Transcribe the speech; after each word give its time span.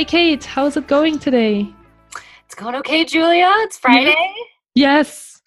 Hi, 0.00 0.04
Kate. 0.04 0.42
How's 0.42 0.78
it 0.78 0.88
going 0.88 1.18
today? 1.18 1.68
It's 2.46 2.54
going 2.54 2.74
okay, 2.76 3.04
Julia. 3.04 3.52
It's 3.58 3.76
Friday. 3.76 4.16
Yes. 4.74 5.42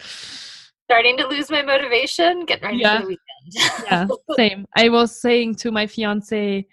Starting 0.84 1.18
to 1.18 1.26
lose 1.28 1.50
my 1.50 1.64
motivation. 1.64 2.46
Getting 2.46 2.64
ready 2.66 2.78
Yeah. 2.78 3.00
for 3.00 3.02
the 3.02 3.08
weekend. 3.08 3.84
Yeah, 3.88 4.08
same. 4.36 4.66
I 4.78 4.90
was 4.90 5.20
saying 5.20 5.56
to 5.56 5.72
my 5.72 5.88
fiance 5.88 6.68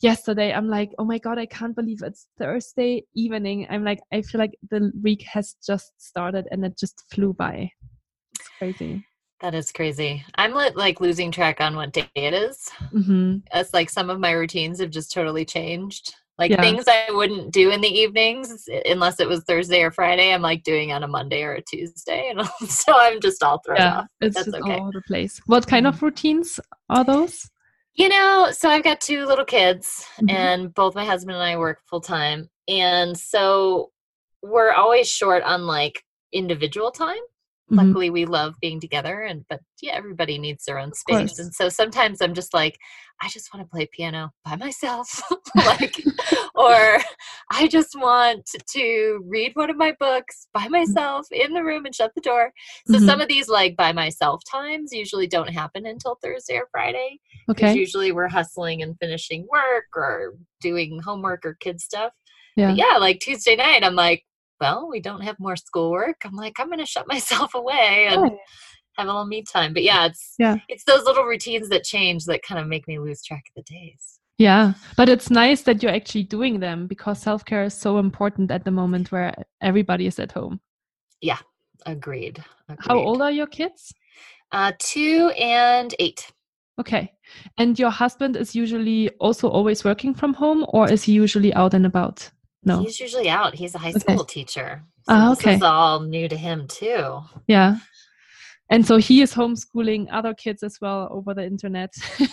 yesterday, 0.00 0.52
I'm 0.52 0.66
like, 0.68 0.90
oh 0.98 1.04
my 1.04 1.18
God, 1.18 1.38
I 1.38 1.46
can't 1.46 1.76
believe 1.76 2.02
it's 2.02 2.26
Thursday 2.40 3.04
evening. 3.14 3.68
I'm 3.70 3.84
like, 3.84 4.00
I 4.12 4.22
feel 4.22 4.40
like 4.40 4.58
the 4.72 4.90
week 5.00 5.22
has 5.22 5.54
just 5.64 5.92
started 5.98 6.48
and 6.50 6.64
it 6.64 6.76
just 6.76 7.04
flew 7.12 7.34
by. 7.34 7.70
It's 8.34 8.48
crazy. 8.58 9.06
that 9.40 9.54
is 9.54 9.70
crazy. 9.70 10.24
I'm 10.34 10.54
like 10.54 11.00
losing 11.00 11.30
track 11.30 11.60
on 11.60 11.76
what 11.76 11.92
day 11.92 12.08
it 12.16 12.34
is. 12.34 12.68
hmm 12.90 13.36
It's 13.54 13.72
like 13.72 13.90
some 13.90 14.10
of 14.10 14.18
my 14.18 14.32
routines 14.32 14.80
have 14.80 14.90
just 14.90 15.12
totally 15.12 15.44
changed. 15.44 16.16
Like 16.38 16.50
Yeah. 16.50 16.60
things 16.62 16.84
I 16.88 17.06
wouldn't 17.10 17.52
do 17.52 17.70
in 17.70 17.80
the 17.80 17.88
evenings 17.88 18.66
unless 18.86 19.20
it 19.20 19.28
was 19.28 19.44
Thursday 19.44 19.82
or 19.82 19.90
Friday, 19.90 20.32
I'm 20.32 20.42
like 20.42 20.62
doing 20.64 20.90
on 20.92 21.02
a 21.02 21.08
Monday 21.08 21.42
or 21.42 21.52
a 21.54 21.62
Tuesday. 21.62 22.30
And 22.30 22.46
so 22.70 22.94
I'm 22.96 23.20
just 23.20 23.42
all 23.42 23.60
thrown 23.64 23.78
Yeah, 23.78 23.98
off. 24.00 24.06
it's 24.20 24.36
That's 24.36 24.48
okay. 24.48 24.74
all 24.74 24.80
over 24.82 24.92
the 24.92 25.02
place. 25.02 25.40
What 25.46 25.66
kind 25.66 25.86
of 25.86 26.02
routines 26.02 26.58
are 26.88 27.04
those? 27.04 27.48
You 27.94 28.08
know, 28.08 28.48
so 28.52 28.70
I've 28.70 28.82
got 28.84 29.02
two 29.02 29.26
little 29.26 29.44
kids, 29.44 30.06
Mhm. 30.20 30.30
and 30.30 30.74
both 30.74 30.94
my 30.94 31.04
husband 31.04 31.34
and 31.34 31.44
I 31.44 31.56
work 31.58 31.80
full 31.88 32.00
time. 32.00 32.48
And 32.66 33.16
so 33.18 33.90
we're 34.42 34.72
always 34.72 35.08
short 35.08 35.42
on 35.42 35.66
like 35.66 36.02
individual 36.32 36.90
time. 36.90 37.20
Mhm. 37.72 37.78
Luckily, 37.78 38.10
we 38.10 38.26
love 38.26 38.54
being 38.60 38.80
together, 38.80 39.22
and 39.22 39.44
but 39.48 39.60
yeah, 39.80 39.92
everybody 39.94 40.38
needs 40.38 40.64
their 40.64 40.78
own 40.78 40.92
space. 40.92 41.38
And 41.38 41.54
so 41.54 41.68
sometimes 41.70 42.20
I'm 42.20 42.34
just 42.34 42.52
like, 42.52 42.78
I 43.22 43.28
just 43.28 43.52
want 43.52 43.66
to 43.66 43.70
play 43.70 43.86
piano 43.90 44.30
by 44.44 44.56
myself, 44.56 45.22
like, 45.64 45.96
or 46.54 46.98
I 47.50 47.66
just 47.68 47.94
want 47.98 48.50
to 48.72 49.24
read 49.26 49.52
one 49.54 49.70
of 49.70 49.76
my 49.76 49.94
books 49.98 50.48
by 50.52 50.68
myself 50.68 51.26
in 51.30 51.54
the 51.54 51.64
room 51.64 51.86
and 51.86 51.94
shut 51.94 52.12
the 52.14 52.20
door. 52.20 52.52
So 52.88 52.98
Mhm. 52.98 53.06
some 53.06 53.20
of 53.20 53.28
these 53.28 53.48
like 53.48 53.74
by 53.76 53.92
myself 53.92 54.42
times 54.50 54.92
usually 54.92 55.26
don't 55.26 55.48
happen 55.50 55.86
until 55.86 56.18
Thursday 56.22 56.56
or 56.56 56.68
Friday 56.70 57.20
because 57.48 57.70
Okay. 57.70 57.78
usually 57.78 58.12
we're 58.12 58.28
hustling 58.28 58.82
and 58.82 58.96
finishing 58.98 59.46
work 59.50 59.86
or 59.96 60.34
doing 60.60 61.00
homework 61.00 61.46
or 61.46 61.54
kid 61.54 61.80
stuff. 61.80 62.12
Yeah. 62.56 62.68
But 62.68 62.76
yeah, 62.76 62.96
like 62.98 63.20
Tuesday 63.20 63.56
night, 63.56 63.82
I'm 63.82 63.94
like, 63.94 64.24
well, 64.62 64.88
we 64.88 65.00
don't 65.00 65.22
have 65.22 65.38
more 65.40 65.56
schoolwork. 65.56 66.18
I'm 66.24 66.36
like, 66.36 66.54
I'm 66.60 66.70
gonna 66.70 66.86
shut 66.86 67.08
myself 67.14 67.54
away 67.54 68.06
and 68.08 68.20
Oh, 68.20 68.38
have 68.96 69.06
a 69.08 69.10
little 69.10 69.26
me 69.26 69.42
time. 69.42 69.72
But 69.74 69.82
yeah, 69.82 70.06
it's 70.06 70.34
Yeah. 70.38 70.56
it's 70.68 70.84
those 70.84 71.04
little 71.04 71.24
routines 71.24 71.68
that 71.70 71.84
change 71.84 72.24
that 72.26 72.42
kind 72.48 72.60
of 72.60 72.66
make 72.68 72.86
me 72.86 72.98
lose 72.98 73.22
track 73.22 73.44
of 73.48 73.54
the 73.64 73.74
days. 73.74 74.20
Yeah, 74.38 74.74
but 74.96 75.08
it's 75.08 75.30
nice 75.30 75.62
that 75.62 75.82
you're 75.82 75.92
actually 76.00 76.24
doing 76.24 76.60
them 76.60 76.86
because 76.86 77.20
self 77.20 77.44
care 77.44 77.64
is 77.64 77.74
so 77.74 77.98
important 77.98 78.50
at 78.50 78.64
the 78.64 78.70
moment 78.70 79.12
where 79.12 79.34
everybody 79.60 80.06
is 80.06 80.18
at 80.18 80.32
home. 80.32 80.60
Yeah, 81.20 81.38
agreed. 81.86 82.42
How 82.78 82.98
old 82.98 83.20
are 83.22 83.30
your 83.30 83.46
kids? 83.48 83.92
Uh, 84.52 84.72
two 84.78 85.30
and 85.38 85.94
eight. 85.98 86.30
Okay. 86.80 87.12
And 87.58 87.78
your 87.78 87.90
husband 87.90 88.36
is 88.36 88.54
usually 88.54 89.10
also 89.20 89.48
always 89.48 89.84
working 89.84 90.14
from 90.14 90.34
home 90.34 90.64
or 90.68 90.90
is 90.90 91.02
he 91.04 91.12
usually 91.12 91.52
out 91.54 91.74
and 91.74 91.86
about? 91.86 92.30
No. 92.64 92.80
He's 92.82 93.00
usually 93.00 93.28
out. 93.28 93.54
He's 93.54 93.74
a 93.74 93.78
high 93.78 93.90
Okay. 93.90 93.98
school 93.98 94.24
teacher. 94.24 94.84
Ah, 95.08 95.30
this 95.30 95.40
okay. 95.40 95.54
is 95.56 95.62
all 95.62 96.00
new 96.00 96.28
to 96.28 96.36
him 96.36 96.66
too. 96.68 97.20
Yeah. 97.48 97.76
And 98.70 98.86
so 98.86 98.96
he 98.96 99.20
is 99.20 99.34
homeschooling 99.34 100.06
other 100.12 100.32
kids 100.34 100.62
as 100.62 100.78
well 100.80 101.08
over 101.10 101.34
the 101.34 101.44
internet. 101.44 101.92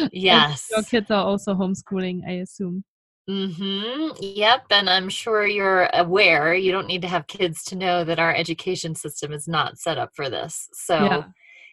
And 0.00 0.10
Yes. 0.12 0.68
your 0.70 0.82
kids 0.82 1.10
are 1.10 1.24
also 1.24 1.54
homeschooling, 1.54 2.20
I 2.28 2.32
assume. 2.32 2.84
Mm-hmm. 3.28 4.10
Yep. 4.20 4.66
And 4.70 4.90
I'm 4.90 5.08
sure 5.08 5.46
you're 5.46 5.88
aware 5.94 6.54
you 6.54 6.72
don't 6.72 6.86
need 6.86 7.02
to 7.02 7.08
have 7.08 7.26
kids 7.26 7.64
to 7.64 7.76
know 7.76 8.04
that 8.04 8.18
our 8.18 8.34
education 8.34 8.94
system 8.94 9.32
is 9.32 9.48
not 9.48 9.78
set 9.78 9.96
up 9.98 10.10
for 10.14 10.28
this. 10.28 10.68
So 10.74 10.96
Yeah. 11.04 11.24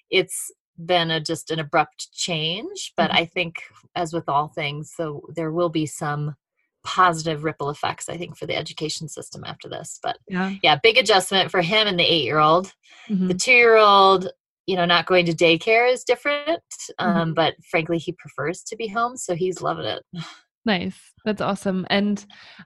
it's 0.10 0.52
been 0.86 1.12
a 1.12 1.20
just 1.20 1.52
an 1.52 1.60
abrupt 1.60 2.12
change. 2.14 2.94
But 2.96 3.12
Mhm. 3.12 3.16
I 3.16 3.26
think 3.26 3.56
as 3.96 4.14
with 4.14 4.30
all 4.30 4.48
things, 4.48 4.94
so 4.96 5.24
there 5.36 5.52
will 5.52 5.70
be 5.70 5.86
some 5.86 6.36
positive 6.84 7.44
ripple 7.44 7.70
effects, 7.70 8.10
I 8.10 8.18
think, 8.18 8.38
for 8.38 8.46
the 8.46 8.56
education 8.56 9.08
system 9.08 9.44
after 9.46 9.70
this. 9.70 10.00
But 10.02 10.18
Yeah. 10.28 10.54
yeah, 10.64 10.78
big 10.82 10.98
adjustment 10.98 11.52
for 11.52 11.62
him 11.62 11.88
and 11.88 12.00
the 12.00 12.04
eight 12.04 12.24
year 12.24 12.40
old. 12.40 12.74
Mhm. 13.10 13.28
The 13.28 13.34
two 13.36 13.52
year 13.52 13.78
old, 13.78 14.30
you 14.68 14.76
know, 14.76 14.86
not 14.86 15.06
going 15.06 15.26
to 15.26 15.34
daycare 15.34 15.92
is 15.92 16.04
different. 16.04 16.62
Um, 17.00 17.32
Mhm. 17.32 17.36
but 17.36 17.54
frankly, 17.70 17.98
he 17.98 18.14
prefers 18.14 18.64
to 18.64 18.76
be 18.76 18.88
home. 18.88 19.18
So 19.18 19.36
he's 19.36 19.62
loving 19.62 19.86
it. 19.86 20.04
Nice. 20.64 20.96
That's 21.26 21.42
awesome. 21.42 21.88
And 21.90 22.24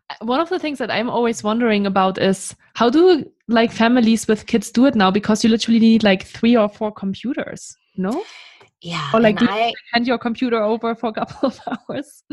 uh, 0.10 0.16
one 0.26 0.42
of 0.42 0.50
the 0.50 0.60
things 0.60 0.80
that 0.80 0.92
I'm 0.92 1.10
always 1.10 1.44
wondering 1.46 1.86
about 1.88 2.18
is 2.18 2.54
how 2.74 2.90
do 2.90 3.24
like 3.48 3.72
families 3.72 4.28
with 4.28 4.48
kids 4.48 4.70
do 4.70 4.86
it 4.86 4.96
now? 4.96 5.12
Because 5.12 5.46
you 5.46 5.50
literally 5.50 5.80
need 5.80 6.04
like 6.04 6.26
three 6.26 6.58
or 6.58 6.68
four 6.68 6.92
computers, 6.92 7.74
no? 7.96 8.22
Yeah. 8.86 9.10
Or 9.16 9.20
like 9.20 9.40
and 9.40 9.48
do 9.48 9.54
you 9.56 9.60
I, 9.60 9.74
hand 9.94 10.06
your 10.06 10.20
computer 10.20 10.62
over 10.62 10.94
for 10.94 11.10
a 11.10 11.14
couple 11.14 11.50
of 11.50 11.60
hours. 11.90 12.24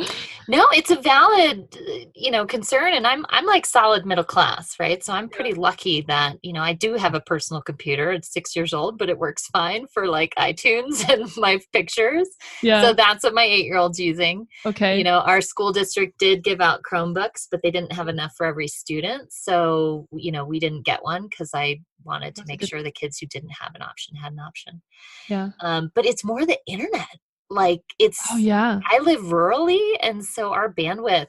No, 0.49 0.67
it's 0.73 0.91
a 0.91 1.01
valid, 1.01 1.75
you 2.15 2.31
know, 2.31 2.45
concern, 2.45 2.93
and 2.93 3.07
I'm 3.07 3.25
I'm 3.31 3.47
like 3.47 3.65
solid 3.65 4.05
middle 4.05 4.23
class, 4.23 4.77
right? 4.79 5.03
So 5.03 5.15
I'm 5.15 5.31
pretty 5.31 5.55
lucky 5.55 6.03
that 6.09 6.37
you 6.43 6.53
know 6.53 6.61
I 6.61 6.75
do 6.75 6.93
have 6.95 7.15
a 7.15 7.23
personal 7.23 7.63
computer. 7.63 8.13
It's 8.13 8.31
six 8.31 8.55
years 8.55 8.75
old, 8.75 8.99
but 8.99 9.09
it 9.09 9.19
works 9.19 9.47
fine 9.47 9.87
for 9.87 10.07
like 10.07 10.35
iTunes 10.37 11.09
and 11.13 11.31
my 11.39 11.59
pictures. 11.73 12.29
Yeah. 12.63 12.83
So 12.83 12.93
that's 12.93 13.25
what 13.25 13.33
my 13.33 13.45
eight 13.45 13.65
year 13.65 13.79
old's 13.79 13.99
using. 13.99 14.47
okay. 14.67 14.99
You 14.99 15.05
know, 15.05 15.21
our 15.21 15.41
school 15.41 15.73
district 15.73 16.19
did 16.19 16.45
give 16.45 16.61
out 16.61 16.83
Chromebooks, 16.83 17.47
but 17.51 17.63
they 17.63 17.71
didn't 17.71 17.95
have 17.95 18.09
enough 18.09 18.35
for 18.37 18.45
every 18.45 18.69
student. 18.69 19.33
So 19.33 20.07
you 20.13 20.31
know, 20.31 20.45
we 20.45 20.61
didn't 20.61 20.85
get 20.85 21.03
one 21.03 21.29
because 21.29 21.53
I 21.55 21.81
wanted 22.05 22.35
to 22.37 22.41
That's 22.43 22.49
make 22.49 22.61
good- 22.61 22.69
sure 22.69 22.83
the 22.83 22.91
kids 22.91 23.19
who 23.19 23.27
didn't 23.27 23.51
have 23.61 23.75
an 23.75 23.83
option 23.83 24.17
had 24.17 24.33
an 24.33 24.41
option. 24.41 24.83
yeah. 25.29 25.51
Um, 25.61 25.91
but 25.95 26.07
it's 26.07 26.25
more 26.25 26.45
the 26.47 26.59
internet. 26.67 27.09
Like 27.51 27.83
it's 27.99 28.21
Oh 28.31 28.37
yeah. 28.37 28.81
I 28.89 28.99
live 29.01 29.21
rurally, 29.21 29.97
and 30.01 30.25
so 30.25 30.53
our 30.53 30.73
bandwidth 30.73 31.27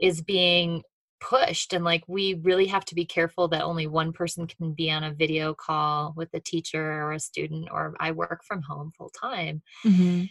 is 0.00 0.20
being 0.22 0.82
pushed. 1.20 1.72
And 1.72 1.84
like, 1.84 2.04
we 2.06 2.34
really 2.44 2.66
have 2.66 2.84
to 2.84 2.94
be 2.94 3.04
careful 3.04 3.48
that 3.48 3.62
only 3.62 3.86
one 3.88 4.12
person 4.12 4.46
can 4.46 4.72
be 4.72 4.90
on 4.90 5.02
a 5.04 5.12
video 5.12 5.54
call 5.54 6.12
with 6.16 6.28
a 6.34 6.38
teacher 6.40 6.80
or 7.02 7.12
a 7.12 7.18
student, 7.20 7.68
or 7.72 7.94
I 7.98 8.12
work 8.12 8.42
from 8.46 8.62
home 8.62 8.92
full 8.96 9.10
time. 9.10 9.62
hmm 9.82 10.24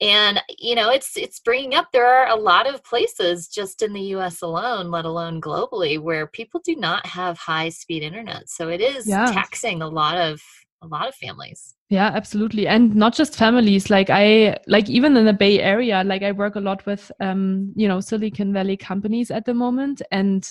And 0.00 0.40
you 0.58 0.74
know, 0.74 0.90
it's 0.90 1.16
it's 1.16 1.40
bringing 1.40 1.74
up 1.74 1.88
there 1.92 2.06
are 2.06 2.28
a 2.28 2.36
lot 2.40 2.66
of 2.72 2.82
places 2.84 3.48
just 3.48 3.82
in 3.82 3.92
the 3.92 4.00
U.S. 4.16 4.40
alone, 4.40 4.90
let 4.90 5.04
alone 5.04 5.40
globally, 5.40 5.98
where 5.98 6.26
people 6.26 6.60
do 6.64 6.74
not 6.76 7.04
have 7.06 7.36
high 7.36 7.68
speed 7.68 8.02
internet. 8.02 8.48
So 8.48 8.68
it 8.68 8.80
is 8.80 9.06
Yeah. 9.06 9.32
taxing 9.32 9.82
a 9.82 9.88
lot 9.88 10.16
of 10.16 10.40
a 10.82 10.86
lot 10.86 11.08
of 11.08 11.14
families. 11.14 11.74
Yeah, 11.90 12.12
absolutely. 12.14 12.68
And 12.68 12.94
not 12.94 13.14
just 13.14 13.36
families. 13.36 13.90
Like 13.90 14.08
I 14.10 14.56
like 14.68 14.88
even 14.88 15.16
in 15.16 15.26
the 15.26 15.32
Bay 15.32 15.60
Area, 15.60 16.02
like 16.04 16.22
I 16.22 16.32
work 16.32 16.54
a 16.54 16.60
lot 16.60 16.86
with 16.86 17.10
um, 17.20 17.72
you 17.76 17.88
know, 17.88 18.00
Silicon 18.00 18.52
Valley 18.52 18.76
companies 18.76 19.30
at 19.30 19.44
the 19.44 19.54
moment. 19.54 20.00
And 20.12 20.48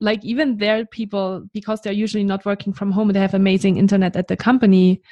like 0.00 0.24
even 0.24 0.56
their 0.58 0.86
people 0.86 1.44
because 1.52 1.80
they're 1.82 1.92
usually 1.92 2.24
not 2.24 2.46
working 2.46 2.72
from 2.72 2.90
home, 2.92 3.08
they 3.12 3.20
have 3.20 3.34
amazing 3.34 3.76
internet 3.76 4.16
at 4.16 4.28
the 4.28 4.36
company. 4.36 5.02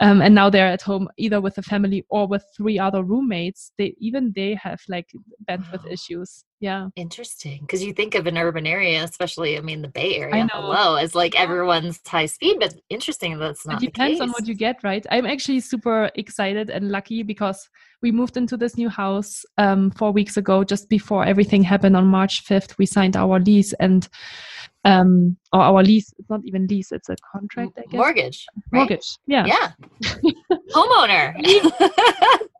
Um, 0.00 0.22
and 0.22 0.34
now 0.34 0.50
they're 0.50 0.66
at 0.66 0.82
home 0.82 1.08
either 1.18 1.40
with 1.40 1.56
the 1.56 1.62
family 1.62 2.04
or 2.08 2.26
with 2.26 2.44
three 2.56 2.78
other 2.78 3.02
roommates. 3.04 3.72
They 3.78 3.94
even 4.00 4.32
they 4.34 4.54
have 4.54 4.80
like 4.88 5.10
bandwidth 5.48 5.84
Wow. 5.84 5.92
issues. 5.92 6.45
Yeah. 6.58 6.88
Interesting, 6.96 7.60
because 7.60 7.84
you 7.84 7.92
think 7.92 8.14
of 8.14 8.26
an 8.26 8.38
urban 8.38 8.66
area, 8.66 9.04
especially 9.04 9.58
I 9.58 9.60
mean 9.60 9.82
the 9.82 9.88
Bay 9.88 10.16
Area, 10.16 10.48
hello, 10.50 10.96
as 10.96 11.14
like 11.14 11.38
everyone's 11.38 12.00
high 12.06 12.26
speed, 12.26 12.56
but 12.58 12.74
interesting 12.88 13.38
that's 13.38 13.66
not 13.66 13.82
it 13.82 13.92
depends 13.92 14.20
on 14.20 14.30
what 14.30 14.46
you 14.46 14.54
get 14.54 14.82
right? 14.82 15.04
I'm 15.10 15.26
actually 15.26 15.60
super 15.60 16.10
excited 16.14 16.70
and 16.70 16.90
lucky 16.90 17.22
because 17.22 17.68
we 18.02 18.10
moved 18.12 18.36
into 18.36 18.56
this 18.56 18.76
new 18.76 18.88
house 18.88 19.44
um, 19.58 19.90
four 19.90 20.12
weeks 20.12 20.36
ago 20.36 20.64
just 20.64 20.88
before 20.88 21.24
everything 21.24 21.62
happened 21.62 21.96
on 21.96 22.06
march 22.06 22.44
5th 22.44 22.76
we 22.78 22.86
signed 22.86 23.16
our 23.16 23.40
lease 23.40 23.72
and 23.74 24.08
um 24.86 25.36
or 25.52 25.60
our 25.60 25.82
lease 25.82 26.14
it's 26.18 26.30
not 26.30 26.40
even 26.44 26.66
lease 26.68 26.92
it's 26.92 27.08
a 27.08 27.16
contract 27.32 27.72
i 27.76 27.82
guess 27.82 27.98
Mortgage, 27.98 28.46
right? 28.70 28.78
mortgage 28.78 29.18
yeah 29.26 29.44
Yeah, 29.46 29.72
homeowner. 30.74 31.34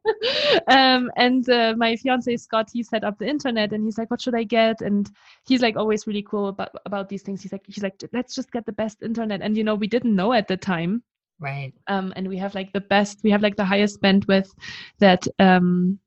um, 0.68 1.10
and 1.16 1.48
uh, 1.48 1.74
my 1.76 1.96
fiance 1.96 2.36
Scott, 2.36 2.68
he 2.72 2.82
set 2.82 3.04
up 3.04 3.18
the 3.18 3.26
internet, 3.26 3.72
and 3.72 3.84
he's 3.84 3.98
like, 3.98 4.10
"What 4.10 4.20
should 4.20 4.34
I 4.34 4.44
get?" 4.44 4.80
And 4.80 5.10
he's 5.46 5.62
like 5.62 5.76
always 5.76 6.06
really 6.06 6.22
cool 6.22 6.48
about 6.48 6.70
about 6.84 7.08
these 7.08 7.22
things. 7.22 7.42
He's 7.42 7.52
like, 7.52 7.64
he's 7.66 7.82
like, 7.82 7.94
let's 8.12 8.34
just 8.34 8.52
get 8.52 8.66
the 8.66 8.72
best 8.72 9.02
internet. 9.02 9.42
And 9.42 9.56
you 9.56 9.64
know, 9.64 9.74
we 9.74 9.86
didn't 9.86 10.14
know 10.14 10.32
at 10.32 10.48
the 10.48 10.56
time, 10.56 11.02
right? 11.40 11.72
Um, 11.86 12.12
and 12.16 12.28
we 12.28 12.36
have 12.38 12.54
like 12.54 12.72
the 12.72 12.80
best, 12.80 13.20
we 13.22 13.30
have 13.30 13.42
like 13.42 13.56
the 13.56 13.64
highest 13.64 14.00
bandwidth 14.00 14.50
that 14.98 15.26
um 15.38 15.98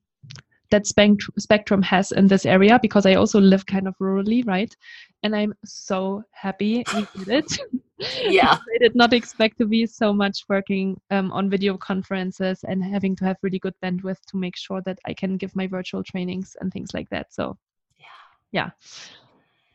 that 0.72 0.86
spectrum 0.88 1.82
has 1.82 2.12
in 2.12 2.28
this 2.28 2.46
area 2.46 2.80
because 2.82 3.06
I 3.06 3.16
also 3.16 3.40
live 3.40 3.66
kind 3.66 3.88
of 3.88 3.96
rurally, 4.00 4.46
right? 4.48 4.76
And 5.24 5.36
I'm 5.36 5.54
so 5.66 6.24
happy 6.32 6.84
we 6.94 7.08
did 7.26 7.30
it. 7.44 7.60
yeah. 8.28 8.54
I 8.54 8.78
did 8.80 8.96
not 8.96 9.14
expect 9.14 9.58
to 9.58 9.66
be 9.66 9.86
so 9.86 10.14
much 10.14 10.46
working 10.48 11.00
um, 11.10 11.32
on 11.32 11.50
video 11.50 11.78
conferences 11.78 12.64
and 12.68 12.84
having 12.84 13.16
to 13.18 13.26
have 13.26 13.38
really 13.42 13.60
good 13.60 13.74
bandwidth 13.84 14.24
to 14.28 14.38
make 14.38 14.56
sure 14.56 14.82
that 14.86 15.00
I 15.06 15.14
can 15.14 15.38
give 15.38 15.56
my 15.56 15.68
virtual 15.68 16.04
trainings 16.04 16.56
and 16.62 16.72
things 16.72 16.94
like 16.94 17.10
that. 17.10 17.34
So, 17.34 17.58
yeah, 17.98 18.06
yeah, 18.52 18.70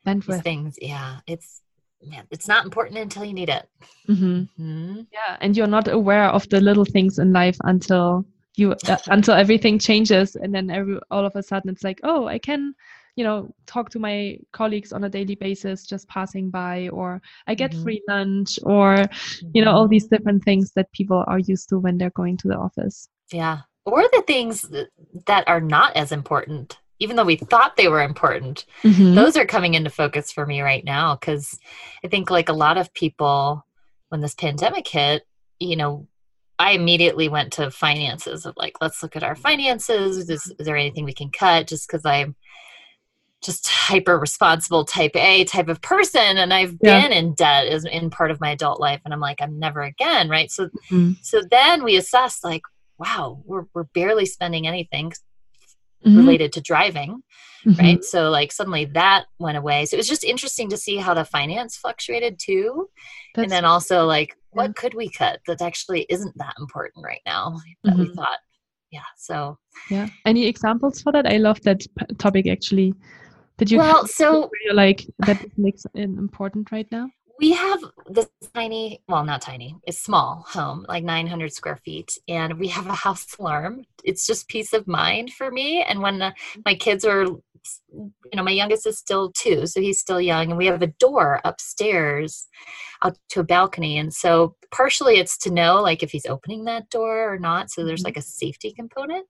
bandwidth 0.07 0.27
These 0.27 0.43
things. 0.43 0.79
Yeah, 0.81 1.19
it's 1.27 1.63
man, 2.03 2.27
it's 2.31 2.49
not 2.49 2.65
important 2.65 2.99
until 2.99 3.25
you 3.25 3.35
need 3.35 3.49
it. 3.49 3.69
Mm-hmm. 4.09 4.63
Mm-hmm. 4.63 5.01
Yeah, 5.13 5.37
and 5.41 5.57
you're 5.57 5.67
not 5.67 5.89
aware 5.89 6.29
of 6.29 6.49
the 6.49 6.61
little 6.61 6.85
things 6.85 7.19
in 7.19 7.33
life 7.33 7.57
until 7.65 8.25
you 8.57 8.73
uh, 8.73 8.97
until 9.09 9.35
everything 9.35 9.79
changes, 9.79 10.37
and 10.37 10.55
then 10.55 10.71
every 10.71 10.99
all 11.11 11.27
of 11.27 11.37
a 11.37 11.43
sudden 11.43 11.71
it's 11.71 11.85
like, 11.85 12.01
oh, 12.03 12.27
I 12.27 12.39
can 12.39 12.75
you 13.17 13.25
know 13.25 13.55
talk 13.67 13.91
to 13.91 13.99
my 13.99 14.39
colleagues 14.53 14.93
on 14.93 15.05
a 15.05 15.09
daily 15.09 15.35
basis 15.35 15.87
just 15.87 16.09
passing 16.09 16.51
by 16.51 16.89
or 16.89 17.21
i 17.47 17.55
get 17.55 17.71
mm-hmm. 17.71 17.83
free 17.83 18.03
lunch 18.09 18.59
or 18.65 18.97
mm-hmm. 18.97 19.49
you 19.55 19.65
know 19.65 19.71
all 19.71 19.85
mm-hmm. 19.85 19.93
these 19.93 20.07
different 20.07 20.43
things 20.45 20.73
that 20.73 20.91
people 20.93 21.25
are 21.27 21.39
used 21.39 21.69
to 21.69 21.79
when 21.79 21.97
they're 21.97 22.11
going 22.11 22.37
to 22.37 22.49
the 22.49 22.57
office 22.57 23.09
yeah 23.33 23.61
or 23.87 24.03
the 24.13 24.25
things 24.27 24.67
that 25.27 25.47
are 25.47 25.61
not 25.61 25.95
as 25.97 26.13
important 26.13 26.79
even 27.01 27.17
though 27.17 27.25
we 27.25 27.37
thought 27.37 27.77
they 27.77 27.89
were 27.89 28.03
important 28.03 28.65
mm-hmm. 28.83 29.15
those 29.15 29.37
are 29.37 29.47
coming 29.47 29.75
into 29.75 29.91
focus 29.91 30.33
for 30.33 30.47
me 30.47 30.61
right 30.61 30.85
now 30.85 31.15
because 31.15 31.59
i 32.05 32.09
think 32.09 32.31
like 32.31 32.49
a 32.49 32.53
lot 32.53 32.79
of 32.79 32.93
people 32.95 33.65
when 34.09 34.21
this 34.21 34.35
pandemic 34.35 34.87
hit 34.89 35.23
you 35.61 35.77
know 35.77 36.07
I 36.59 36.73
immediately 36.73 37.29
went 37.29 37.53
to 37.55 37.71
finances 37.71 38.47
of 38.47 38.55
like, 38.57 38.75
let's 38.81 39.03
look 39.03 39.17
at 39.17 39.25
our 39.25 39.35
finances. 39.35 40.29
Is, 40.29 40.55
is 40.59 40.67
there 40.67 40.77
anything 40.77 41.05
we 41.05 41.13
can 41.13 41.31
cut? 41.31 41.67
Just 41.67 41.89
because 41.89 42.05
I'm 42.05 42.37
just 43.45 43.69
hyper 43.69 44.19
responsible 44.19 44.85
type 44.85 45.15
A 45.15 45.45
type 45.45 45.69
of 45.69 45.83
person 45.83 46.39
and 46.39 46.53
I've 46.53 46.77
yeah. 46.83 47.03
been 47.03 47.13
in 47.13 47.35
debt 47.35 47.67
as 47.67 47.85
in 47.85 48.11
part 48.11 48.31
of 48.31 48.41
my 48.41 48.51
adult 48.51 48.81
life 48.81 49.03
and 49.05 49.13
I'm 49.13 49.21
like 49.21 49.41
I'm 49.43 49.59
never 49.59 49.83
again 49.83 50.31
right 50.31 50.51
so 50.51 50.67
mm-hmm. 50.91 51.13
so 51.21 51.43
then 51.51 51.85
we 51.85 51.97
assess 51.97 52.43
like 52.43 52.63
wow 52.99 53.43
we're 53.45 53.67
we're 53.75 53.85
barely 53.85 54.25
spending 54.25 54.67
anything 54.67 55.11
mm-hmm. 56.05 56.17
related 56.17 56.53
to 56.55 56.63
driving 56.63 57.23
mm-hmm. 57.67 57.79
right 57.79 58.05
so 58.05 58.31
like 58.31 58.51
suddenly 58.51 58.87
that 58.87 59.27
went 59.39 59.59
away 59.59 59.85
so 59.85 59.95
it 59.95 59.99
was 59.99 60.09
just 60.09 60.25
interesting 60.25 60.71
to 60.71 60.79
see 60.79 60.97
how 60.97 61.13
the 61.13 61.25
finance 61.25 61.77
fluctuated 61.77 62.39
too 62.39 62.89
That's 63.35 63.45
and 63.45 63.53
then 63.53 63.65
also 63.65 64.07
like. 64.07 64.37
What 64.55 64.75
could 64.77 64.95
we 64.95 65.09
cut 65.09 65.41
that 65.47 65.63
actually 65.63 66.07
isn't 66.09 66.37
that 66.37 66.55
important 66.59 67.05
right 67.05 67.23
now 67.27 67.59
that 67.85 67.97
we 67.97 68.05
mm-hmm. 68.05 68.15
thought 68.15 68.39
yeah 68.91 69.01
so 69.17 69.59
yeah 69.91 70.09
any 70.25 70.47
examples 70.47 71.03
for 71.03 71.13
that 71.13 71.27
i 71.27 71.37
love 71.37 71.61
that 71.63 71.81
p- 71.81 72.15
topic 72.17 72.47
actually 72.47 72.95
did 73.57 73.71
you 73.71 73.79
well, 73.79 74.07
so 74.07 74.51
you're 74.65 74.75
like 74.75 75.07
that 75.21 75.45
makes 75.57 75.85
it 75.85 75.91
important 75.95 76.73
right 76.73 76.91
now? 76.91 77.09
We 77.39 77.53
have 77.53 77.81
this 78.09 78.29
tiny, 78.55 79.03
well, 79.09 79.25
not 79.25 79.43
tiny, 79.43 79.77
it's 79.87 79.99
small 79.99 80.45
home, 80.49 80.87
like 80.89 81.03
900 81.03 81.53
square 81.53 81.77
feet, 81.77 82.17
and 82.29 82.59
we 82.59 82.69
have 82.69 82.87
a 82.87 82.95
house 82.95 83.27
alarm. 83.39 83.85
It's 84.05 84.27
just 84.27 84.49
peace 84.49 84.73
of 84.73 84.87
mind 84.87 85.33
for 85.33 85.51
me. 85.51 85.83
And 85.83 86.01
when 86.01 86.19
the, 86.19 86.33
my 86.65 86.75
kids 86.75 87.05
are 87.05 87.27
you 87.93 88.13
know, 88.35 88.43
my 88.43 88.51
youngest 88.51 88.87
is 88.87 88.99
still 88.99 89.33
two, 89.33 89.67
so 89.67 89.81
he's 89.81 90.01
still 90.01 90.21
young, 90.21 90.51
and 90.51 90.59
we 90.59 90.67
have 90.67 90.83
a 90.83 90.89
door 90.99 91.41
upstairs 91.45 92.47
out 93.03 93.17
to 93.31 93.41
a 93.41 93.45
balcony. 93.45 93.99
And 93.99 94.13
so, 94.13 94.57
partially, 94.71 95.17
it's 95.17 95.37
to 95.39 95.53
know 95.53 95.81
like 95.81 96.03
if 96.03 96.11
he's 96.11 96.27
opening 96.27 96.65
that 96.65 96.91
door 96.91 97.33
or 97.33 97.39
not. 97.39 97.71
So, 97.71 97.85
there's 97.85 98.01
mm-hmm. 98.01 98.09
like 98.09 98.17
a 98.17 98.23
safety 98.23 98.73
component. 98.73 99.27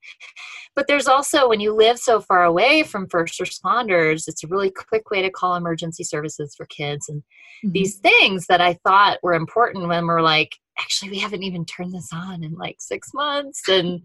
But 0.75 0.87
there's 0.89 1.07
also, 1.07 1.49
when 1.49 1.61
you 1.61 1.75
live 1.75 1.99
so 1.99 2.21
far 2.21 2.45
away 2.45 2.83
from 2.83 3.09
first 3.09 3.41
responders, 3.41 4.29
it's 4.29 4.45
a 4.45 4.49
really 4.49 4.71
quick 4.71 5.11
way 5.11 5.23
to 5.23 5.31
call 5.31 5.55
emergency 5.55 6.05
services 6.05 6.55
for 6.57 6.67
kids. 6.67 7.09
And 7.09 7.21
mm-hmm. 7.21 7.73
these 7.73 7.97
things 7.97 8.47
that 8.47 8.61
I 8.61 8.75
thought 8.85 9.19
were 9.23 9.35
important 9.35 9.89
when 9.89 10.07
we're 10.07 10.23
like, 10.23 10.57
actually 10.79 11.11
we 11.11 11.19
haven't 11.19 11.43
even 11.43 11.65
turned 11.65 11.93
this 11.93 12.09
on 12.13 12.43
in 12.43 12.55
like 12.55 12.77
six 12.79 13.13
months 13.15 13.69
and 13.69 14.01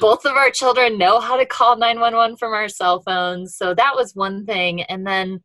both 0.00 0.24
of 0.24 0.32
our 0.32 0.50
children 0.50 0.98
know 0.98 1.20
how 1.20 1.36
to 1.36 1.46
call 1.46 1.76
911 1.76 2.36
from 2.36 2.52
our 2.52 2.68
cell 2.68 3.02
phones 3.02 3.56
so 3.56 3.74
that 3.74 3.94
was 3.94 4.14
one 4.14 4.44
thing 4.44 4.82
and 4.82 5.06
then 5.06 5.40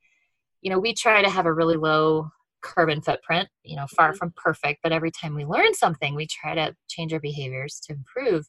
you 0.62 0.70
know 0.70 0.80
we 0.80 0.94
try 0.94 1.22
to 1.22 1.30
have 1.30 1.46
a 1.46 1.54
really 1.54 1.78
low 1.78 2.30
carbon 2.62 3.02
footprint 3.02 3.48
you 3.64 3.76
know 3.76 3.86
far 3.96 4.10
mm-hmm. 4.10 4.18
from 4.18 4.34
perfect 4.36 4.82
but 4.84 4.92
every 4.92 5.12
time 5.12 5.34
we 5.34 5.46
learn 5.46 5.74
something 5.74 6.16
we 6.16 6.28
try 6.28 6.54
to 6.54 6.76
change 6.90 7.14
our 7.14 7.20
behaviors 7.20 7.80
to 7.80 7.94
improve 7.94 8.46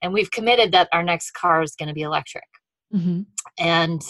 and 0.00 0.12
we've 0.12 0.30
committed 0.30 0.72
that 0.72 0.88
our 0.92 1.02
next 1.02 1.32
car 1.32 1.62
is 1.62 1.74
going 1.74 1.88
to 1.88 1.94
be 1.94 2.02
electric 2.02 2.44
mm-hmm. 2.94 3.22
and 3.58 4.02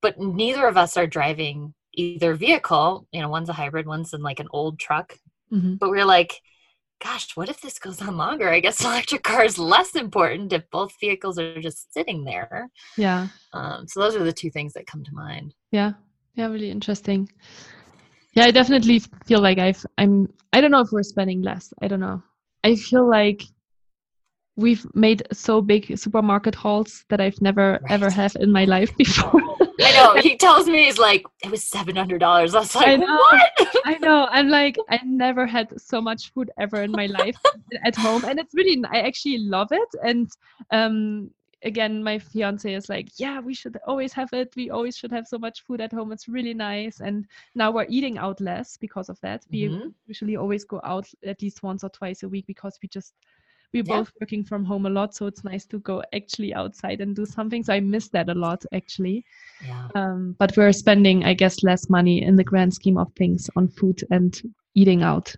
but 0.00 0.18
neither 0.18 0.66
of 0.66 0.76
us 0.76 0.96
are 0.96 1.06
driving 1.06 1.74
either 1.94 2.34
vehicle 2.34 3.08
you 3.10 3.20
know 3.20 3.28
one's 3.28 3.48
a 3.48 3.54
hybrid 3.54 3.86
one's 3.86 4.12
in 4.14 4.22
like 4.22 4.38
an 4.38 4.48
old 4.52 4.78
truck 4.78 5.14
mm-hmm. 5.52 5.74
but 5.74 5.90
we're 5.90 6.04
like 6.04 6.34
gosh, 7.02 7.36
what 7.36 7.48
if 7.48 7.60
this 7.60 7.78
goes 7.78 8.02
on 8.02 8.16
longer? 8.16 8.48
I 8.48 8.60
guess 8.60 8.84
electric 8.84 9.22
car 9.22 9.44
is 9.44 9.58
less 9.58 9.94
important 9.94 10.52
if 10.52 10.68
both 10.70 10.92
vehicles 11.00 11.38
are 11.38 11.60
just 11.60 11.92
sitting 11.92 12.24
there. 12.24 12.68
Yeah. 12.96 13.28
Um, 13.52 13.86
so 13.86 14.00
those 14.00 14.16
are 14.16 14.24
the 14.24 14.32
two 14.32 14.50
things 14.50 14.72
that 14.74 14.86
come 14.86 15.04
to 15.04 15.14
mind. 15.14 15.54
Yeah. 15.70 15.92
Yeah. 16.34 16.46
Really 16.48 16.70
interesting. 16.70 17.28
Yeah, 18.34 18.44
I 18.44 18.50
definitely 18.50 19.00
feel 19.26 19.40
like 19.40 19.58
I've, 19.58 19.84
I'm, 19.96 20.32
I 20.52 20.60
don't 20.60 20.70
know 20.70 20.80
if 20.80 20.92
we're 20.92 21.02
spending 21.02 21.42
less. 21.42 21.72
I 21.82 21.88
don't 21.88 22.00
know. 22.00 22.22
I 22.62 22.76
feel 22.76 23.08
like 23.08 23.42
we've 24.56 24.84
made 24.94 25.22
so 25.32 25.62
big 25.62 25.96
supermarket 25.96 26.54
hauls 26.54 27.04
that 27.08 27.20
I've 27.20 27.40
never 27.40 27.78
right. 27.82 27.92
ever 27.92 28.10
have 28.10 28.36
in 28.40 28.52
my 28.52 28.64
life 28.64 28.94
before. 28.98 29.40
I 29.80 29.92
know. 29.92 30.20
He 30.20 30.36
tells 30.36 30.66
me 30.66 30.84
he's 30.84 30.98
like, 30.98 31.24
it 31.44 31.50
was 31.50 31.64
seven 31.64 31.96
hundred 31.96 32.18
dollars. 32.18 32.54
I 32.54 32.60
was 32.60 32.74
like, 32.74 32.88
I 32.88 32.96
know, 32.96 33.16
what? 33.16 33.68
I 33.84 33.98
know. 33.98 34.26
I'm 34.30 34.48
like, 34.48 34.76
I 34.90 35.00
never 35.04 35.46
had 35.46 35.80
so 35.80 36.00
much 36.00 36.32
food 36.32 36.50
ever 36.58 36.82
in 36.82 36.92
my 36.92 37.06
life 37.06 37.36
at 37.84 37.96
home, 37.96 38.24
and 38.24 38.38
it's 38.38 38.54
really. 38.54 38.82
I 38.90 39.00
actually 39.00 39.38
love 39.38 39.68
it, 39.70 39.88
and 40.02 40.30
um, 40.70 41.30
again, 41.62 42.02
my 42.02 42.18
fiance 42.18 42.72
is 42.72 42.88
like, 42.88 43.08
yeah, 43.18 43.40
we 43.40 43.54
should 43.54 43.78
always 43.86 44.12
have 44.12 44.32
it. 44.32 44.52
We 44.56 44.70
always 44.70 44.96
should 44.96 45.12
have 45.12 45.26
so 45.26 45.38
much 45.38 45.64
food 45.64 45.80
at 45.80 45.92
home. 45.92 46.12
It's 46.12 46.28
really 46.28 46.54
nice, 46.54 47.00
and 47.00 47.26
now 47.54 47.70
we're 47.70 47.86
eating 47.88 48.18
out 48.18 48.40
less 48.40 48.76
because 48.76 49.08
of 49.08 49.20
that. 49.20 49.44
Mm-hmm. 49.52 49.80
We 49.80 49.92
usually 50.06 50.36
always 50.36 50.64
go 50.64 50.80
out 50.84 51.08
at 51.24 51.42
least 51.42 51.62
once 51.62 51.84
or 51.84 51.90
twice 51.90 52.22
a 52.22 52.28
week 52.28 52.46
because 52.46 52.78
we 52.82 52.88
just 52.88 53.14
we're 53.72 53.84
yeah. 53.84 53.98
both 53.98 54.12
working 54.20 54.44
from 54.44 54.64
home 54.64 54.86
a 54.86 54.90
lot 54.90 55.14
so 55.14 55.26
it's 55.26 55.44
nice 55.44 55.66
to 55.66 55.78
go 55.80 56.02
actually 56.14 56.54
outside 56.54 57.00
and 57.00 57.14
do 57.14 57.26
something 57.26 57.62
so 57.62 57.72
i 57.72 57.80
miss 57.80 58.08
that 58.08 58.28
a 58.28 58.34
lot 58.34 58.64
actually 58.72 59.24
yeah. 59.64 59.88
Um, 59.94 60.36
but 60.38 60.56
we're 60.56 60.72
spending 60.72 61.24
i 61.24 61.34
guess 61.34 61.62
less 61.62 61.90
money 61.90 62.22
in 62.22 62.36
the 62.36 62.44
grand 62.44 62.72
scheme 62.74 62.96
of 62.96 63.12
things 63.14 63.50
on 63.56 63.68
food 63.68 64.02
and 64.10 64.40
eating 64.74 65.02
out 65.02 65.34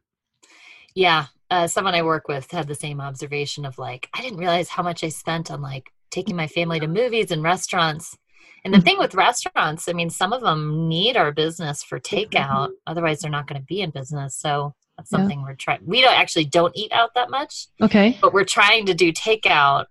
yeah 0.95 1.27
uh, 1.51 1.67
someone 1.67 1.95
i 1.95 2.03
work 2.03 2.29
with 2.29 2.51
had 2.51 2.69
the 2.69 2.75
same 2.75 3.01
observation 3.01 3.65
of 3.65 3.79
like 3.79 4.09
i 4.15 4.23
didn't 4.23 4.39
realize 4.39 4.69
how 4.69 4.83
much 4.83 5.03
i 5.03 5.09
spent 5.09 5.51
on 5.51 5.61
like 5.61 5.91
taking 6.11 6.37
my 6.37 6.47
family 6.47 6.79
to 6.81 6.87
movies 6.87 7.31
and 7.31 7.43
restaurants 7.43 8.17
and 8.65 8.75
the 8.75 8.79
mm-hmm. 8.79 8.85
thing 8.85 8.99
with 8.99 9.15
restaurants 9.15 9.89
i 9.89 9.93
mean 9.93 10.11
some 10.11 10.33
of 10.33 10.43
them 10.43 10.89
need 10.89 11.17
our 11.17 11.33
business 11.33 11.83
for 11.83 11.99
takeout 11.99 12.71
otherwise 12.87 13.21
they're 13.21 13.31
not 13.31 13.47
going 13.47 13.61
to 13.61 13.67
be 13.67 13.81
in 13.81 13.91
business 13.91 14.37
so 14.37 14.75
that's 15.01 15.11
something 15.11 15.41
yeah. 15.41 15.47
we're 15.47 15.55
trying. 15.55 15.81
We 15.85 16.03
don't 16.03 16.15
actually 16.15 16.45
don't 16.45 16.77
eat 16.77 16.93
out 16.93 17.15
that 17.15 17.31
much. 17.31 17.69
Okay. 17.81 18.19
But 18.21 18.35
we're 18.35 18.45
trying 18.45 18.87
to 18.87 18.95
do 18.95 19.13
takeout. 19.13 19.87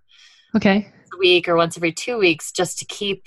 Okay. 0.55 0.91
A 1.13 1.17
week 1.17 1.47
or 1.47 1.55
once 1.55 1.77
every 1.77 1.91
two 1.91 2.17
weeks, 2.17 2.51
just 2.51 2.77
to 2.79 2.85
keep 2.85 3.25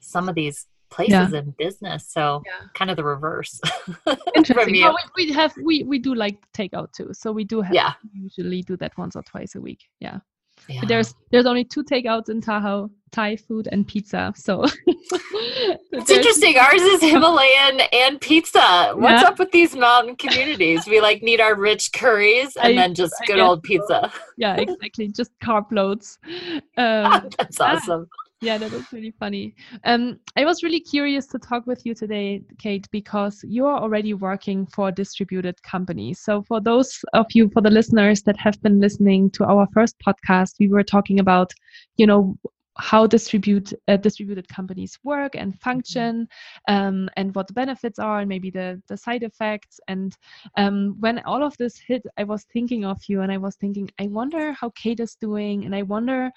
some 0.00 0.28
of 0.28 0.34
these 0.34 0.66
places 0.90 1.32
yeah. 1.32 1.38
in 1.38 1.54
business. 1.58 2.06
So 2.08 2.42
yeah. 2.44 2.66
kind 2.74 2.90
of 2.90 2.96
the 2.96 3.04
reverse. 3.04 3.58
Interesting. 4.36 4.82
Well, 4.82 4.96
we, 5.16 5.26
we, 5.26 5.32
have 5.32 5.54
we 5.62 5.82
we 5.84 5.98
do 5.98 6.14
like 6.14 6.36
takeout 6.52 6.92
too. 6.92 7.10
So 7.12 7.32
we 7.32 7.44
do 7.44 7.62
have 7.62 7.74
yeah. 7.74 7.92
usually 8.12 8.62
do 8.62 8.76
that 8.76 8.96
once 8.98 9.16
or 9.16 9.22
twice 9.22 9.54
a 9.54 9.60
week. 9.60 9.84
Yeah. 10.00 10.18
Yeah. 10.68 10.82
There's 10.86 11.14
there's 11.30 11.46
only 11.46 11.64
two 11.64 11.84
takeouts 11.84 12.28
in 12.28 12.40
Tahoe, 12.40 12.90
Thai 13.12 13.36
food 13.36 13.68
and 13.70 13.86
pizza. 13.86 14.32
So 14.36 14.64
it's 14.86 16.10
interesting. 16.10 16.56
Ours 16.58 16.80
is 16.80 17.00
Himalayan 17.12 17.80
and 17.92 18.20
pizza. 18.20 18.92
What's 18.94 19.22
yeah. 19.22 19.28
up 19.28 19.38
with 19.38 19.52
these 19.52 19.76
mountain 19.76 20.16
communities? 20.16 20.86
We 20.86 21.00
like 21.00 21.22
need 21.22 21.40
our 21.40 21.54
rich 21.54 21.92
curries 21.92 22.56
and 22.56 22.78
I, 22.78 22.82
then 22.82 22.94
just 22.94 23.14
good 23.26 23.38
old 23.38 23.62
pizza. 23.62 24.12
Yeah, 24.36 24.56
exactly. 24.56 25.08
Just 25.08 25.30
carb 25.40 25.66
loads. 25.70 26.18
Um, 26.76 27.28
That's 27.38 27.60
awesome. 27.60 28.08
Yeah, 28.44 28.58
that 28.58 28.70
was 28.70 28.92
really 28.92 29.12
funny. 29.18 29.54
Um, 29.84 30.20
I 30.36 30.44
was 30.44 30.62
really 30.62 30.80
curious 30.80 31.26
to 31.28 31.38
talk 31.38 31.66
with 31.66 31.86
you 31.86 31.94
today, 31.94 32.42
Kate, 32.58 32.86
because 32.92 33.42
you 33.48 33.64
are 33.64 33.80
already 33.80 34.12
working 34.12 34.66
for 34.66 34.92
distributed 34.92 35.62
company. 35.62 36.12
So, 36.12 36.42
for 36.42 36.60
those 36.60 37.00
of 37.14 37.26
you, 37.32 37.48
for 37.48 37.62
the 37.62 37.70
listeners 37.70 38.22
that 38.24 38.36
have 38.38 38.60
been 38.62 38.80
listening 38.80 39.30
to 39.30 39.44
our 39.44 39.66
first 39.72 39.96
podcast, 40.06 40.56
we 40.60 40.68
were 40.68 40.82
talking 40.82 41.20
about, 41.20 41.52
you 41.96 42.06
know, 42.06 42.36
how 42.76 43.06
distribute 43.06 43.72
uh, 43.88 43.96
distributed 43.96 44.48
companies 44.48 44.98
work 45.04 45.36
and 45.36 45.58
function 45.60 46.28
um, 46.68 47.08
and 47.16 47.34
what 47.34 47.46
the 47.46 47.52
benefits 47.52 47.98
are 47.98 48.18
and 48.18 48.28
maybe 48.28 48.50
the 48.50 48.82
the 48.88 48.96
side 48.96 49.22
effects 49.22 49.78
and 49.86 50.16
um, 50.56 50.96
when 50.98 51.20
all 51.20 51.44
of 51.44 51.56
this 51.56 51.78
hit 51.78 52.02
i 52.18 52.24
was 52.24 52.44
thinking 52.52 52.84
of 52.84 53.00
you 53.06 53.20
and 53.20 53.30
i 53.30 53.36
was 53.36 53.54
thinking 53.56 53.88
i 54.00 54.08
wonder 54.08 54.52
how 54.52 54.70
kate 54.70 54.98
is 54.98 55.14
doing 55.20 55.64
and 55.64 55.72
i 55.72 55.82
wonder 55.82 56.32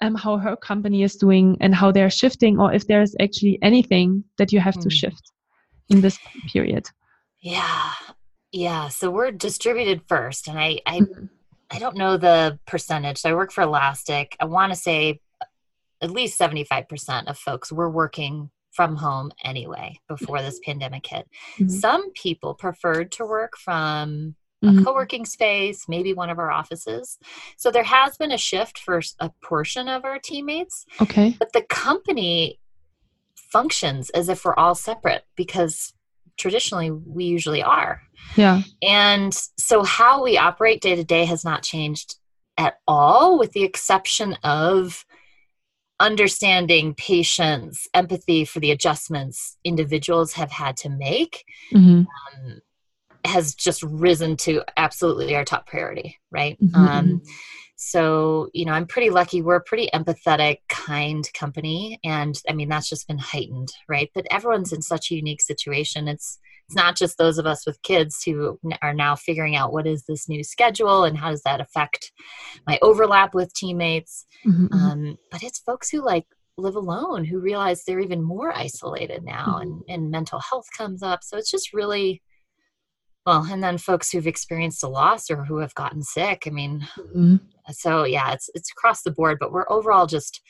um, 0.00 0.14
how 0.14 0.36
her 0.36 0.56
company 0.56 1.02
is 1.02 1.16
doing 1.16 1.56
and 1.60 1.74
how 1.74 1.92
they're 1.92 2.10
shifting, 2.10 2.58
or 2.58 2.72
if 2.72 2.86
there's 2.86 3.14
actually 3.20 3.58
anything 3.62 4.24
that 4.38 4.52
you 4.52 4.60
have 4.60 4.74
mm. 4.74 4.82
to 4.82 4.88
hmm. 4.88 4.94
shift 4.94 5.32
in 5.88 6.00
this 6.00 6.18
period. 6.52 6.86
Yeah, 7.40 7.92
yeah. 8.52 8.88
So 8.88 9.10
we're 9.10 9.32
distributed 9.32 10.02
first, 10.08 10.48
and 10.48 10.58
I 10.58 10.80
I, 10.86 11.00
mm-hmm. 11.00 11.26
I 11.70 11.78
don't 11.78 11.96
know 11.96 12.16
the 12.16 12.58
percentage. 12.66 13.18
So 13.18 13.30
I 13.30 13.34
work 13.34 13.52
for 13.52 13.62
Elastic. 13.62 14.36
I 14.40 14.44
want 14.44 14.72
to 14.72 14.78
say 14.78 15.20
at 16.00 16.10
least 16.10 16.36
seventy 16.36 16.64
five 16.64 16.88
percent 16.88 17.28
of 17.28 17.38
folks 17.38 17.72
were 17.72 17.90
working 17.90 18.50
from 18.72 18.96
home 18.96 19.32
anyway 19.44 19.98
before 20.08 20.40
this 20.40 20.60
pandemic 20.64 21.06
hit. 21.06 21.28
Mm-hmm. 21.58 21.68
Some 21.68 22.12
people 22.12 22.54
preferred 22.54 23.10
to 23.12 23.26
work 23.26 23.56
from 23.56 24.36
mm-hmm. 24.64 24.78
a 24.78 24.84
co-working 24.84 25.24
space, 25.24 25.88
maybe 25.88 26.12
one 26.12 26.30
of 26.30 26.38
our 26.38 26.50
offices. 26.50 27.18
So 27.56 27.70
there 27.70 27.84
has 27.84 28.16
been 28.16 28.32
a 28.32 28.38
shift 28.38 28.78
for 28.78 29.00
a 29.20 29.30
portion 29.42 29.88
of 29.88 30.04
our 30.04 30.18
teammates. 30.18 30.84
Okay. 31.00 31.36
But 31.38 31.52
the 31.52 31.62
company 31.62 32.58
functions 33.34 34.10
as 34.10 34.28
if 34.28 34.44
we're 34.44 34.54
all 34.54 34.74
separate 34.74 35.24
because 35.36 35.94
traditionally 36.36 36.90
we 36.90 37.24
usually 37.24 37.62
are. 37.62 38.02
Yeah. 38.36 38.62
And 38.82 39.34
so 39.34 39.82
how 39.82 40.22
we 40.22 40.38
operate 40.38 40.80
day 40.80 40.94
to 40.94 41.04
day 41.04 41.24
has 41.24 41.44
not 41.44 41.62
changed 41.62 42.16
at 42.56 42.78
all 42.86 43.38
with 43.38 43.52
the 43.52 43.64
exception 43.64 44.34
of 44.42 45.04
understanding 46.00 46.94
patience 46.94 47.88
empathy 47.92 48.44
for 48.44 48.60
the 48.60 48.70
adjustments 48.70 49.56
individuals 49.64 50.32
have 50.34 50.50
had 50.50 50.76
to 50.76 50.88
make 50.88 51.44
mm-hmm. 51.72 52.02
um, 52.02 52.60
has 53.24 53.54
just 53.54 53.82
risen 53.82 54.36
to 54.38 54.62
absolutely 54.76 55.34
our 55.34 55.44
top 55.44 55.66
priority, 55.66 56.18
right? 56.30 56.58
Mm-hmm. 56.60 56.76
Um, 56.76 57.22
so, 57.80 58.50
you 58.54 58.64
know, 58.64 58.72
I'm 58.72 58.86
pretty 58.86 59.10
lucky. 59.10 59.40
We're 59.40 59.56
a 59.56 59.62
pretty 59.62 59.88
empathetic, 59.94 60.58
kind 60.68 61.28
company. 61.32 62.00
And 62.04 62.40
I 62.48 62.52
mean, 62.52 62.68
that's 62.68 62.88
just 62.88 63.06
been 63.06 63.18
heightened, 63.18 63.72
right? 63.88 64.10
But 64.14 64.26
everyone's 64.32 64.72
in 64.72 64.82
such 64.82 65.10
a 65.10 65.14
unique 65.14 65.40
situation. 65.40 66.08
It's, 66.08 66.40
it's 66.66 66.74
not 66.74 66.96
just 66.96 67.18
those 67.18 67.38
of 67.38 67.46
us 67.46 67.64
with 67.64 67.80
kids 67.82 68.22
who 68.24 68.58
are 68.82 68.92
now 68.92 69.14
figuring 69.14 69.54
out 69.54 69.72
what 69.72 69.86
is 69.86 70.04
this 70.06 70.28
new 70.28 70.42
schedule 70.42 71.04
and 71.04 71.16
how 71.16 71.30
does 71.30 71.42
that 71.42 71.60
affect 71.60 72.10
my 72.66 72.80
overlap 72.82 73.32
with 73.32 73.54
teammates. 73.54 74.26
Mm-hmm. 74.44 74.66
mm-hmm. 74.66 74.74
Um, 74.74 75.18
but 75.30 75.44
it's 75.44 75.60
folks 75.60 75.88
who 75.88 76.04
like 76.04 76.26
live 76.56 76.74
alone 76.74 77.24
who 77.24 77.38
realize 77.38 77.84
they're 77.84 78.00
even 78.00 78.22
more 78.22 78.52
isolated 78.52 79.22
now 79.22 79.46
mm-hmm. 79.46 79.62
and, 79.62 79.82
and 79.88 80.10
mental 80.10 80.40
health 80.40 80.66
comes 80.76 81.02
up. 81.02 81.22
So 81.22 81.36
it's 81.36 81.50
just 81.50 81.72
really 81.72 82.22
well 83.28 83.46
and 83.50 83.62
then 83.62 83.78
folks 83.78 84.10
who've 84.10 84.26
experienced 84.26 84.82
a 84.82 84.88
loss 84.88 85.30
or 85.30 85.44
who 85.44 85.58
have 85.58 85.74
gotten 85.74 86.02
sick 86.02 86.44
i 86.46 86.50
mean 86.50 86.86
mm-hmm. 86.96 87.36
so 87.70 88.04
yeah 88.04 88.32
it's 88.32 88.50
it's 88.54 88.70
across 88.72 89.02
the 89.02 89.10
board 89.10 89.38
but 89.38 89.52
we're 89.52 89.70
overall 89.70 90.06
just 90.06 90.40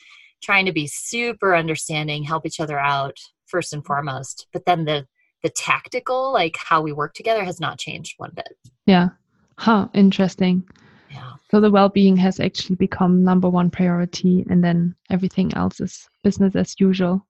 trying 0.41 0.65
to 0.65 0.71
be 0.71 0.87
super 0.87 1.55
understanding 1.55 2.23
help 2.23 2.45
each 2.45 2.59
other 2.59 2.79
out 2.79 3.17
first 3.45 3.73
and 3.73 3.85
foremost 3.85 4.47
but 4.53 4.65
then 4.65 4.85
the 4.85 5.05
the 5.43 5.49
tactical 5.49 6.33
like 6.33 6.57
how 6.57 6.81
we 6.81 6.91
work 6.91 7.13
together 7.13 7.43
has 7.43 7.59
not 7.59 7.79
changed 7.79 8.15
one 8.17 8.31
bit. 8.35 8.57
Yeah. 8.85 9.09
Huh 9.57 9.87
interesting. 9.93 10.63
Yeah. 11.11 11.33
So 11.51 11.59
the 11.59 11.71
well-being 11.71 12.17
has 12.17 12.39
actually 12.39 12.75
become 12.75 13.23
number 13.23 13.49
one 13.49 13.69
priority 13.69 14.45
and 14.49 14.63
then 14.63 14.95
everything 15.09 15.53
else 15.55 15.79
is 15.79 16.07
business 16.23 16.55
as 16.55 16.75
usual 16.79 17.25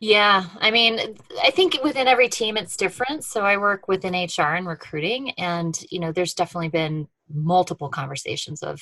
yeah, 0.00 0.46
I 0.58 0.70
mean, 0.70 1.16
I 1.42 1.50
think 1.50 1.78
within 1.84 2.08
every 2.08 2.28
team 2.28 2.56
it's 2.56 2.76
different. 2.76 3.24
So 3.24 3.42
I 3.42 3.56
work 3.56 3.88
within 3.88 4.14
HR 4.14 4.54
and 4.54 4.66
recruiting, 4.66 5.30
and 5.32 5.78
you 5.90 6.00
know, 6.00 6.12
there's 6.12 6.34
definitely 6.34 6.70
been 6.70 7.08
multiple 7.32 7.88
conversations 7.88 8.62
of 8.62 8.80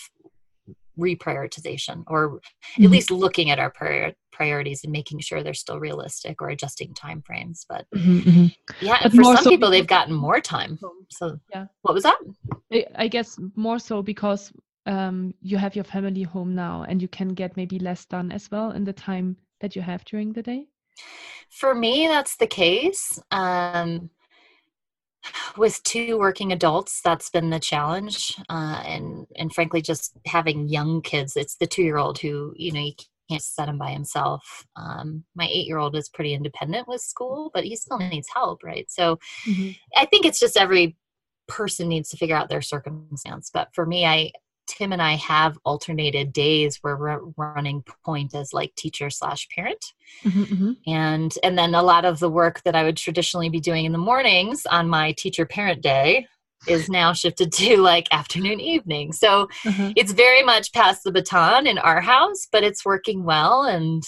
reprioritization, 0.99 2.05
or 2.07 2.29
mm-hmm. 2.31 2.85
at 2.85 2.91
least 2.91 3.11
looking 3.11 3.51
at 3.51 3.59
our 3.59 3.71
prior- 3.71 4.15
priorities 4.33 4.85
and 4.85 4.93
making 4.93 5.21
sure 5.21 5.43
they're 5.43 5.55
still 5.55 5.79
realistic 5.79 6.41
or 6.41 6.49
adjusting 6.51 6.95
time 6.95 7.23
frames. 7.23 7.67
But 7.69 7.87
mm-hmm, 7.95 8.19
mm-hmm. 8.19 8.47
yeah, 8.87 8.99
but 9.03 9.13
for 9.13 9.25
some 9.25 9.37
so 9.45 9.51
people, 9.51 9.71
they've 9.71 9.87
gotten 9.87 10.15
more 10.15 10.41
time. 10.41 10.79
So 11.11 11.39
yeah, 11.51 11.67
what 11.83 11.95
was 11.95 12.05
that? 12.05 12.19
I 12.95 13.09
guess 13.09 13.39
more 13.57 13.79
so 13.79 14.03
because 14.03 14.53
um, 14.87 15.35
you 15.43 15.59
have 15.59 15.75
your 15.75 15.85
family 15.85 16.23
home 16.23 16.55
now, 16.55 16.85
and 16.89 17.03
you 17.03 17.09
can 17.09 17.29
get 17.29 17.57
maybe 17.57 17.79
less 17.79 18.05
done 18.07 18.33
as 18.33 18.51
well 18.51 18.71
in 18.71 18.85
the 18.85 18.93
time 18.93 19.37
that 19.61 19.77
you 19.77 19.83
have 19.83 20.05
during 20.05 20.33
the 20.33 20.43
day? 20.43 20.67
For 21.49 21.75
me, 21.75 22.07
that's 22.07 22.37
the 22.37 22.47
case. 22.47 23.21
Um, 23.31 24.11
with 25.57 25.83
two 25.83 26.19
working 26.19 26.53
adults, 26.53 27.01
that's 27.03 27.31
been 27.31 27.51
the 27.51 27.61
challenge, 27.61 28.37
uh, 28.49 28.83
and 28.85 29.27
and 29.37 29.53
frankly, 29.53 29.83
just 29.83 30.17
having 30.27 30.69
young 30.69 31.03
kids. 31.03 31.37
It's 31.37 31.57
the 31.57 31.67
two 31.67 31.83
year 31.83 31.99
old 31.99 32.19
who 32.19 32.55
you 32.57 32.73
know 32.73 32.81
you 32.81 32.93
can't 33.31 33.43
set 33.43 33.69
him 33.69 33.79
by 33.79 33.91
himself. 33.91 34.67
Um, 34.77 35.25
my 35.35 35.47
eight 35.51 35.67
year 35.67 35.79
old 35.79 35.97
is 35.97 36.09
pretty 36.09 36.35
independent 36.35 36.89
with 36.89 37.01
school, 37.01 37.51
but 37.53 37.65
he 37.65 37.77
still 37.77 37.99
needs 37.99 38.29
help, 38.33 38.63
right? 38.65 38.91
So, 38.91 39.19
mm-hmm. 39.47 39.71
I 39.97 40.07
think 40.07 40.25
it's 40.25 40.41
just 40.41 40.57
every 40.57 40.97
person 41.49 41.89
needs 41.89 42.09
to 42.11 42.17
figure 42.17 42.37
out 42.37 42.49
their 42.49 42.63
circumstance. 42.63 43.51
But 43.53 43.69
for 43.75 43.85
me, 43.85 44.07
I 44.07 44.33
Tim 44.67 44.93
and 44.93 45.03
I 45.03 45.15
have 45.15 45.59
alternated 45.65 46.33
days 46.33 46.79
where 46.83 46.97
we're 46.97 47.21
running 47.37 47.83
point 48.05 48.35
as 48.35 48.53
like 48.53 48.75
teacher 48.77 49.11
slash 49.11 49.49
parent. 49.55 49.85
Mm-hmm, 50.25 50.43
mm-hmm. 50.43 50.73
And 50.87 51.35
and 51.43 51.59
then 51.59 51.75
a 51.75 51.83
lot 51.83 52.05
of 52.05 52.19
the 52.21 52.31
work 52.31 52.63
that 52.63 52.77
I 52.77 52.85
would 52.85 52.97
traditionally 52.97 53.49
be 53.49 53.61
doing 53.61 53.85
in 53.85 53.93
the 53.93 53.99
mornings 53.99 54.67
on 54.67 54.89
my 54.89 55.13
teacher 55.13 55.47
parent 55.47 55.83
day 55.83 56.27
is 56.67 56.89
now 56.89 57.13
shifted 57.13 57.53
to 57.53 57.79
like 57.79 58.07
afternoon 58.13 58.61
evening. 58.61 59.13
So 59.13 59.49
mm-hmm. 59.65 59.93
it's 59.97 60.13
very 60.13 60.43
much 60.43 60.73
past 60.73 61.05
the 61.05 61.13
baton 61.13 61.67
in 61.67 61.79
our 61.79 62.01
house, 62.01 62.47
but 62.51 62.65
it's 62.65 62.85
working 62.85 63.25
well 63.25 63.65
and 63.65 64.03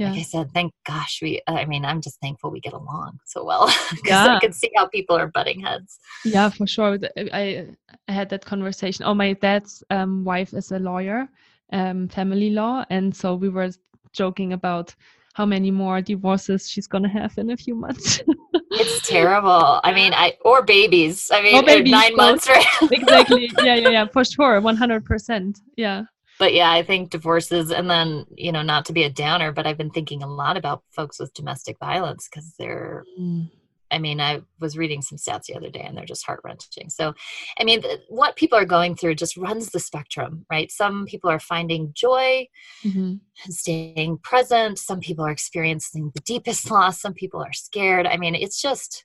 yeah. 0.00 0.10
like 0.10 0.20
I 0.20 0.22
said, 0.22 0.52
thank 0.52 0.72
gosh 0.86 1.20
we 1.20 1.42
I 1.46 1.66
mean, 1.66 1.84
I'm 1.84 2.00
just 2.00 2.20
thankful 2.20 2.50
we 2.50 2.60
get 2.60 2.72
along 2.72 3.18
so 3.26 3.44
well 3.44 3.66
because 3.90 4.00
yeah. 4.06 4.36
I 4.36 4.40
can 4.40 4.52
see 4.52 4.70
how 4.74 4.86
people 4.88 5.16
are 5.16 5.26
butting 5.26 5.60
heads. 5.60 5.98
Yeah, 6.24 6.48
for 6.48 6.66
sure. 6.66 6.98
I 7.32 7.68
I 8.10 8.12
had 8.12 8.28
that 8.30 8.44
conversation. 8.44 9.04
Oh, 9.06 9.14
my 9.14 9.34
dad's 9.34 9.84
um, 9.90 10.24
wife 10.24 10.52
is 10.52 10.72
a 10.72 10.78
lawyer, 10.78 11.28
um, 11.72 12.08
family 12.08 12.50
law, 12.50 12.84
and 12.90 13.14
so 13.14 13.36
we 13.36 13.48
were 13.48 13.70
joking 14.12 14.52
about 14.52 14.94
how 15.34 15.46
many 15.46 15.70
more 15.70 16.02
divorces 16.02 16.68
she's 16.68 16.88
gonna 16.88 17.08
have 17.08 17.32
in 17.38 17.50
a 17.50 17.56
few 17.56 17.76
months. 17.76 18.20
it's 18.72 19.08
terrible. 19.08 19.80
I 19.84 19.92
mean, 19.94 20.12
I 20.12 20.36
or 20.44 20.62
babies. 20.62 21.30
I 21.32 21.40
mean, 21.40 21.64
babies, 21.64 21.92
nine 21.92 22.16
months, 22.16 22.48
right? 22.54 22.66
exactly. 22.90 23.48
Yeah, 23.62 23.76
yeah, 23.76 23.90
yeah, 23.90 24.06
for 24.06 24.24
sure, 24.24 24.60
one 24.60 24.76
hundred 24.76 25.04
percent. 25.04 25.60
Yeah 25.76 26.06
but 26.40 26.54
yeah, 26.54 26.72
I 26.72 26.82
think 26.82 27.10
divorces, 27.10 27.70
and 27.70 27.88
then 27.88 28.24
you 28.34 28.50
know, 28.50 28.62
not 28.62 28.86
to 28.86 28.94
be 28.94 29.04
a 29.04 29.10
downer, 29.10 29.52
but 29.52 29.66
I've 29.66 29.76
been 29.76 29.90
thinking 29.90 30.22
a 30.22 30.26
lot 30.26 30.56
about 30.56 30.82
folks 30.90 31.20
with 31.20 31.34
domestic 31.34 31.78
violence 31.78 32.28
because 32.28 32.54
they're. 32.58 33.04
Mm. 33.20 33.50
I 33.90 33.98
mean, 33.98 34.20
I 34.20 34.42
was 34.60 34.76
reading 34.76 35.02
some 35.02 35.18
stats 35.18 35.44
the 35.44 35.56
other 35.56 35.70
day, 35.70 35.80
and 35.80 35.96
they're 35.96 36.04
just 36.04 36.26
heart 36.26 36.40
wrenching. 36.44 36.90
So, 36.90 37.14
I 37.58 37.64
mean, 37.64 37.82
what 38.08 38.36
people 38.36 38.58
are 38.58 38.64
going 38.64 38.94
through 38.94 39.16
just 39.16 39.36
runs 39.36 39.70
the 39.70 39.80
spectrum, 39.80 40.46
right? 40.50 40.70
Some 40.70 41.06
people 41.06 41.30
are 41.30 41.40
finding 41.40 41.92
joy 41.94 42.46
mm-hmm. 42.84 43.14
and 43.44 43.54
staying 43.54 44.18
present. 44.22 44.78
Some 44.78 45.00
people 45.00 45.24
are 45.24 45.30
experiencing 45.30 46.10
the 46.14 46.20
deepest 46.20 46.70
loss. 46.70 47.00
Some 47.00 47.14
people 47.14 47.42
are 47.42 47.52
scared. 47.52 48.06
I 48.06 48.16
mean, 48.16 48.34
it's 48.34 48.60
just 48.60 49.04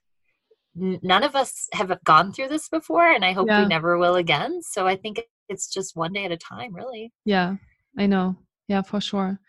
none 0.77 1.23
of 1.23 1.35
us 1.35 1.69
have 1.71 1.97
gone 2.03 2.33
through 2.33 2.49
this 2.49 2.67
before 2.67 3.09
and 3.09 3.23
i 3.23 3.31
hope 3.31 3.47
yeah. 3.47 3.61
we 3.61 3.65
never 3.65 3.97
will 3.97 4.15
again 4.15 4.61
so 4.61 4.85
i 4.85 4.93
think 4.93 5.21
it's 5.49 5.71
just 5.71 5.95
one 5.95 6.13
day 6.13 6.25
at 6.25 6.31
a 6.31 6.37
time, 6.37 6.73
really. 6.73 7.11
Yeah, 7.23 7.55
I 7.97 8.05
know. 8.05 8.37
Yeah, 8.67 8.81
for 8.81 8.99
sure. 8.99 9.39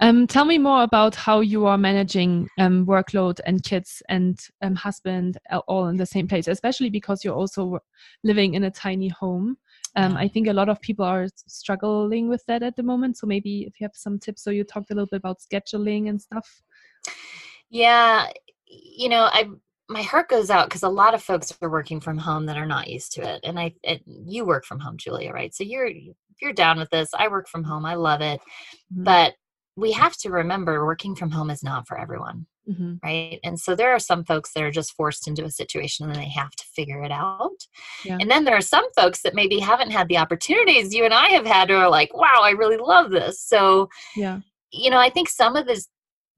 Um, 0.00 0.26
tell 0.26 0.44
me 0.44 0.58
more 0.58 0.82
about 0.82 1.14
how 1.14 1.40
you 1.40 1.64
are 1.66 1.78
managing 1.78 2.48
um, 2.58 2.84
workload 2.84 3.38
and 3.46 3.62
kids 3.62 4.02
and 4.08 4.36
um, 4.62 4.74
husband 4.74 5.38
all 5.68 5.86
in 5.86 5.96
the 5.96 6.06
same 6.06 6.26
place, 6.26 6.48
especially 6.48 6.90
because 6.90 7.24
you're 7.24 7.36
also 7.36 7.78
living 8.24 8.54
in 8.54 8.64
a 8.64 8.72
tiny 8.72 9.08
home. 9.08 9.58
Um, 9.94 10.16
I 10.16 10.26
think 10.26 10.48
a 10.48 10.52
lot 10.52 10.68
of 10.68 10.80
people 10.80 11.04
are 11.04 11.28
struggling 11.46 12.28
with 12.28 12.44
that 12.46 12.64
at 12.64 12.74
the 12.74 12.82
moment. 12.82 13.16
So 13.16 13.28
maybe 13.28 13.62
if 13.62 13.80
you 13.80 13.84
have 13.84 13.94
some 13.94 14.18
tips, 14.18 14.42
so 14.42 14.50
you 14.50 14.64
talked 14.64 14.90
a 14.90 14.94
little 14.94 15.08
bit 15.08 15.18
about 15.18 15.38
scheduling 15.38 16.08
and 16.08 16.20
stuff. 16.20 16.62
Yeah, 17.70 18.26
you 18.66 19.08
know, 19.08 19.28
I 19.32 19.50
my 19.88 20.02
heart 20.02 20.28
goes 20.28 20.50
out 20.50 20.68
because 20.68 20.82
a 20.82 20.88
lot 20.88 21.14
of 21.14 21.22
folks 21.22 21.56
are 21.60 21.70
working 21.70 22.00
from 22.00 22.16
home 22.16 22.46
that 22.46 22.56
are 22.56 22.66
not 22.66 22.88
used 22.88 23.12
to 23.12 23.20
it 23.22 23.40
and 23.44 23.58
i 23.58 23.70
it, 23.82 24.02
you 24.06 24.44
work 24.44 24.64
from 24.64 24.80
home 24.80 24.96
julia 24.96 25.30
right 25.30 25.54
so 25.54 25.62
you're 25.62 25.90
you're 26.40 26.52
down 26.52 26.78
with 26.78 26.90
this 26.90 27.08
i 27.18 27.28
work 27.28 27.48
from 27.48 27.64
home 27.64 27.84
i 27.84 27.94
love 27.94 28.20
it 28.20 28.40
mm-hmm. 28.92 29.04
but 29.04 29.34
we 29.76 29.92
have 29.92 30.16
to 30.18 30.30
remember 30.30 30.84
working 30.86 31.14
from 31.16 31.30
home 31.30 31.50
is 31.50 31.62
not 31.62 31.86
for 31.86 31.98
everyone. 31.98 32.46
Mhm. 32.68 32.98
right? 33.02 33.40
And 33.44 33.60
so 33.60 33.74
there 33.74 33.92
are 33.92 33.98
some 33.98 34.24
folks 34.24 34.52
that 34.54 34.62
are 34.62 34.70
just 34.70 34.94
forced 34.94 35.28
into 35.28 35.44
a 35.44 35.50
situation 35.50 36.06
and 36.06 36.14
they 36.14 36.30
have 36.30 36.52
to 36.52 36.64
figure 36.74 37.02
it 37.02 37.12
out. 37.12 37.66
Yeah. 38.06 38.16
And 38.18 38.30
then 38.30 38.44
there 38.44 38.56
are 38.56 38.62
some 38.62 38.90
folks 38.94 39.20
that 39.20 39.34
maybe 39.34 39.58
haven't 39.58 39.90
had 39.90 40.08
the 40.08 40.16
opportunities 40.16 40.94
you 40.94 41.04
and 41.04 41.12
I 41.12 41.28
have 41.28 41.44
had 41.44 41.68
who 41.68 41.76
are 41.76 41.90
like, 41.90 42.14
wow, 42.14 42.40
I 42.40 42.50
really 42.52 42.78
love 42.78 43.10
this. 43.10 43.38
So, 43.42 43.90
Yeah. 44.16 44.40
you 44.72 44.88
know, 44.88 44.98
I 44.98 45.10
think 45.10 45.28
some 45.28 45.56
of 45.56 45.66
this 45.66 45.88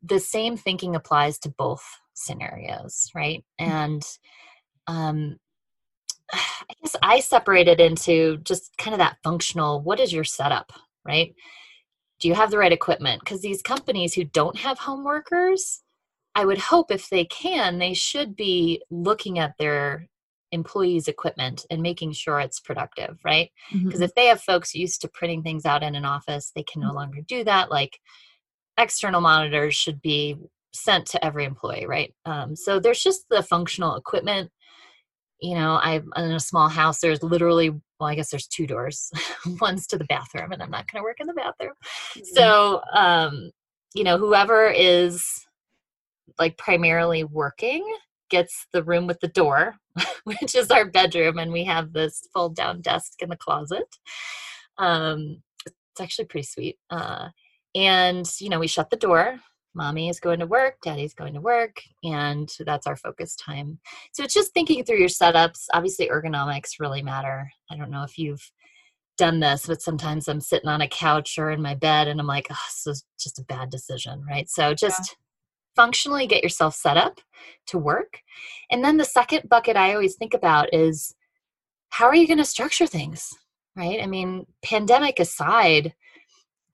the 0.03 0.19
same 0.19 0.57
thinking 0.57 0.97
applies 0.97 1.39
to 1.41 1.49
both 1.49 1.85
scenarios, 2.15 3.09
right? 3.15 3.45
And 3.59 4.03
um 4.89 5.37
I 6.37 6.75
guess 6.83 6.97
I 7.03 7.21
separate 7.21 7.69
it 7.69 7.81
into 7.81 8.39
just 8.39 8.77
kind 8.79 8.95
of 8.95 8.99
that 8.99 9.19
functional 9.23 9.81
what 9.83 10.01
is 10.01 10.13
your 10.13 10.25
setup, 10.25 10.73
right? 11.07 11.35
Do 12.21 12.29
you 12.29 12.35
have 12.35 12.51
the 12.51 12.59
right 12.59 12.73
equipment? 12.73 13.21
Because 13.21 13.43
these 13.43 13.63
companies 13.63 14.15
who 14.15 14.25
don't 14.25 14.57
have 14.57 14.79
home 14.79 15.05
workers, 15.05 15.83
I 16.35 16.45
would 16.45 16.59
hope 16.59 16.91
if 16.91 17.09
they 17.11 17.25
can, 17.27 17.79
they 17.79 17.95
should 17.95 18.37
be 18.37 18.83
looking 18.91 19.39
at 19.39 19.55
their 19.59 20.09
employees' 20.53 21.09
equipment 21.09 21.67
and 21.71 21.83
making 21.83 22.13
sure 22.13 22.41
it's 22.41 22.61
productive, 22.61 23.19
right? 23.25 23.51
Because 23.85 24.01
Mhm. 24.01 24.05
if 24.05 24.15
they 24.15 24.27
have 24.27 24.41
folks 24.43 24.75
used 24.75 25.01
to 25.03 25.09
printing 25.09 25.43
things 25.43 25.67
out 25.67 25.83
in 25.83 25.95
an 25.95 26.05
office, 26.05 26.53
they 26.55 26.63
can 26.63 26.83
no 26.83 26.93
longer 26.93 27.21
do 27.23 27.45
that. 27.45 27.71
Like 27.71 27.99
external 28.79 29.21
monitors 29.21 29.75
should 29.75 30.01
be 30.03 30.37
sent 30.73 31.07
to 31.07 31.25
every 31.25 31.45
employee, 31.45 31.87
right? 31.87 32.15
Um, 32.27 32.55
so 32.55 32.79
there's 32.79 33.03
just 33.03 33.29
the 33.29 33.43
functional 33.43 33.97
equipment. 33.97 34.51
You 35.41 35.55
know, 35.55 35.79
I'm 35.83 36.11
in 36.17 36.33
a 36.33 36.41
small 36.41 36.69
house. 36.69 37.01
There's 37.01 37.23
literally, 37.23 37.71
well, 37.71 38.09
I 38.09 38.15
guess 38.15 38.31
there's 38.31 38.47
two 38.47 38.67
doors. 38.67 39.11
One's 39.61 39.87
to 39.89 39.99
the 39.99 40.05
bathroom, 40.05 40.53
and 40.53 40.63
I'm 40.63 40.71
not 40.71 40.91
going 40.91 41.03
to 41.03 41.05
work 41.05 41.21
in 41.21 41.27
the 41.27 41.35
bathroom. 41.35 41.75
So, 42.25 42.83
um, 42.95 43.51
you 43.95 44.05
know, 44.05 44.19
whoever 44.19 44.69
is 44.69 45.47
like 46.39 46.57
primarily 46.59 47.25
working 47.25 47.87
gets 48.31 48.67
the 48.73 48.83
room 48.83 49.07
with 49.07 49.21
the 49.21 49.29
door, 49.29 49.77
which 50.25 50.55
is 50.55 50.71
our 50.71 50.85
bedroom, 50.85 51.39
and 51.39 51.53
we 51.53 51.65
have 51.65 51.93
this 51.93 52.27
fold 52.33 52.57
down 52.57 52.81
desk 52.81 53.23
in 53.23 53.29
the 53.29 53.37
closet. 53.37 53.87
Um, 54.79 55.43
it's 55.67 56.01
actually 56.01 56.27
pretty 56.27 56.47
sweet. 56.47 56.79
Uh, 56.91 57.29
and 57.75 58.29
you 58.41 58.49
know, 58.49 58.59
we 58.59 58.67
shut 58.67 58.91
the 58.91 58.97
door. 58.97 59.39
Mommy 59.77 60.09
is 60.09 60.19
going 60.19 60.41
to 60.41 60.47
work, 60.47 60.79
daddy's 60.83 61.15
going 61.15 61.35
to 61.35 61.41
work, 61.41 61.77
and 62.03 62.51
that's 62.65 62.87
our 62.87 62.97
focus 62.97 63.37
time. 63.37 63.79
So 64.13 64.25
it's 64.25 64.35
just 64.35 64.55
thinking 64.55 64.83
through 64.83 64.99
your 64.99 65.09
setups. 65.09 65.67
Obviously, 65.75 66.09
ergonomics 66.09 66.81
really 66.81 67.03
matter. 67.03 67.51
I 67.71 67.77
don't 67.77 67.91
know 67.91 68.03
if 68.03 68.19
you've 68.19 68.51
done 69.19 69.41
this, 69.41 69.67
but 69.67 69.83
sometimes 69.83 70.29
I'm 70.29 70.41
sitting 70.41 70.69
on 70.69 70.81
a 70.81 70.89
couch 70.89 71.39
or 71.39 71.51
in 71.51 71.63
my 71.63 71.75
bed 71.75 72.09
and 72.09 72.21
I'm 72.21 72.27
like, 72.27 72.49
oh, 72.51 72.57
this 72.69 72.87
is 72.87 73.05
just 73.19 73.39
a 73.39 73.45
bad 73.45 73.71
decision, 73.71 74.25
right? 74.29 74.49
So 74.49 74.75
just 74.75 75.17
functionally 75.75 76.27
get 76.27 76.43
yourself 76.43 76.75
set 76.75 76.97
up 76.97 77.21
to 77.69 77.79
work. 77.79 78.21
And 78.71 78.85
then 78.85 78.97
the 78.97 79.05
second 79.05 79.49
bucket 79.49 79.77
I 79.77 79.93
always 79.93 80.17
think 80.17 80.35
about 80.35 80.73
is 80.73 81.15
how 81.91 82.07
are 82.07 82.15
you 82.15 82.27
going 82.27 82.39
to 82.39 82.45
structure 82.45 82.87
things, 82.87 83.31
right? 83.77 84.03
I 84.03 84.07
mean, 84.07 84.47
pandemic 84.63 85.21
aside, 85.21 85.95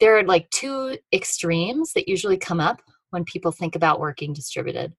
there 0.00 0.18
are 0.18 0.24
like 0.24 0.50
two 0.50 0.98
extremes 1.12 1.92
that 1.92 2.08
usually 2.08 2.36
come 2.36 2.60
up 2.60 2.80
when 3.12 3.24
people 3.24 3.52
think 3.52 3.76
about 3.76 4.00
working 4.00 4.32
distributed. 4.32 4.94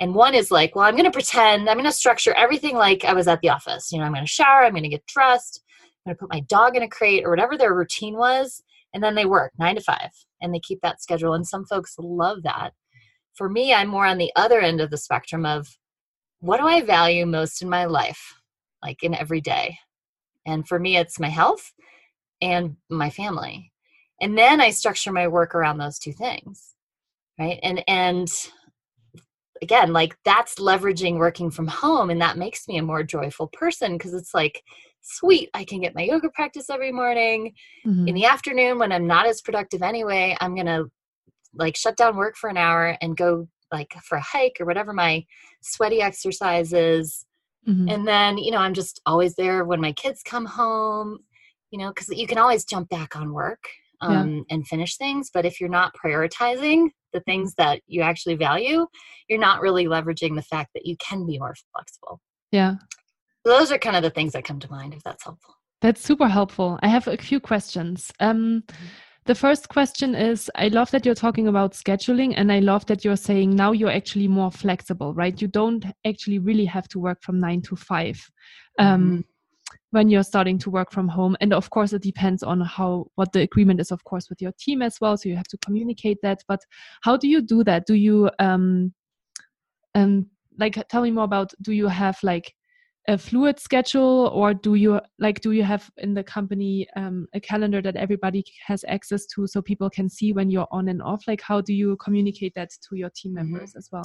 And 0.00 0.14
one 0.14 0.34
is 0.34 0.50
like, 0.50 0.74
well, 0.74 0.86
I'm 0.86 0.94
going 0.94 1.04
to 1.04 1.10
pretend, 1.10 1.68
I'm 1.68 1.76
going 1.76 1.84
to 1.84 1.92
structure 1.92 2.32
everything 2.34 2.74
like 2.74 3.04
I 3.04 3.12
was 3.12 3.28
at 3.28 3.40
the 3.42 3.50
office. 3.50 3.92
You 3.92 3.98
know, 3.98 4.04
I'm 4.04 4.12
going 4.12 4.24
to 4.24 4.30
shower, 4.30 4.64
I'm 4.64 4.72
going 4.72 4.82
to 4.82 4.88
get 4.88 5.06
dressed, 5.06 5.62
I'm 6.06 6.10
going 6.10 6.16
to 6.16 6.20
put 6.20 6.32
my 6.32 6.40
dog 6.40 6.74
in 6.74 6.82
a 6.82 6.88
crate 6.88 7.24
or 7.24 7.30
whatever 7.30 7.56
their 7.56 7.74
routine 7.74 8.16
was. 8.16 8.62
And 8.94 9.02
then 9.02 9.14
they 9.14 9.26
work 9.26 9.52
nine 9.58 9.76
to 9.76 9.82
five 9.82 10.10
and 10.40 10.54
they 10.54 10.58
keep 10.58 10.80
that 10.80 11.02
schedule. 11.02 11.34
And 11.34 11.46
some 11.46 11.66
folks 11.66 11.94
love 11.98 12.42
that. 12.44 12.72
For 13.34 13.48
me, 13.48 13.72
I'm 13.74 13.88
more 13.88 14.06
on 14.06 14.18
the 14.18 14.32
other 14.36 14.60
end 14.60 14.80
of 14.80 14.90
the 14.90 14.96
spectrum 14.96 15.44
of 15.44 15.68
what 16.40 16.58
do 16.58 16.66
I 16.66 16.80
value 16.80 17.26
most 17.26 17.62
in 17.62 17.68
my 17.68 17.84
life, 17.84 18.40
like 18.82 19.02
in 19.02 19.14
every 19.14 19.42
day? 19.42 19.78
And 20.46 20.66
for 20.66 20.78
me, 20.78 20.96
it's 20.96 21.20
my 21.20 21.28
health 21.28 21.72
and 22.40 22.76
my 22.88 23.10
family. 23.10 23.70
And 24.20 24.36
then 24.36 24.60
I 24.60 24.70
structure 24.70 25.12
my 25.12 25.28
work 25.28 25.54
around 25.54 25.78
those 25.78 25.98
two 25.98 26.12
things. 26.12 26.74
Right. 27.40 27.58
And, 27.62 27.82
and, 27.88 28.30
again 29.62 29.92
like 29.92 30.16
that's 30.24 30.54
leveraging 30.54 31.18
working 31.18 31.50
from 31.50 31.66
home 31.66 32.10
and 32.10 32.20
that 32.20 32.38
makes 32.38 32.66
me 32.66 32.78
a 32.78 32.82
more 32.82 33.02
joyful 33.02 33.48
person 33.48 33.92
because 33.92 34.14
it's 34.14 34.34
like 34.34 34.62
sweet 35.02 35.50
i 35.54 35.64
can 35.64 35.80
get 35.80 35.94
my 35.94 36.02
yoga 36.02 36.30
practice 36.30 36.70
every 36.70 36.92
morning 36.92 37.52
Mhm. 37.86 38.08
in 38.08 38.14
the 38.14 38.24
afternoon 38.24 38.78
when 38.78 38.92
i'm 38.92 39.06
not 39.06 39.26
as 39.26 39.40
productive 39.40 39.82
anyway 39.82 40.36
i'm 40.40 40.54
gonna 40.54 40.84
like 41.54 41.76
shut 41.76 41.96
down 41.96 42.16
work 42.16 42.36
for 42.36 42.48
an 42.48 42.56
hour 42.56 42.96
and 43.00 43.16
go 43.16 43.48
like 43.72 43.92
for 44.04 44.16
a 44.18 44.22
hike 44.22 44.56
or 44.60 44.66
whatever 44.66 44.92
my 44.92 45.24
sweaty 45.62 46.00
exercise 46.00 46.72
is 46.72 47.26
Mhm. 47.68 47.92
and 47.92 48.08
then 48.08 48.38
you 48.38 48.50
know 48.50 48.58
i'm 48.58 48.74
just 48.74 49.00
always 49.04 49.34
there 49.34 49.64
when 49.64 49.80
my 49.80 49.92
kids 49.92 50.22
come 50.22 50.46
home 50.46 51.18
you 51.70 51.78
know 51.78 51.88
because 51.88 52.08
you 52.08 52.26
can 52.26 52.38
always 52.38 52.64
jump 52.64 52.88
back 52.88 53.14
on 53.14 53.32
work 53.32 53.68
Yeah. 54.02 54.20
um, 54.20 54.44
and 54.50 54.66
finish 54.66 54.96
things 54.96 55.30
but 55.32 55.44
if 55.44 55.60
you're 55.60 55.68
not 55.68 55.92
prioritizing 56.02 56.88
the 57.12 57.20
things 57.20 57.54
that 57.58 57.82
you 57.86 58.02
actually 58.02 58.36
value 58.36 58.86
you're 59.28 59.38
not 59.38 59.60
really 59.60 59.86
leveraging 59.86 60.36
the 60.36 60.42
fact 60.42 60.70
that 60.74 60.86
you 60.86 60.96
can 60.96 61.26
be 61.26 61.38
more 61.38 61.54
flexible 61.74 62.20
yeah. 62.50 62.76
so 63.46 63.58
those 63.58 63.70
are 63.70 63.78
kind 63.78 63.96
of 63.96 64.02
the 64.02 64.10
things 64.10 64.32
that 64.32 64.44
come 64.44 64.58
to 64.60 64.70
mind 64.70 64.94
if 64.94 65.02
that's 65.02 65.24
helpful 65.24 65.54
That's 65.80 66.02
super 66.02 66.28
helpful. 66.28 66.78
I 66.82 66.88
have 66.88 67.08
a 67.08 67.16
few 67.16 67.40
questions. 67.40 68.12
Um, 68.20 68.64
the 69.26 69.34
first 69.34 69.68
question 69.68 70.14
is 70.14 70.50
I 70.54 70.68
love 70.68 70.90
that 70.90 71.06
you're 71.06 71.14
talking 71.14 71.48
about 71.48 71.72
scheduling, 71.72 72.34
and 72.36 72.52
I 72.52 72.60
love 72.60 72.84
that 72.86 73.04
you're 73.04 73.16
saying 73.16 73.54
now 73.54 73.72
you're 73.72 73.90
actually 73.90 74.28
more 74.28 74.50
flexible, 74.50 75.14
right? 75.14 75.40
You 75.40 75.48
don't 75.48 75.84
actually 76.04 76.38
really 76.38 76.66
have 76.66 76.88
to 76.88 76.98
work 76.98 77.22
from 77.22 77.40
nine 77.40 77.62
to 77.62 77.76
five 77.76 78.20
um, 78.78 79.24
when 79.90 80.08
you're 80.08 80.22
starting 80.22 80.58
to 80.58 80.70
work 80.70 80.92
from 80.92 81.08
home. 81.08 81.36
And 81.40 81.52
of 81.52 81.70
course, 81.70 81.92
it 81.92 82.02
depends 82.02 82.42
on 82.42 82.60
how 82.60 83.06
what 83.16 83.32
the 83.32 83.40
agreement 83.42 83.80
is, 83.80 83.90
of 83.90 84.02
course, 84.04 84.28
with 84.28 84.40
your 84.40 84.52
team 84.58 84.82
as 84.82 85.00
well. 85.00 85.16
So 85.16 85.28
you 85.28 85.36
have 85.36 85.48
to 85.48 85.58
communicate 85.58 86.18
that. 86.22 86.42
But 86.48 86.60
how 87.02 87.16
do 87.16 87.28
you 87.28 87.42
do 87.42 87.64
that? 87.64 87.86
Do 87.86 87.94
you 87.94 88.30
um, 88.38 88.92
um, 89.94 90.26
like 90.58 90.82
tell 90.88 91.02
me 91.02 91.10
more 91.10 91.24
about? 91.24 91.52
Do 91.62 91.72
you 91.72 91.88
have 91.88 92.18
like 92.22 92.54
a 93.08 93.16
fluid 93.16 93.58
schedule 93.58 94.30
or 94.34 94.52
do 94.52 94.74
you 94.74 95.00
like 95.18 95.40
do 95.40 95.52
you 95.52 95.64
have 95.64 95.90
in 95.96 96.12
the 96.12 96.22
company 96.22 96.86
um, 96.96 97.26
a 97.32 97.40
calendar 97.40 97.80
that 97.80 97.96
everybody 97.96 98.44
has 98.66 98.84
access 98.88 99.24
to 99.26 99.46
so 99.46 99.62
people 99.62 99.88
can 99.88 100.06
see 100.08 100.34
when 100.34 100.50
you're 100.50 100.68
on 100.70 100.88
and 100.88 101.00
off 101.00 101.24
like 101.26 101.40
how 101.40 101.62
do 101.62 101.72
you 101.72 101.96
communicate 101.96 102.52
that 102.54 102.68
to 102.86 102.96
your 102.96 103.10
team 103.10 103.32
Mhm. 103.32 103.36
members 103.36 103.74
as 103.74 103.88
well 103.90 104.02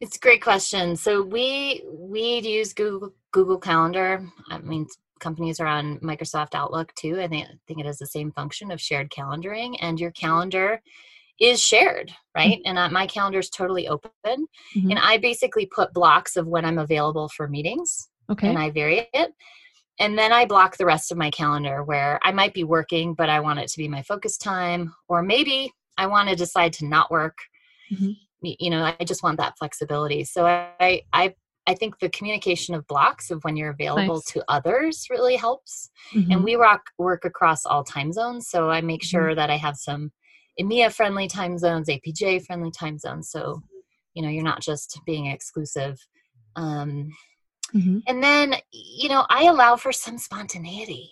It's 0.00 0.16
a 0.16 0.20
great 0.20 0.42
question. 0.42 0.94
So 0.94 1.22
we 1.22 1.82
we 1.90 2.38
use 2.40 2.72
Google 2.72 3.14
Google 3.32 3.58
Calendar. 3.58 4.30
I 4.48 4.58
mean, 4.58 4.86
companies 5.18 5.60
are 5.60 5.66
on 5.66 5.98
Microsoft 6.00 6.54
Outlook 6.54 6.92
too. 6.94 7.20
I 7.20 7.28
think 7.28 7.46
I 7.48 7.54
think 7.66 7.80
it 7.80 7.86
has 7.86 7.98
the 7.98 8.06
same 8.06 8.32
function 8.32 8.70
of 8.70 8.80
shared 8.80 9.10
calendaring, 9.10 9.76
and 9.80 9.98
your 10.00 10.10
calendar 10.12 10.80
is 11.40 11.62
shared, 11.62 12.12
right? 12.34 12.60
And 12.64 12.78
uh, 12.78 12.88
my 12.88 13.06
calendar 13.06 13.38
is 13.38 13.50
totally 13.50 13.88
open, 13.88 14.10
Mhm. 14.24 14.90
and 14.90 14.98
I 14.98 15.18
basically 15.18 15.66
put 15.66 15.92
blocks 15.92 16.36
of 16.36 16.46
when 16.46 16.64
I'm 16.64 16.78
available 16.78 17.28
for 17.28 17.48
meetings, 17.48 18.08
okay 18.30 18.48
and 18.48 18.58
I 18.58 18.70
vary 18.70 19.08
it. 19.12 19.32
And 20.00 20.16
then 20.16 20.32
I 20.32 20.44
block 20.46 20.76
the 20.76 20.86
rest 20.86 21.10
of 21.10 21.18
my 21.18 21.30
calendar 21.30 21.82
where 21.82 22.20
I 22.22 22.30
might 22.32 22.54
be 22.54 22.62
working, 22.64 23.14
but 23.14 23.28
I 23.28 23.40
want 23.40 23.58
it 23.58 23.68
to 23.68 23.78
be 23.78 23.88
my 23.88 24.02
focus 24.02 24.38
time, 24.38 24.94
or 25.08 25.22
maybe 25.22 25.72
I 25.96 26.06
want 26.06 26.28
to 26.28 26.36
decide 26.36 26.72
to 26.74 26.86
not 26.86 27.10
work 27.10 27.36
Mhm. 27.92 28.16
you 28.42 28.70
know 28.70 28.84
i 29.00 29.04
just 29.04 29.22
want 29.22 29.38
that 29.38 29.56
flexibility 29.58 30.22
so 30.24 30.46
i 30.46 31.02
i 31.12 31.34
i 31.68 31.74
think 31.74 31.98
the 31.98 32.08
communication 32.08 32.74
of 32.74 32.86
blocks 32.86 33.30
of 33.30 33.44
when 33.44 33.56
you're 33.56 33.70
available 33.78 34.16
Nice. 34.16 34.32
to 34.32 34.42
others 34.48 35.06
really 35.10 35.36
helps 35.36 35.90
Mhm. 36.14 36.26
and 36.32 36.44
we 36.44 36.54
rock 36.56 36.82
work 36.98 37.24
across 37.24 37.64
all 37.66 37.84
time 37.84 38.12
zones 38.12 38.48
so 38.48 38.70
i 38.70 38.80
make 38.80 39.02
Mhm. 39.02 39.10
sure 39.12 39.34
that 39.34 39.50
i 39.50 39.56
have 39.56 39.76
some 39.76 40.10
emea 40.60 40.92
friendly 40.92 41.28
time 41.28 41.56
zones 41.58 41.88
apj 41.88 42.44
friendly 42.46 42.70
time 42.70 42.98
zones 42.98 43.30
so 43.30 43.62
you 44.14 44.22
know 44.22 44.28
you're 44.28 44.50
not 44.52 44.60
just 44.60 45.00
being 45.06 45.26
exclusive 45.26 45.96
um 46.56 47.10
Mhm. 47.74 48.02
and 48.08 48.22
then 48.22 48.54
you 48.72 49.08
know 49.08 49.26
i 49.28 49.44
allow 49.44 49.76
for 49.76 49.92
some 49.92 50.18
spontaneity 50.18 51.10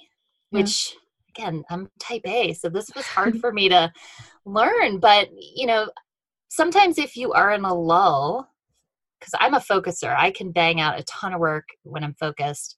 Yeah. 0.50 0.60
which 0.60 0.96
again 1.36 1.64
i'm 1.70 1.90
type 2.00 2.26
a 2.26 2.52
so 2.54 2.68
this 2.70 2.90
was 2.96 3.06
hard 3.06 3.34
for 3.42 3.52
me 3.52 3.68
to 3.68 3.92
learn 4.46 4.98
but 4.98 5.28
you 5.60 5.66
know 5.66 5.90
sometimes 6.48 6.96
if 6.98 7.16
you 7.16 7.32
are 7.32 7.52
in 7.52 7.64
a 7.64 7.74
lull 7.74 8.48
because 9.18 9.34
i'm 9.40 9.54
a 9.54 9.60
focuser 9.60 10.14
i 10.16 10.30
can 10.30 10.52
bang 10.52 10.80
out 10.80 10.98
a 10.98 11.04
ton 11.04 11.32
of 11.32 11.40
work 11.40 11.68
when 11.82 12.04
i'm 12.04 12.14
focused 12.14 12.76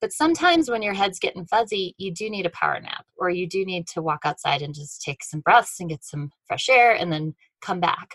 but 0.00 0.12
sometimes 0.12 0.70
when 0.70 0.82
your 0.82 0.94
head's 0.94 1.18
getting 1.18 1.46
fuzzy 1.46 1.94
you 1.98 2.12
do 2.12 2.28
need 2.28 2.46
a 2.46 2.50
power 2.50 2.78
nap 2.80 3.04
or 3.16 3.30
you 3.30 3.48
do 3.48 3.64
need 3.64 3.86
to 3.86 4.02
walk 4.02 4.20
outside 4.24 4.62
and 4.62 4.74
just 4.74 5.02
take 5.02 5.22
some 5.22 5.40
breaths 5.40 5.80
and 5.80 5.90
get 5.90 6.04
some 6.04 6.30
fresh 6.46 6.68
air 6.68 6.94
and 6.94 7.12
then 7.12 7.34
come 7.62 7.80
back 7.80 8.14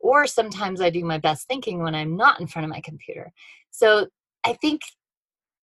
or 0.00 0.26
sometimes 0.26 0.80
i 0.80 0.90
do 0.90 1.04
my 1.04 1.18
best 1.18 1.46
thinking 1.46 1.82
when 1.82 1.94
i'm 1.94 2.16
not 2.16 2.40
in 2.40 2.46
front 2.46 2.64
of 2.64 2.70
my 2.70 2.80
computer. 2.80 3.32
So 3.70 4.06
i 4.44 4.52
think 4.54 4.82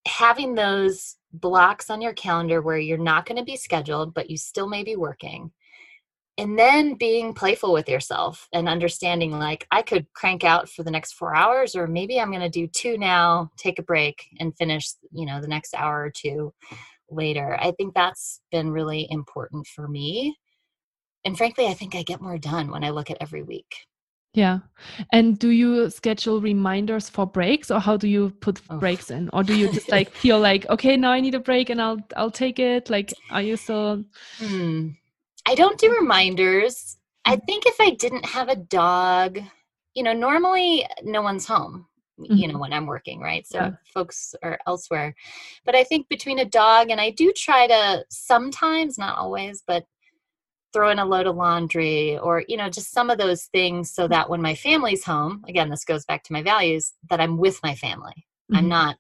having 0.07 0.55
those 0.55 1.17
blocks 1.33 1.89
on 1.89 2.01
your 2.01 2.13
calendar 2.13 2.61
where 2.61 2.79
you're 2.79 2.97
not 2.97 3.25
going 3.25 3.37
to 3.37 3.43
be 3.43 3.55
scheduled 3.55 4.13
but 4.13 4.29
you 4.29 4.37
still 4.37 4.67
may 4.67 4.83
be 4.83 4.95
working 4.95 5.51
and 6.39 6.57
then 6.57 6.93
being 6.93 7.33
playful 7.33 7.73
with 7.73 7.89
yourself 7.89 8.47
and 8.53 8.69
understanding 8.69 9.37
like 9.37 9.67
I 9.71 9.81
could 9.81 10.07
crank 10.13 10.45
out 10.45 10.69
for 10.69 10.83
the 10.83 10.91
next 10.91 11.13
4 11.15 11.35
hours 11.35 11.75
or 11.75 11.85
maybe 11.85 12.17
I'm 12.17 12.31
going 12.31 12.39
to 12.39 12.49
do 12.49 12.65
two 12.65 12.97
now, 12.97 13.51
take 13.57 13.77
a 13.77 13.83
break 13.83 14.23
and 14.39 14.55
finish, 14.55 14.93
you 15.11 15.25
know, 15.25 15.41
the 15.41 15.49
next 15.49 15.75
hour 15.75 16.01
or 16.01 16.09
two 16.09 16.53
later. 17.09 17.57
I 17.59 17.71
think 17.71 17.93
that's 17.93 18.39
been 18.51 18.71
really 18.71 19.05
important 19.11 19.67
for 19.67 19.89
me. 19.89 20.37
And 21.25 21.37
frankly, 21.37 21.67
I 21.67 21.73
think 21.73 21.93
I 21.93 22.03
get 22.03 22.21
more 22.21 22.37
done 22.37 22.71
when 22.71 22.85
I 22.85 22.91
look 22.91 23.11
at 23.11 23.17
every 23.19 23.43
week. 23.43 23.75
Yeah. 24.33 24.59
And 25.11 25.37
do 25.37 25.49
you 25.49 25.89
schedule 25.89 26.39
reminders 26.39 27.09
for 27.09 27.27
breaks 27.27 27.69
or 27.69 27.81
how 27.81 27.97
do 27.97 28.07
you 28.07 28.29
put 28.39 28.61
oh. 28.69 28.77
breaks 28.77 29.11
in? 29.11 29.29
Or 29.33 29.43
do 29.43 29.57
you 29.57 29.69
just 29.73 29.91
like 29.91 30.09
feel 30.11 30.39
like, 30.39 30.69
okay, 30.69 30.95
now 30.95 31.11
I 31.11 31.19
need 31.19 31.35
a 31.35 31.39
break 31.41 31.69
and 31.69 31.81
I'll 31.81 31.99
I'll 32.15 32.31
take 32.31 32.59
it? 32.59 32.89
Like 32.89 33.11
are 33.29 33.41
you 33.41 33.57
still 33.57 34.05
hmm. 34.37 34.91
I 35.49 35.55
don't 35.55 35.79
do 35.79 35.91
reminders. 35.99 36.97
I 37.25 37.35
mm. 37.35 37.45
think 37.47 37.65
if 37.65 37.75
I 37.81 37.89
didn't 37.89 38.25
have 38.25 38.49
a 38.49 38.55
dog, 38.55 39.39
you 39.95 40.03
know, 40.03 40.13
normally 40.13 40.85
no 41.03 41.23
one's 41.23 41.47
home, 41.47 41.87
mm-hmm. 42.19 42.35
you 42.35 42.47
know, 42.47 42.59
when 42.59 42.71
I'm 42.71 42.85
working, 42.85 43.19
right? 43.19 43.47
So 43.47 43.57
yeah. 43.57 43.71
folks 43.91 44.35
are 44.43 44.59
elsewhere. 44.67 45.15
But 45.65 45.73
I 45.73 45.83
think 45.83 46.07
between 46.07 46.37
a 46.37 46.45
dog 46.45 46.91
and 46.91 47.01
I 47.01 47.09
do 47.09 47.33
try 47.35 47.65
to 47.65 48.05
sometimes, 48.11 48.99
not 48.99 49.17
always, 49.17 49.63
but 49.65 49.85
throw 50.71 50.91
in 50.91 50.99
a 50.99 51.05
load 51.05 51.25
of 51.25 51.35
laundry 51.35 52.19
or 52.19 52.43
you 52.47 52.55
know 52.55 52.69
just 52.69 52.91
some 52.91 53.09
of 53.09 53.17
those 53.17 53.45
things 53.45 53.89
so 53.89 54.07
that 54.07 54.29
when 54.29 54.39
my 54.39 54.53
family's 54.53 55.03
home 55.03 55.43
again 55.47 55.67
this 55.67 55.83
goes 55.83 56.05
back 56.05 56.23
to 56.23 56.31
my 56.31 56.43
values 56.43 56.93
that 57.09 57.19
i'm 57.19 57.37
with 57.37 57.59
my 57.63 57.73
family 57.73 58.13
mm-hmm. 58.51 58.57
i'm 58.57 58.67
not 58.67 58.95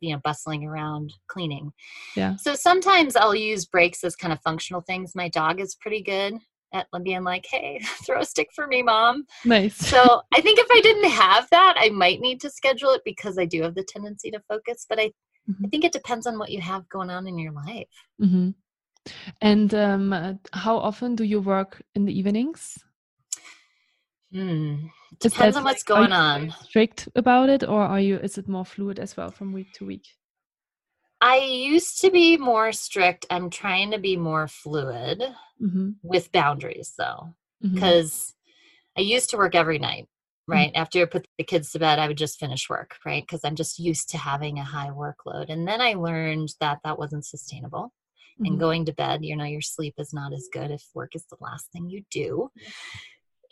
you 0.00 0.12
know 0.12 0.20
bustling 0.24 0.64
around 0.64 1.12
cleaning 1.28 1.72
yeah 2.16 2.36
so 2.36 2.54
sometimes 2.54 3.16
i'll 3.16 3.34
use 3.34 3.66
breaks 3.66 4.04
as 4.04 4.16
kind 4.16 4.32
of 4.32 4.40
functional 4.42 4.80
things 4.82 5.14
my 5.14 5.28
dog 5.28 5.60
is 5.60 5.76
pretty 5.76 6.02
good 6.02 6.34
at 6.74 6.86
being 7.04 7.24
like 7.24 7.46
hey 7.50 7.80
throw 8.06 8.20
a 8.20 8.24
stick 8.24 8.48
for 8.54 8.66
me 8.66 8.82
mom 8.82 9.24
nice 9.44 9.76
so 9.76 10.20
i 10.34 10.40
think 10.40 10.58
if 10.58 10.66
i 10.70 10.80
didn't 10.80 11.10
have 11.10 11.48
that 11.50 11.74
i 11.78 11.88
might 11.90 12.20
need 12.20 12.40
to 12.40 12.50
schedule 12.50 12.90
it 12.90 13.02
because 13.04 13.38
i 13.38 13.44
do 13.44 13.62
have 13.62 13.74
the 13.74 13.84
tendency 13.88 14.30
to 14.30 14.40
focus 14.48 14.84
but 14.88 14.98
i 14.98 15.06
mm-hmm. 15.06 15.64
i 15.64 15.68
think 15.68 15.84
it 15.84 15.92
depends 15.92 16.26
on 16.26 16.38
what 16.38 16.50
you 16.50 16.60
have 16.60 16.88
going 16.88 17.10
on 17.10 17.26
in 17.26 17.38
your 17.38 17.52
life 17.52 17.88
mm-hmm. 18.20 18.50
And 19.40 19.74
um, 19.74 20.12
uh, 20.12 20.34
how 20.52 20.76
often 20.76 21.14
do 21.14 21.24
you 21.24 21.40
work 21.40 21.82
in 21.94 22.04
the 22.04 22.18
evenings? 22.18 22.78
Hmm. 24.32 24.86
Depends 25.20 25.54
that, 25.54 25.60
on 25.60 25.64
what's 25.64 25.82
going 25.82 26.12
on. 26.12 26.54
Strict 26.64 27.08
about 27.14 27.48
it, 27.48 27.62
or 27.62 27.82
are 27.82 28.00
you? 28.00 28.16
Is 28.16 28.38
it 28.38 28.48
more 28.48 28.64
fluid 28.64 28.98
as 28.98 29.16
well 29.16 29.30
from 29.30 29.52
week 29.52 29.72
to 29.74 29.86
week? 29.86 30.06
I 31.20 31.38
used 31.38 32.00
to 32.02 32.10
be 32.10 32.36
more 32.36 32.72
strict. 32.72 33.24
I'm 33.30 33.48
trying 33.48 33.92
to 33.92 33.98
be 33.98 34.16
more 34.16 34.48
fluid 34.48 35.22
mm-hmm. 35.62 35.90
with 36.02 36.32
boundaries, 36.32 36.92
though, 36.98 37.34
because 37.62 38.34
mm-hmm. 38.98 39.00
I 39.00 39.04
used 39.04 39.30
to 39.30 39.36
work 39.36 39.54
every 39.54 39.78
night. 39.78 40.04
Mm-hmm. 40.04 40.52
Right 40.52 40.68
mm-hmm. 40.68 40.82
after 40.82 41.00
I 41.00 41.04
put 41.06 41.26
the 41.38 41.44
kids 41.44 41.70
to 41.72 41.78
bed, 41.78 41.98
I 41.98 42.08
would 42.08 42.18
just 42.18 42.38
finish 42.38 42.68
work. 42.68 42.96
Right, 43.06 43.22
because 43.22 43.40
I'm 43.44 43.56
just 43.56 43.78
used 43.78 44.10
to 44.10 44.18
having 44.18 44.58
a 44.58 44.64
high 44.64 44.90
workload. 44.90 45.46
And 45.48 45.66
then 45.66 45.80
I 45.80 45.94
learned 45.94 46.50
that 46.60 46.80
that 46.84 46.98
wasn't 46.98 47.24
sustainable 47.24 47.92
mm-hmm. 48.36 48.46
and 48.46 48.60
going 48.60 48.84
to 48.84 48.92
bed 48.92 49.24
you 49.24 49.36
know 49.36 49.44
your 49.44 49.60
sleep 49.60 49.94
is 49.98 50.12
not 50.12 50.32
as 50.32 50.48
good 50.52 50.70
if 50.70 50.82
work 50.94 51.14
is 51.14 51.24
the 51.30 51.36
last 51.40 51.70
thing 51.72 51.88
you 51.88 52.02
do 52.10 52.50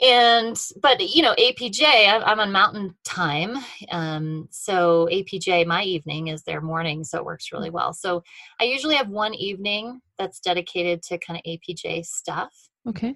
and 0.02 0.60
but 0.82 1.00
you 1.00 1.22
know 1.22 1.34
apj 1.38 1.82
i'm 1.82 2.40
on 2.40 2.50
mountain 2.50 2.94
time 3.04 3.56
um, 3.90 4.48
so 4.50 5.08
apj 5.12 5.66
my 5.66 5.82
evening 5.82 6.28
is 6.28 6.42
their 6.42 6.60
morning 6.60 7.04
so 7.04 7.18
it 7.18 7.24
works 7.24 7.52
really 7.52 7.68
mm-hmm. 7.68 7.76
well 7.76 7.92
so 7.92 8.22
i 8.60 8.64
usually 8.64 8.96
have 8.96 9.08
one 9.08 9.34
evening 9.34 10.00
that's 10.18 10.40
dedicated 10.40 11.02
to 11.02 11.18
kind 11.18 11.38
of 11.38 11.50
apj 11.50 12.04
stuff 12.04 12.52
okay 12.88 13.14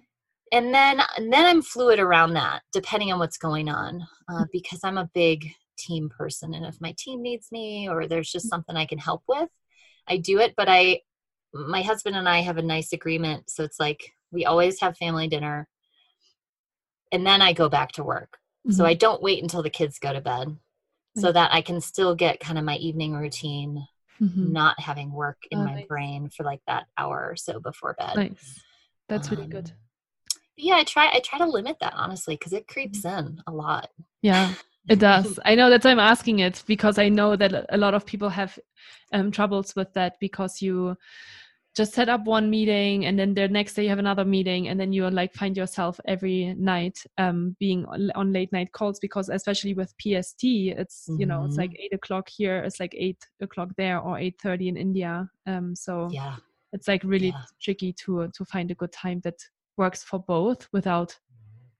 and 0.52 0.72
then 0.72 1.00
and 1.16 1.32
then 1.32 1.46
i'm 1.46 1.62
fluid 1.62 1.98
around 1.98 2.32
that 2.34 2.62
depending 2.72 3.12
on 3.12 3.18
what's 3.18 3.38
going 3.38 3.68
on 3.68 4.00
uh, 4.28 4.34
mm-hmm. 4.34 4.42
because 4.52 4.80
i'm 4.84 4.98
a 4.98 5.10
big 5.14 5.50
team 5.76 6.08
person 6.08 6.54
and 6.54 6.66
if 6.66 6.80
my 6.80 6.94
team 6.98 7.22
needs 7.22 7.52
me 7.52 7.88
or 7.88 8.06
there's 8.06 8.30
just 8.30 8.46
mm-hmm. 8.46 8.50
something 8.50 8.76
i 8.76 8.86
can 8.86 8.98
help 8.98 9.22
with 9.28 9.48
i 10.08 10.16
do 10.16 10.38
it 10.38 10.54
but 10.56 10.68
i 10.68 11.00
my 11.52 11.82
husband 11.82 12.16
and 12.16 12.28
I 12.28 12.40
have 12.40 12.58
a 12.58 12.62
nice 12.62 12.92
agreement. 12.92 13.50
So 13.50 13.64
it's 13.64 13.80
like 13.80 14.12
we 14.30 14.44
always 14.44 14.80
have 14.80 14.96
family 14.96 15.28
dinner 15.28 15.68
and 17.12 17.26
then 17.26 17.42
I 17.42 17.52
go 17.52 17.68
back 17.68 17.92
to 17.92 18.04
work. 18.04 18.38
Mm-hmm. 18.66 18.76
So 18.76 18.84
I 18.84 18.94
don't 18.94 19.22
wait 19.22 19.42
until 19.42 19.62
the 19.62 19.70
kids 19.70 19.98
go 19.98 20.12
to 20.12 20.20
bed 20.20 20.48
mm-hmm. 20.48 21.20
so 21.20 21.32
that 21.32 21.52
I 21.52 21.62
can 21.62 21.80
still 21.80 22.14
get 22.14 22.40
kind 22.40 22.58
of 22.58 22.64
my 22.64 22.76
evening 22.76 23.14
routine, 23.14 23.86
mm-hmm. 24.20 24.52
not 24.52 24.78
having 24.80 25.12
work 25.12 25.38
in 25.50 25.58
oh, 25.58 25.64
my 25.64 25.86
brain 25.88 26.28
for 26.28 26.44
like 26.44 26.60
that 26.66 26.86
hour 26.96 27.28
or 27.30 27.36
so 27.36 27.60
before 27.60 27.94
bed. 27.98 28.16
Nice. 28.16 28.60
That's 29.08 29.28
um, 29.30 29.36
really 29.36 29.48
good. 29.48 29.72
Yeah, 30.56 30.74
I 30.74 30.84
try 30.84 31.08
I 31.12 31.20
try 31.20 31.38
to 31.38 31.46
limit 31.46 31.76
that 31.80 31.94
honestly 31.94 32.34
because 32.34 32.52
it 32.52 32.66
creeps 32.66 33.02
mm-hmm. 33.02 33.26
in 33.26 33.42
a 33.46 33.52
lot. 33.52 33.90
Yeah. 34.22 34.54
It 34.88 35.00
does. 35.00 35.38
I 35.44 35.54
know 35.54 35.68
that's 35.68 35.84
why 35.84 35.90
I'm 35.90 35.98
asking 35.98 36.38
it 36.38 36.62
because 36.66 36.98
I 36.98 37.10
know 37.10 37.36
that 37.36 37.66
a 37.68 37.76
lot 37.76 37.92
of 37.92 38.06
people 38.06 38.30
have 38.30 38.58
um, 39.12 39.30
troubles 39.30 39.76
with 39.76 39.92
that 39.92 40.14
because 40.18 40.62
you 40.62 40.96
just 41.78 41.94
set 41.94 42.08
up 42.08 42.24
one 42.24 42.50
meeting 42.50 43.06
and 43.06 43.16
then 43.16 43.34
the 43.34 43.46
next 43.46 43.74
day 43.74 43.84
you 43.84 43.88
have 43.88 44.00
another 44.00 44.24
meeting 44.24 44.66
and 44.66 44.80
then 44.80 44.92
you 44.92 45.08
like 45.08 45.32
find 45.32 45.56
yourself 45.56 46.00
every 46.06 46.52
night 46.58 46.98
um, 47.18 47.54
being 47.60 47.86
on, 47.86 48.10
on, 48.16 48.32
late 48.32 48.52
night 48.52 48.72
calls 48.72 48.98
because 48.98 49.28
especially 49.28 49.74
with 49.74 49.94
PST 50.02 50.42
it's 50.82 51.06
mm-hmm. 51.06 51.20
you 51.20 51.26
know 51.26 51.44
it's 51.44 51.56
like 51.56 51.70
mm-hmm. 51.70 51.84
eight 51.84 51.94
o'clock 51.94 52.28
here 52.28 52.58
it's 52.58 52.80
like 52.80 52.94
eight 52.98 53.24
o'clock 53.40 53.68
there 53.76 54.00
or 54.00 54.18
eight 54.18 54.40
thirty 54.42 54.68
in 54.68 54.76
India 54.76 55.30
um, 55.46 55.76
so 55.76 56.08
yeah 56.10 56.34
it's 56.72 56.88
like 56.88 57.02
really 57.04 57.28
yeah. 57.28 57.42
tricky 57.62 57.92
to 57.92 58.28
to 58.34 58.44
find 58.44 58.72
a 58.72 58.74
good 58.74 58.92
time 58.92 59.20
that 59.20 59.38
works 59.76 60.02
for 60.02 60.18
both 60.18 60.68
without 60.72 61.16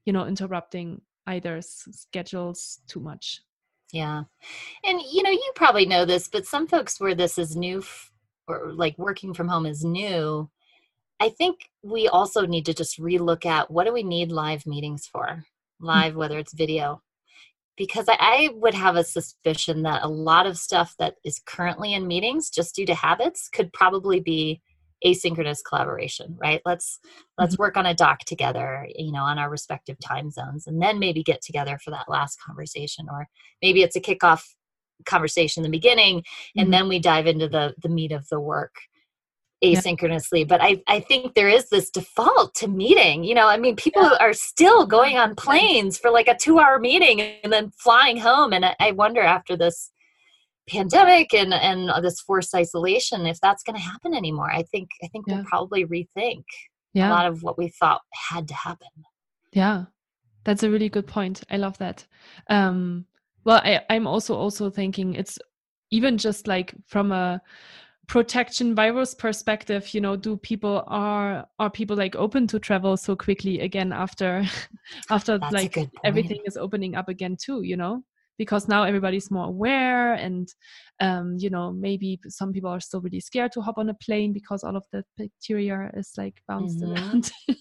you 0.07 0.13
know 0.13 0.27
interrupting 0.27 1.03
either 1.27 1.61
schedules 1.61 2.81
too 2.87 3.01
much. 3.01 3.43
Yeah. 3.93 4.25
And 4.85 5.01
you 5.01 5.23
know, 5.23 5.31
you 5.31 5.53
probably 5.55 5.87
know 5.87 6.05
this, 6.05 6.29
but 6.29 6.47
some 6.47 6.67
folks 6.67 7.01
where 7.01 7.15
this 7.15 7.39
is 7.39 7.57
new 7.57 7.83
or 8.49 8.73
like 8.73 8.99
working 8.99 9.35
from 9.35 9.49
home 9.49 9.67
is 9.67 9.85
new, 9.85 10.49
I 11.21 11.29
think 11.31 11.71
we 11.83 12.09
also 12.09 12.47
need 12.47 12.67
to 12.67 12.75
just 12.75 13.01
relook 13.01 13.45
at 13.45 13.71
what 13.71 13.85
do 13.85 13.93
we 13.93 14.03
need 14.03 14.31
live 14.31 14.67
meetings 14.67 15.07
for? 15.07 15.45
Live, 15.81 16.11
mm-hmm. 16.11 16.19
whether 16.19 16.39
it's 16.39 16.53
video. 16.53 17.03
Because 17.77 18.09
I, 18.09 18.17
I 18.19 18.51
would 18.55 18.75
have 18.75 18.97
a 18.97 19.05
suspicion 19.05 19.83
that 19.83 20.03
a 20.03 20.09
lot 20.09 20.47
of 20.47 20.59
stuff 20.59 20.95
that 20.99 21.15
is 21.25 21.41
currently 21.47 21.95
in 21.95 22.09
meetings, 22.09 22.51
just 22.51 22.75
due 22.75 22.87
to 22.87 22.95
habits, 22.95 23.49
could 23.49 23.73
probably 23.73 24.21
be 24.21 24.61
asynchronous 25.05 25.59
collaboration 25.67 26.37
right 26.41 26.61
let's 26.67 26.99
let's 27.39 27.55
mm-hmm. 27.55 27.63
work 27.63 27.77
on 27.77 27.87
a 27.87 27.95
doc 27.95 28.19
together 28.21 28.87
you 28.97 29.13
know 29.13 29.23
on 29.23 29.39
our 29.39 29.49
respective 29.49 29.97
time 30.01 30.31
zones 30.31 30.67
and 30.67 30.83
then 30.83 30.99
maybe 30.99 31.23
get 31.23 31.41
together 31.41 31.79
for 31.85 31.91
that 31.91 32.09
last 32.09 32.37
conversation 32.45 33.07
or 33.11 33.29
maybe 33.63 33.83
it's 33.83 33.95
a 33.95 34.01
kickoff 34.01 34.43
conversation 35.07 35.65
in 35.65 35.71
the 35.71 35.77
beginning 35.77 36.23
and 36.57 36.65
mm-hmm. 36.65 36.73
then 36.73 36.89
we 36.89 36.99
dive 36.99 37.27
into 37.27 37.49
the 37.49 37.75
the 37.83 37.89
meat 37.89 38.13
of 38.13 38.29
the 38.29 38.41
work 38.41 38.75
asynchronously 39.65 40.41
yeah. 40.41 40.45
but 40.45 40.61
i 40.63 40.81
i 40.87 41.01
think 41.01 41.35
there 41.35 41.49
is 41.49 41.69
this 41.69 41.91
default 41.91 42.55
to 42.55 42.69
meeting 42.69 43.25
you 43.25 43.35
know 43.35 43.49
i 43.49 43.57
mean 43.57 43.75
people 43.75 44.03
yeah. 44.03 44.17
are 44.21 44.33
still 44.33 44.87
going 44.87 45.17
on 45.17 45.35
planes 45.35 45.99
for 45.99 46.11
like 46.11 46.29
a 46.29 46.37
2 46.37 46.59
hour 46.59 46.79
meeting 46.79 47.21
and 47.21 47.53
then 47.53 47.71
flying 47.71 48.17
home 48.17 48.53
and 48.53 48.65
i 48.79 48.93
wonder 48.93 49.21
after 49.21 49.57
this 49.57 49.91
pandemic 50.69 51.35
and 51.35 51.53
and 51.53 51.91
this 52.05 52.21
forced 52.21 52.55
isolation 52.55 53.27
if 53.27 53.41
that's 53.41 53.63
going 53.63 53.75
to 53.75 53.83
happen 53.83 54.15
anymore 54.15 54.51
i 54.51 54.63
think 54.63 54.89
i 55.03 55.09
think 55.09 55.25
yeah. 55.27 55.37
we'll 55.37 55.45
probably 55.45 55.85
rethink 55.87 56.45
a 56.95 57.09
lot 57.09 57.27
of 57.27 57.43
what 57.43 57.57
we 57.57 57.69
thought 57.69 58.01
had 58.31 58.47
to 58.49 58.55
happen 58.55 58.89
yeah 59.53 59.85
that's 60.45 60.63
a 60.63 60.71
really 60.71 60.89
good 60.89 61.07
point 61.07 61.43
i 61.51 61.57
love 61.57 61.79
that 61.79 62.07
um 62.49 63.07
well 63.49 63.63
I, 63.65 63.81
i'm 63.89 64.07
also 64.07 64.35
also 64.35 64.69
thinking 64.69 65.15
it's 65.15 65.39
even 65.91 66.19
just 66.19 66.47
like 66.47 66.75
from 66.87 67.13
a 67.13 67.41
protection 68.07 68.75
virus 68.75 69.15
perspective 69.15 69.95
you 69.95 70.03
know 70.03 70.17
do 70.17 70.37
people 70.37 70.85
are 70.87 71.47
are 71.59 71.71
people 71.71 71.97
like 71.97 72.15
open 72.15 72.47
to 72.49 72.59
travel 72.59 72.97
so 72.99 73.17
quickly 73.17 73.61
again 73.61 73.91
after 73.91 74.45
after 75.11 75.39
That's 75.39 75.53
like 75.53 75.79
everything 76.05 76.41
is 76.45 76.59
opening 76.59 76.95
up 76.95 77.09
again 77.09 77.37
too 77.41 77.63
you 77.63 77.77
know 77.77 78.05
because 78.39 78.69
now 78.69 78.85
everybody's 78.85 79.31
more 79.31 79.47
aware 79.47 80.15
and 80.15 80.55
um, 81.01 81.37
you 81.39 81.51
know 81.51 81.73
maybe 81.73 82.19
some 82.29 82.53
people 82.53 82.71
are 82.71 82.81
still 82.81 83.01
really 83.01 83.21
scared 83.21 83.53
to 83.53 83.61
hop 83.61 83.79
on 83.79 83.91
a 83.91 83.95
plane 83.95 84.33
because 84.33 84.65
all 84.65 84.77
of 84.77 84.85
the 84.93 85.05
bacteria 85.17 85.91
is 85.95 86.13
like 86.17 86.41
bounced 86.47 86.81
mm-hmm. 86.81 86.93
around 86.93 87.31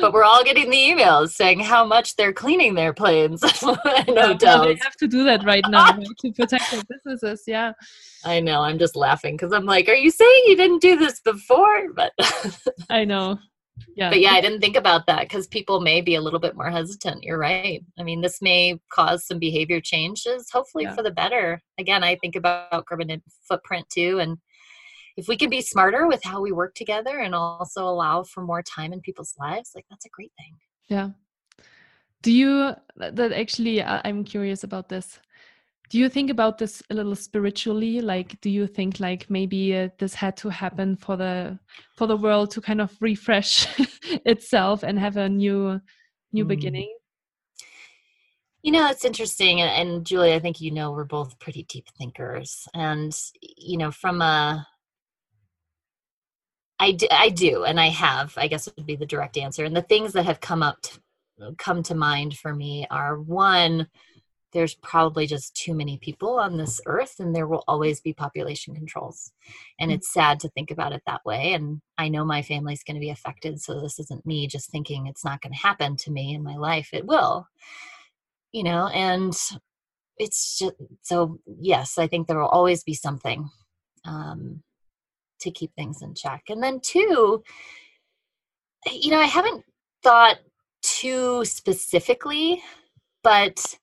but 0.00 0.12
we're 0.12 0.24
all 0.24 0.44
getting 0.44 0.70
the 0.70 0.76
emails 0.76 1.30
saying 1.30 1.60
how 1.60 1.84
much 1.84 2.16
they're 2.16 2.32
cleaning 2.32 2.74
their 2.74 2.92
planes 2.92 3.40
hotels. 3.60 4.08
Well, 4.08 4.64
they 4.64 4.78
have 4.82 4.96
to 4.96 5.08
do 5.08 5.24
that 5.24 5.44
right 5.44 5.64
now 5.68 5.96
right, 5.96 6.06
to 6.18 6.32
protect 6.32 6.70
their 6.70 6.82
businesses. 6.88 7.44
Yeah. 7.46 7.72
I 8.24 8.40
know. 8.40 8.60
I'm 8.60 8.78
just 8.78 8.96
laughing 8.96 9.34
because 9.36 9.52
I'm 9.52 9.64
like, 9.64 9.88
are 9.88 9.94
you 9.94 10.10
saying 10.10 10.42
you 10.46 10.56
didn't 10.56 10.82
do 10.82 10.96
this 10.96 11.20
before? 11.20 11.92
But 11.94 12.12
I 12.90 13.04
know 13.04 13.38
yeah. 13.96 14.10
But 14.10 14.20
yeah 14.20 14.32
i 14.32 14.40
didn't 14.40 14.60
think 14.60 14.76
about 14.76 15.06
that 15.06 15.22
because 15.22 15.46
people 15.46 15.80
may 15.80 16.00
be 16.00 16.14
a 16.14 16.20
little 16.20 16.40
bit 16.40 16.56
more 16.56 16.70
hesitant 16.70 17.22
you're 17.22 17.38
right. 17.38 17.82
I 17.98 18.02
mean 18.02 18.20
this 18.20 18.40
may 18.40 18.78
cause 18.92 19.26
some 19.26 19.38
behavior 19.38 19.80
changes 19.80 20.48
hopefully 20.52 20.84
yeah. 20.84 20.94
for 20.94 21.02
the 21.02 21.10
better. 21.10 21.60
Again 21.78 22.04
i 22.04 22.16
think 22.16 22.36
about 22.36 22.86
carbon 22.86 23.22
footprint 23.48 23.86
too 23.90 24.18
and 24.20 24.38
if 25.16 25.28
we 25.28 25.36
can 25.36 25.48
be 25.48 25.60
smarter 25.60 26.08
with 26.08 26.24
how 26.24 26.40
we 26.40 26.50
work 26.50 26.74
together 26.74 27.20
and 27.20 27.34
also 27.34 27.84
allow 27.84 28.24
for 28.24 28.42
more 28.42 28.62
time 28.62 28.92
in 28.92 29.00
people's 29.00 29.34
lives 29.38 29.70
like 29.74 29.86
that's 29.90 30.06
a 30.06 30.10
great 30.10 30.32
thing. 30.38 30.56
Yeah. 30.88 31.10
Do 32.22 32.32
you 32.32 32.74
that 32.96 33.32
actually 33.32 33.82
i'm 33.82 34.24
curious 34.24 34.64
about 34.64 34.88
this 34.88 35.18
do 35.94 36.00
you 36.00 36.08
think 36.08 36.28
about 36.28 36.58
this 36.58 36.82
a 36.90 36.94
little 36.94 37.14
spiritually 37.14 38.00
like 38.00 38.40
do 38.40 38.50
you 38.50 38.66
think 38.66 38.98
like 38.98 39.30
maybe 39.30 39.76
uh, 39.76 39.88
this 40.00 40.12
had 40.12 40.36
to 40.36 40.48
happen 40.48 40.96
for 40.96 41.16
the 41.16 41.56
for 41.96 42.08
the 42.08 42.16
world 42.16 42.50
to 42.50 42.60
kind 42.60 42.80
of 42.80 42.90
refresh 43.00 43.68
itself 44.26 44.82
and 44.82 44.98
have 44.98 45.16
a 45.16 45.28
new 45.28 45.80
new 46.32 46.44
mm. 46.44 46.48
beginning 46.48 46.92
you 48.64 48.72
know 48.72 48.90
it's 48.90 49.04
interesting 49.04 49.60
and, 49.60 49.70
and 49.70 50.04
julie 50.04 50.34
i 50.34 50.40
think 50.40 50.60
you 50.60 50.72
know 50.72 50.90
we're 50.90 51.04
both 51.04 51.38
pretty 51.38 51.62
deep 51.68 51.86
thinkers 51.96 52.66
and 52.74 53.16
you 53.40 53.78
know 53.78 53.92
from 53.92 54.20
a 54.20 54.66
I 56.80 56.90
do, 56.90 57.06
I 57.08 57.28
do 57.28 57.62
and 57.62 57.78
i 57.78 57.86
have 57.90 58.34
i 58.36 58.48
guess 58.48 58.68
would 58.76 58.84
be 58.84 58.96
the 58.96 59.06
direct 59.06 59.36
answer 59.36 59.64
and 59.64 59.76
the 59.76 59.82
things 59.82 60.12
that 60.14 60.24
have 60.24 60.40
come 60.40 60.60
up 60.60 60.82
to, 60.82 61.54
come 61.56 61.84
to 61.84 61.94
mind 61.94 62.36
for 62.36 62.52
me 62.52 62.84
are 62.90 63.20
one 63.20 63.86
there's 64.54 64.74
probably 64.76 65.26
just 65.26 65.54
too 65.54 65.74
many 65.74 65.98
people 65.98 66.38
on 66.38 66.56
this 66.56 66.80
earth 66.86 67.16
and 67.18 67.34
there 67.34 67.46
will 67.46 67.64
always 67.68 68.00
be 68.00 68.14
population 68.14 68.74
controls. 68.74 69.32
And 69.78 69.90
mm. 69.90 69.94
it's 69.94 70.12
sad 70.12 70.40
to 70.40 70.48
think 70.48 70.70
about 70.70 70.92
it 70.92 71.02
that 71.06 71.24
way 71.26 71.52
and 71.52 71.80
i 71.98 72.08
know 72.08 72.24
my 72.24 72.40
family's 72.40 72.82
going 72.84 72.94
to 72.94 73.00
be 73.00 73.10
affected 73.10 73.60
so 73.60 73.80
this 73.80 73.98
isn't 73.98 74.24
me 74.24 74.46
just 74.46 74.70
thinking 74.70 75.06
it's 75.06 75.24
not 75.24 75.42
going 75.42 75.52
to 75.52 75.58
happen 75.58 75.96
to 75.96 76.10
me 76.10 76.34
in 76.34 76.42
my 76.42 76.56
life. 76.56 76.88
It 76.92 77.04
will 77.04 77.46
you 78.52 78.62
know 78.62 78.86
and 78.86 79.34
it's 80.16 80.58
just 80.58 80.74
so 81.02 81.38
yes 81.60 81.98
i 81.98 82.06
think 82.06 82.26
there 82.26 82.38
will 82.38 82.46
always 82.46 82.84
be 82.84 82.94
something 82.94 83.50
um, 84.06 84.62
to 85.40 85.50
keep 85.50 85.74
things 85.74 86.02
in 86.02 86.14
check. 86.14 86.44
And 86.48 86.62
then 86.62 86.80
two 86.80 87.42
you 88.92 89.10
know 89.10 89.18
i 89.18 89.24
haven't 89.24 89.64
thought 90.02 90.36
too 90.82 91.44
specifically 91.44 92.62
but 93.22 93.78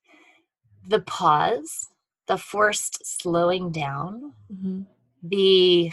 the 0.86 1.00
pause, 1.00 1.88
the 2.26 2.38
forced 2.38 3.04
slowing 3.04 3.70
down, 3.70 4.32
mm-hmm. 4.52 4.82
the 5.22 5.92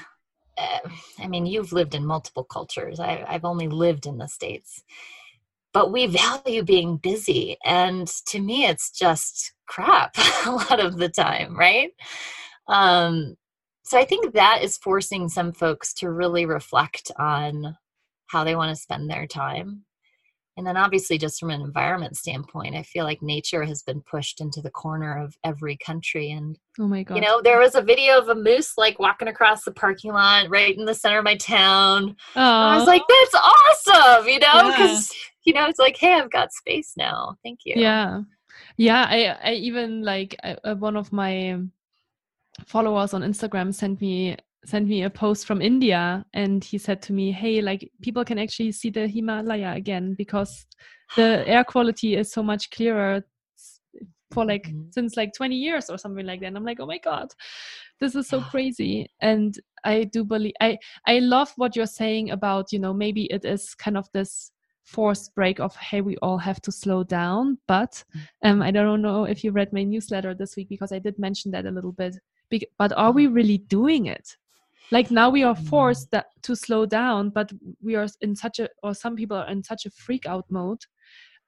uh, 0.58 0.90
I 1.20 1.28
mean, 1.28 1.46
you've 1.46 1.72
lived 1.72 1.96
in 1.96 2.06
multiple 2.06 2.44
cultures. 2.44 3.00
I, 3.00 3.24
I've 3.28 3.46
only 3.46 3.68
lived 3.68 4.06
in 4.06 4.18
the 4.18 4.28
States. 4.28 4.84
But 5.72 5.92
we 5.92 6.08
value 6.08 6.64
being 6.64 6.98
busy. 6.98 7.58
And 7.64 8.08
to 8.28 8.40
me, 8.40 8.66
it's 8.66 8.92
just 8.92 9.54
crap 9.68 10.16
a 10.46 10.52
lot 10.52 10.80
of 10.80 10.98
the 10.98 11.10
time, 11.10 11.56
right? 11.58 11.92
Um, 12.68 13.36
so 13.84 13.98
I 13.98 14.06
think 14.06 14.34
that 14.34 14.62
is 14.62 14.78
forcing 14.78 15.30
some 15.30 15.54
folks 15.54 15.94
to 15.96 16.12
really 16.12 16.46
reflect 16.46 17.12
on 17.18 17.78
how 18.28 18.44
they 18.44 18.56
want 18.56 18.76
to 18.76 18.82
spend 18.82 19.10
their 19.10 19.26
time 19.26 19.86
and 20.60 20.68
then 20.68 20.78
obviously 20.78 21.18
just 21.18 21.40
from 21.40 21.50
an 21.50 21.62
environment 21.62 22.16
standpoint 22.16 22.76
i 22.76 22.84
feel 22.84 23.06
like 23.06 23.22
nature 23.22 23.64
has 23.64 23.82
been 23.82 24.02
pushed 24.02 24.42
into 24.42 24.62
the 24.62 24.70
corner 24.70 25.18
of 25.18 25.36
every 25.44 25.78
country. 25.78 26.32
And 26.32 26.58
oh 26.80 26.88
my 26.88 27.04
god. 27.04 27.16
you 27.16 27.22
know 27.22 27.42
there 27.42 27.60
was 27.60 27.76
a 27.76 27.82
video 27.82 28.18
of 28.18 28.30
a 28.30 28.36
moose 28.36 28.74
like 28.78 29.00
walking 29.00 29.28
across 29.28 29.64
the 29.64 29.72
parking 29.72 30.12
lot 30.12 30.50
right 30.50 30.78
in 30.78 30.86
the 30.86 30.94
center 30.94 31.20
of 31.20 31.24
my 31.24 31.36
town. 31.38 32.16
I 32.36 32.78
was 32.78 32.88
like 32.88 33.04
that's 33.08 33.36
awesome 33.36 34.28
you 34.28 34.40
know 34.40 34.70
because 34.70 35.12
yeah. 35.12 35.18
you 35.46 35.54
know 35.54 35.68
it's 35.68 35.80
like 35.80 35.98
hey 35.98 36.14
i've 36.14 36.32
got 36.32 36.54
space 36.54 36.94
now. 36.98 37.36
Thank 37.44 37.60
you. 37.66 37.76
Yeah. 37.78 38.22
Yeah 38.78 39.06
i 39.10 39.52
i 39.52 39.54
even 39.54 40.04
like 40.04 40.36
I, 40.44 40.58
uh, 40.64 40.76
one 40.76 40.96
of 40.96 41.12
my 41.12 41.58
followers 42.66 43.14
on 43.14 43.22
instagram 43.22 43.74
sent 43.74 44.02
me 44.02 44.36
sent 44.66 44.88
me 44.88 45.04
a 45.04 45.10
post 45.10 45.46
from 45.46 45.62
India 45.62 46.26
and 46.34 46.64
he 46.64 46.78
said 46.78 47.02
to 47.04 47.14
me, 47.14 47.32
Hey, 47.32 47.62
like 47.62 47.92
people 48.02 48.26
can 48.26 48.40
actually 48.40 48.72
see 48.72 48.90
the 48.90 49.08
Himalaya 49.08 49.74
again 49.74 50.16
because 50.16 50.66
the 51.16 51.44
air 51.48 51.64
quality 51.64 52.16
is 52.16 52.32
so 52.32 52.44
much 52.44 52.70
clearer 52.72 53.24
for 54.32 54.46
like 54.46 54.64
mm-hmm. 54.64 54.90
since 54.92 55.18
like 55.18 55.34
20 55.34 55.56
years 55.56 55.90
or 55.90 55.98
something 55.98 56.26
like 56.26 56.40
that. 56.42 56.48
And 56.48 56.58
I'm 56.58 56.66
like, 56.66 56.80
oh 56.80 56.86
my 56.86 57.00
God, 57.00 57.34
this 58.00 58.16
is 58.16 58.28
so 58.28 58.42
crazy. 58.52 59.10
And 59.22 59.58
I 59.84 60.04
do 60.04 60.24
believe 60.24 60.54
I 60.62 60.78
I 61.08 61.20
love 61.20 61.52
what 61.56 61.76
you're 61.76 61.86
saying 61.86 62.32
about, 62.32 62.72
you 62.72 62.80
know, 62.80 62.94
maybe 62.94 63.26
it 63.26 63.46
is 63.46 63.74
kind 63.76 63.98
of 63.98 64.08
this 64.14 64.52
forced 64.84 65.36
break 65.36 65.60
of 65.60 65.76
hey 65.76 66.02
we 66.02 66.18
all 66.18 66.40
have 66.40 66.60
to 66.60 66.72
slow 66.72 67.04
down 67.04 67.60
but 67.68 68.04
mm. 68.16 68.22
um 68.44 68.60
i 68.60 68.72
don't 68.72 69.04
know 69.04 69.24
if 69.24 69.44
you 69.44 69.52
read 69.52 69.72
my 69.72 69.84
newsletter 69.84 70.34
this 70.34 70.56
week 70.56 70.68
because 70.68 70.92
i 70.92 70.98
did 70.98 71.20
mention 71.20 71.52
that 71.52 71.68
a 71.68 71.70
little 71.70 71.92
bit 71.92 72.18
but 72.80 72.92
are 72.98 73.12
we 73.12 73.28
really 73.28 73.60
doing 73.60 74.08
it 74.08 74.36
like 74.92 75.12
now 75.12 75.30
we 75.30 75.44
are 75.44 75.56
mm. 75.56 75.68
forced 75.68 76.12
that, 76.12 76.28
to 76.44 76.56
slow 76.56 76.86
down 76.86 77.30
but 77.30 77.52
we 77.82 77.96
are 77.96 78.08
in 78.22 78.36
such 78.36 78.60
a 78.60 78.70
or 78.84 78.94
some 78.94 79.16
people 79.16 79.38
are 79.38 79.50
in 79.50 79.64
such 79.64 79.86
a 79.86 79.92
freak 79.92 80.26
out 80.26 80.46
mode 80.50 80.82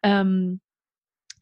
um 0.03 0.59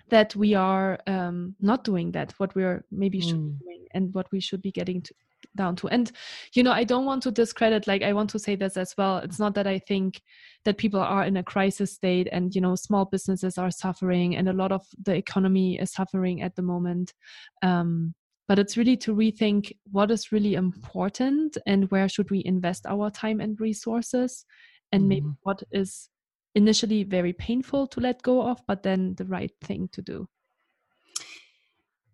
that 0.09 0.35
we 0.35 0.53
are 0.53 0.99
um 1.07 1.55
not 1.59 1.83
doing 1.83 2.11
that 2.11 2.33
what 2.37 2.53
we're 2.55 2.83
maybe 2.91 3.19
should 3.19 3.35
mm. 3.35 3.57
be 3.59 3.65
doing 3.65 3.85
and 3.93 4.13
what 4.13 4.27
we 4.31 4.39
should 4.39 4.61
be 4.61 4.71
getting 4.71 5.01
to, 5.01 5.13
down 5.55 5.75
to 5.75 5.87
and 5.87 6.11
you 6.53 6.63
know 6.63 6.71
i 6.71 6.83
don't 6.83 7.05
want 7.05 7.23
to 7.23 7.31
discredit 7.31 7.87
like 7.87 8.03
i 8.03 8.13
want 8.13 8.29
to 8.29 8.39
say 8.39 8.55
this 8.55 8.77
as 8.77 8.93
well 8.97 9.17
it's 9.17 9.39
not 9.39 9.55
that 9.55 9.67
i 9.67 9.79
think 9.79 10.21
that 10.65 10.77
people 10.77 10.99
are 10.99 11.23
in 11.23 11.37
a 11.37 11.43
crisis 11.43 11.93
state 11.93 12.27
and 12.31 12.53
you 12.53 12.61
know 12.61 12.75
small 12.75 13.05
businesses 13.05 13.57
are 13.57 13.71
suffering 13.71 14.35
and 14.35 14.47
a 14.49 14.53
lot 14.53 14.71
of 14.71 14.85
the 15.03 15.15
economy 15.15 15.79
is 15.79 15.91
suffering 15.91 16.41
at 16.41 16.55
the 16.55 16.61
moment 16.61 17.13
um 17.61 18.13
but 18.49 18.57
it's 18.57 18.75
really 18.75 18.97
to 18.97 19.15
rethink 19.15 19.71
what 19.91 20.09
is 20.09 20.31
really 20.31 20.55
important 20.55 21.55
and 21.67 21.89
where 21.91 22.09
should 22.09 22.29
we 22.31 22.41
invest 22.45 22.87
our 22.87 23.11
time 23.11 23.39
and 23.39 23.61
resources 23.61 24.43
and 24.91 25.03
mm-hmm. 25.03 25.09
maybe 25.09 25.29
what 25.43 25.61
is 25.71 26.09
initially 26.55 27.03
very 27.03 27.31
painful 27.31 27.85
to 27.85 27.99
let 27.99 28.23
go 28.23 28.41
of 28.41 28.59
but 28.67 28.81
then 28.81 29.13
the 29.15 29.25
right 29.25 29.53
thing 29.61 29.87
to 29.93 30.01
do 30.01 30.27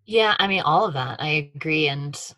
yeah 0.06 0.36
i 0.38 0.46
mean 0.46 0.62
all 0.62 0.86
of 0.86 0.94
that 0.94 1.20
i 1.22 1.50
agree 1.56 1.88
and 1.88 2.34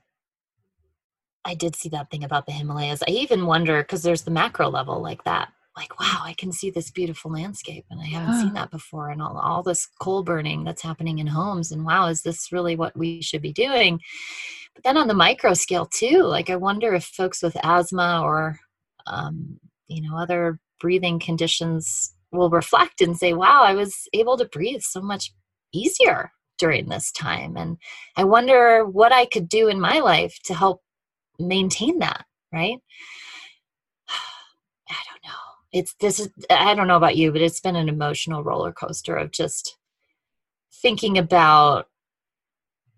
i 1.43 1.55
did 1.55 1.75
see 1.75 1.89
that 1.89 2.09
thing 2.11 2.23
about 2.23 2.45
the 2.45 2.51
himalayas 2.51 3.01
i 3.07 3.11
even 3.11 3.47
wonder 3.47 3.81
because 3.81 4.03
there's 4.03 4.21
the 4.21 4.31
macro 4.31 4.69
level 4.69 5.01
like 5.01 5.23
that 5.23 5.49
like 5.77 5.97
wow 5.99 6.21
i 6.23 6.33
can 6.33 6.51
see 6.51 6.69
this 6.69 6.91
beautiful 6.91 7.31
landscape 7.31 7.85
and 7.89 8.01
i 8.01 8.05
haven't 8.05 8.33
yeah. 8.33 8.41
seen 8.41 8.53
that 8.53 8.71
before 8.71 9.09
and 9.11 9.21
all, 9.21 9.37
all 9.37 9.63
this 9.63 9.87
coal 10.01 10.23
burning 10.23 10.63
that's 10.63 10.81
happening 10.81 11.19
in 11.19 11.27
homes 11.27 11.71
and 11.71 11.85
wow 11.85 12.07
is 12.07 12.23
this 12.23 12.51
really 12.51 12.75
what 12.75 12.97
we 12.97 13.21
should 13.21 13.41
be 13.41 13.53
doing 13.53 13.99
but 14.73 14.83
then 14.83 14.97
on 14.97 15.07
the 15.07 15.13
micro 15.13 15.53
scale 15.53 15.85
too 15.85 16.23
like 16.23 16.49
i 16.49 16.55
wonder 16.55 16.93
if 16.93 17.05
folks 17.05 17.41
with 17.41 17.55
asthma 17.63 18.21
or 18.23 18.59
um, 19.05 19.57
you 19.87 20.01
know 20.01 20.17
other 20.17 20.59
breathing 20.81 21.19
conditions 21.19 22.13
will 22.31 22.49
reflect 22.49 22.99
and 22.99 23.15
say 23.15 23.33
wow 23.33 23.61
i 23.63 23.73
was 23.73 24.07
able 24.13 24.35
to 24.35 24.45
breathe 24.45 24.81
so 24.81 24.99
much 24.99 25.31
easier 25.71 26.31
during 26.57 26.89
this 26.89 27.11
time 27.11 27.55
and 27.55 27.77
i 28.17 28.23
wonder 28.23 28.83
what 28.83 29.13
i 29.13 29.25
could 29.25 29.47
do 29.47 29.67
in 29.67 29.79
my 29.79 29.99
life 29.99 30.37
to 30.43 30.53
help 30.53 30.81
maintain 31.39 31.99
that 31.99 32.25
right 32.51 32.79
it's 35.73 35.95
this 35.99 36.19
is 36.19 36.29
i 36.49 36.73
don't 36.73 36.87
know 36.87 36.97
about 36.97 37.17
you 37.17 37.31
but 37.31 37.41
it's 37.41 37.59
been 37.59 37.75
an 37.75 37.89
emotional 37.89 38.43
roller 38.43 38.71
coaster 38.71 39.15
of 39.15 39.31
just 39.31 39.77
thinking 40.81 41.17
about 41.17 41.87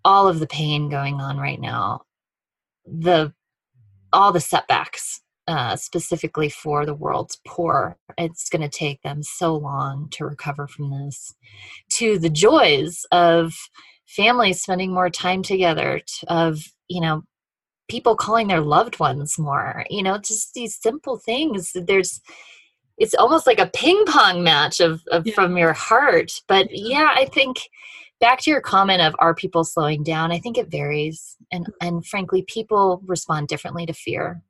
all 0.05 0.27
of 0.27 0.39
the 0.39 0.47
pain 0.47 0.89
going 0.89 1.15
on 1.15 1.37
right 1.37 1.59
now 1.59 2.01
the 2.85 3.33
all 4.11 4.31
the 4.31 4.39
setbacks 4.39 5.21
uh, 5.49 5.75
specifically 5.75 6.47
for 6.47 6.85
the 6.85 6.93
world's 6.93 7.39
poor. 7.47 7.97
It's 8.19 8.49
going 8.49 8.61
to 8.61 8.69
take 8.69 9.01
them 9.01 9.23
so 9.23 9.55
long 9.55 10.07
to 10.11 10.25
recover 10.25 10.67
from 10.67 10.91
this 10.91 11.33
to 11.93 12.19
the 12.19 12.29
joys 12.29 13.03
of 13.11 13.55
families 14.05 14.61
spending 14.61 14.93
more 14.93 15.09
time 15.09 15.41
together 15.41 16.01
of 16.27 16.59
you 16.87 17.01
know 17.01 17.23
people 17.89 18.15
calling 18.15 18.47
their 18.47 18.61
loved 18.61 18.99
ones 18.99 19.39
more 19.39 19.85
you 19.89 20.03
know 20.03 20.19
just 20.19 20.53
these 20.53 20.79
simple 20.79 21.17
things. 21.17 21.71
There's 21.73 22.21
it's 22.99 23.15
almost 23.15 23.47
like 23.47 23.59
a 23.59 23.71
ping 23.73 24.03
pong 24.05 24.43
match 24.43 24.79
of, 24.79 25.01
of 25.11 25.25
yeah. 25.25 25.33
from 25.33 25.57
your 25.57 25.73
heart. 25.73 26.31
But 26.47 26.67
yeah. 26.71 27.11
i 27.15 27.25
think 27.25 27.57
back 28.19 28.39
to 28.41 28.51
your 28.51 28.61
comment 28.61 29.01
of 29.01 29.15
are 29.19 29.33
people 29.33 29.63
slowing 29.63 30.03
down? 30.03 30.31
I 30.31 30.39
think 30.39 30.57
it 30.57 30.69
varies. 30.69 31.37
And 31.51 31.65
mm-hmm. 31.65 31.87
and 31.87 32.05
frankly 32.05 32.43
people 32.43 33.01
respond 33.05 33.47
differently 33.47 33.85
to 33.85 33.93
fear. 33.93 34.41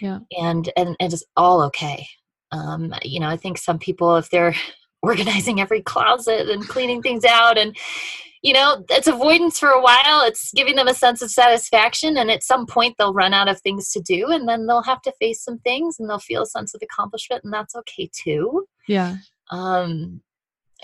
Yeah. 0.00 0.20
And 0.38 0.72
and 0.76 0.96
it's 0.98 1.24
all 1.36 1.62
okay. 1.62 2.06
Um 2.52 2.94
you 3.02 3.20
know 3.20 3.28
i 3.28 3.36
think 3.36 3.58
some 3.58 3.78
people 3.78 4.16
if 4.16 4.30
they're 4.30 4.54
organizing 5.02 5.60
every 5.60 5.82
closet 5.82 6.48
and 6.48 6.66
cleaning 6.68 7.02
things 7.02 7.24
out 7.24 7.58
and 7.58 7.76
you 8.42 8.54
know, 8.54 8.84
it's 8.88 9.06
avoidance 9.06 9.58
for 9.58 9.68
a 9.68 9.82
while. 9.82 10.22
It's 10.22 10.52
giving 10.52 10.76
them 10.76 10.88
a 10.88 10.94
sense 10.94 11.20
of 11.20 11.30
satisfaction. 11.30 12.16
And 12.16 12.30
at 12.30 12.42
some 12.42 12.64
point, 12.66 12.96
they'll 12.96 13.12
run 13.12 13.34
out 13.34 13.48
of 13.48 13.60
things 13.60 13.92
to 13.92 14.00
do. 14.00 14.28
And 14.30 14.48
then 14.48 14.66
they'll 14.66 14.82
have 14.82 15.02
to 15.02 15.12
face 15.12 15.44
some 15.44 15.58
things 15.58 15.96
and 15.98 16.08
they'll 16.08 16.18
feel 16.18 16.42
a 16.42 16.46
sense 16.46 16.74
of 16.74 16.80
accomplishment. 16.82 17.44
And 17.44 17.52
that's 17.52 17.74
okay 17.74 18.08
too. 18.12 18.66
Yeah. 18.88 19.16
Um, 19.50 20.22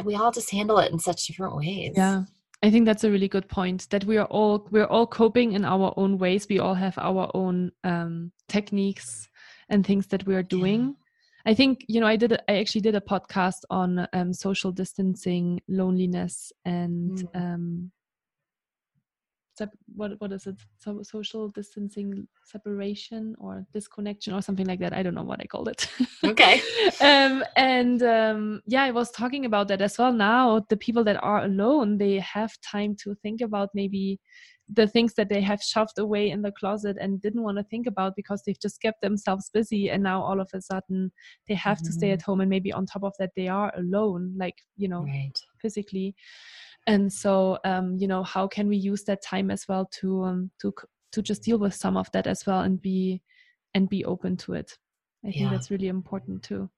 we 0.04 0.14
all 0.14 0.32
just 0.32 0.50
handle 0.50 0.78
it 0.78 0.92
in 0.92 0.98
such 0.98 1.26
different 1.26 1.56
ways. 1.56 1.94
Yeah. 1.96 2.24
I 2.62 2.70
think 2.70 2.84
that's 2.84 3.04
a 3.04 3.10
really 3.10 3.28
good 3.28 3.48
point 3.48 3.88
that 3.90 4.04
we 4.04 4.16
are 4.16 4.26
all 4.26 4.66
we're 4.70 4.86
all 4.86 5.06
coping 5.06 5.52
in 5.52 5.64
our 5.64 5.94
own 5.96 6.18
ways. 6.18 6.46
We 6.48 6.58
all 6.58 6.74
have 6.74 6.98
our 6.98 7.30
own 7.34 7.70
um, 7.84 8.32
techniques 8.48 9.28
and 9.68 9.86
things 9.86 10.06
that 10.08 10.26
we 10.26 10.34
are 10.34 10.42
doing. 10.42 10.96
I 11.46 11.54
think 11.54 11.84
you 11.88 12.00
know 12.00 12.06
I 12.06 12.16
did 12.16 12.32
I 12.48 12.58
actually 12.58 12.80
did 12.80 12.96
a 12.96 13.00
podcast 13.00 13.62
on 13.70 14.06
um, 14.12 14.32
social 14.32 14.72
distancing, 14.72 15.60
loneliness, 15.68 16.52
and 16.64 17.18
mm. 17.18 17.36
um, 17.36 17.92
what 19.94 20.20
what 20.20 20.32
is 20.32 20.46
it? 20.46 20.56
So, 20.78 21.02
social 21.02 21.48
distancing, 21.48 22.26
separation, 22.44 23.36
or 23.38 23.64
disconnection, 23.72 24.34
or 24.34 24.42
something 24.42 24.66
like 24.66 24.80
that. 24.80 24.92
I 24.92 25.02
don't 25.02 25.14
know 25.14 25.22
what 25.22 25.40
I 25.40 25.46
called 25.46 25.68
it. 25.68 25.88
Okay. 26.24 26.60
um, 27.00 27.44
and 27.56 28.02
um, 28.02 28.62
yeah, 28.66 28.82
I 28.82 28.90
was 28.90 29.10
talking 29.10 29.46
about 29.46 29.68
that 29.68 29.80
as 29.80 29.96
well. 29.98 30.12
Now 30.12 30.66
the 30.68 30.76
people 30.76 31.04
that 31.04 31.22
are 31.22 31.44
alone, 31.44 31.98
they 31.98 32.18
have 32.18 32.60
time 32.60 32.96
to 33.02 33.14
think 33.14 33.40
about 33.40 33.70
maybe 33.74 34.18
the 34.68 34.86
things 34.86 35.14
that 35.14 35.28
they 35.28 35.40
have 35.40 35.62
shoved 35.62 35.98
away 35.98 36.30
in 36.30 36.42
the 36.42 36.50
closet 36.50 36.96
and 37.00 37.20
didn't 37.20 37.42
want 37.42 37.56
to 37.56 37.64
think 37.64 37.86
about 37.86 38.16
because 38.16 38.42
they've 38.42 38.60
just 38.60 38.80
kept 38.82 39.00
themselves 39.00 39.48
busy 39.50 39.90
and 39.90 40.02
now 40.02 40.20
all 40.20 40.40
of 40.40 40.48
a 40.54 40.60
sudden 40.60 41.12
they 41.46 41.54
have 41.54 41.78
mm-hmm. 41.78 41.86
to 41.86 41.92
stay 41.92 42.10
at 42.10 42.18
mm-hmm. 42.18 42.30
home 42.32 42.40
and 42.40 42.50
maybe 42.50 42.72
on 42.72 42.84
top 42.84 43.04
of 43.04 43.14
that 43.18 43.30
they 43.36 43.48
are 43.48 43.72
alone 43.76 44.34
like 44.36 44.58
you 44.76 44.88
know 44.88 45.02
right. 45.02 45.38
physically 45.60 46.14
and 46.86 47.12
so 47.12 47.58
um, 47.64 47.96
you 47.98 48.08
know 48.08 48.22
how 48.22 48.46
can 48.46 48.68
we 48.68 48.76
use 48.76 49.04
that 49.04 49.22
time 49.22 49.50
as 49.50 49.66
well 49.68 49.88
to 49.92 50.22
um, 50.24 50.50
to 50.60 50.72
to 51.12 51.22
just 51.22 51.42
deal 51.42 51.58
with 51.58 51.74
some 51.74 51.96
of 51.96 52.10
that 52.12 52.26
as 52.26 52.44
well 52.46 52.60
and 52.60 52.82
be 52.82 53.22
and 53.74 53.88
be 53.88 54.04
open 54.04 54.36
to 54.36 54.52
it 54.52 54.72
i 55.24 55.30
think 55.30 55.50
that's 55.50 55.70
really 55.70 55.88
important 55.88 56.42
too 56.42 56.68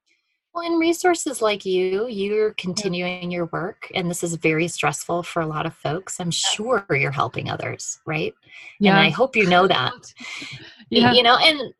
well, 0.58 0.66
in 0.66 0.78
resources 0.78 1.40
like 1.40 1.64
you, 1.64 2.08
you're 2.08 2.52
continuing 2.54 3.30
your 3.30 3.46
work, 3.46 3.90
and 3.94 4.10
this 4.10 4.24
is 4.24 4.34
very 4.34 4.66
stressful 4.66 5.22
for 5.22 5.40
a 5.40 5.46
lot 5.46 5.66
of 5.66 5.74
folks. 5.74 6.18
I'm 6.18 6.30
sure 6.30 6.84
you're 6.90 7.12
helping 7.12 7.48
others, 7.48 8.00
right? 8.06 8.34
Yeah. 8.80 8.90
And 8.90 8.98
I 8.98 9.10
hope 9.10 9.36
you 9.36 9.46
know 9.46 9.68
that. 9.68 10.12
yeah. 10.90 11.12
You 11.12 11.22
know, 11.22 11.36
and 11.36 11.72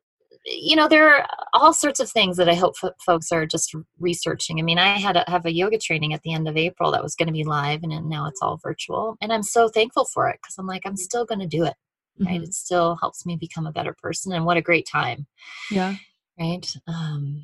you 0.45 0.77
know 0.77 0.89
there 0.89 1.09
are 1.09 1.27
all 1.53 1.75
sorts 1.75 2.01
of 2.01 2.11
things 2.11 2.37
that 2.37 2.49
I 2.49 2.55
hope 2.55 2.75
f- 2.83 2.93
folks 3.05 3.33
are 3.33 3.47
just 3.47 3.75
researching. 3.99 4.59
I 4.59 4.63
mean, 4.63 4.79
I 4.79 4.99
had 4.99 5.17
a, 5.17 5.25
have 5.27 5.45
a 5.45 5.53
yoga 5.53 5.79
training 5.79 6.15
at 6.15 6.23
the 6.23 6.33
end 6.33 6.49
of 6.49 6.57
April 6.57 6.93
that 6.93 7.03
was 7.03 7.17
going 7.17 7.27
to 7.27 7.33
be 7.33 7.45
live, 7.45 7.81
and 7.83 8.09
now 8.09 8.27
it's 8.27 8.41
all 8.43 8.61
virtual, 8.63 9.17
and 9.21 9.33
I'm 9.33 9.43
so 9.43 9.69
thankful 9.69 10.05
for 10.05 10.29
it 10.29 10.39
because 10.41 10.57
I'm 10.59 10.67
like 10.67 10.83
I'm 10.85 10.97
still 10.97 11.25
going 11.25 11.41
to 11.41 11.47
do 11.47 11.65
it. 11.65 11.75
Right? 12.21 12.35
Mm-hmm. 12.35 12.45
It 12.45 12.55
still 12.55 12.97
helps 12.97 13.27
me 13.27 13.37
become 13.37 13.67
a 13.67 13.73
better 13.73 13.95
person, 14.01 14.33
and 14.33 14.45
what 14.45 14.57
a 14.57 14.63
great 14.63 14.87
time. 14.87 15.27
Yeah. 15.71 15.97
Right. 16.39 16.73
Um, 16.87 17.43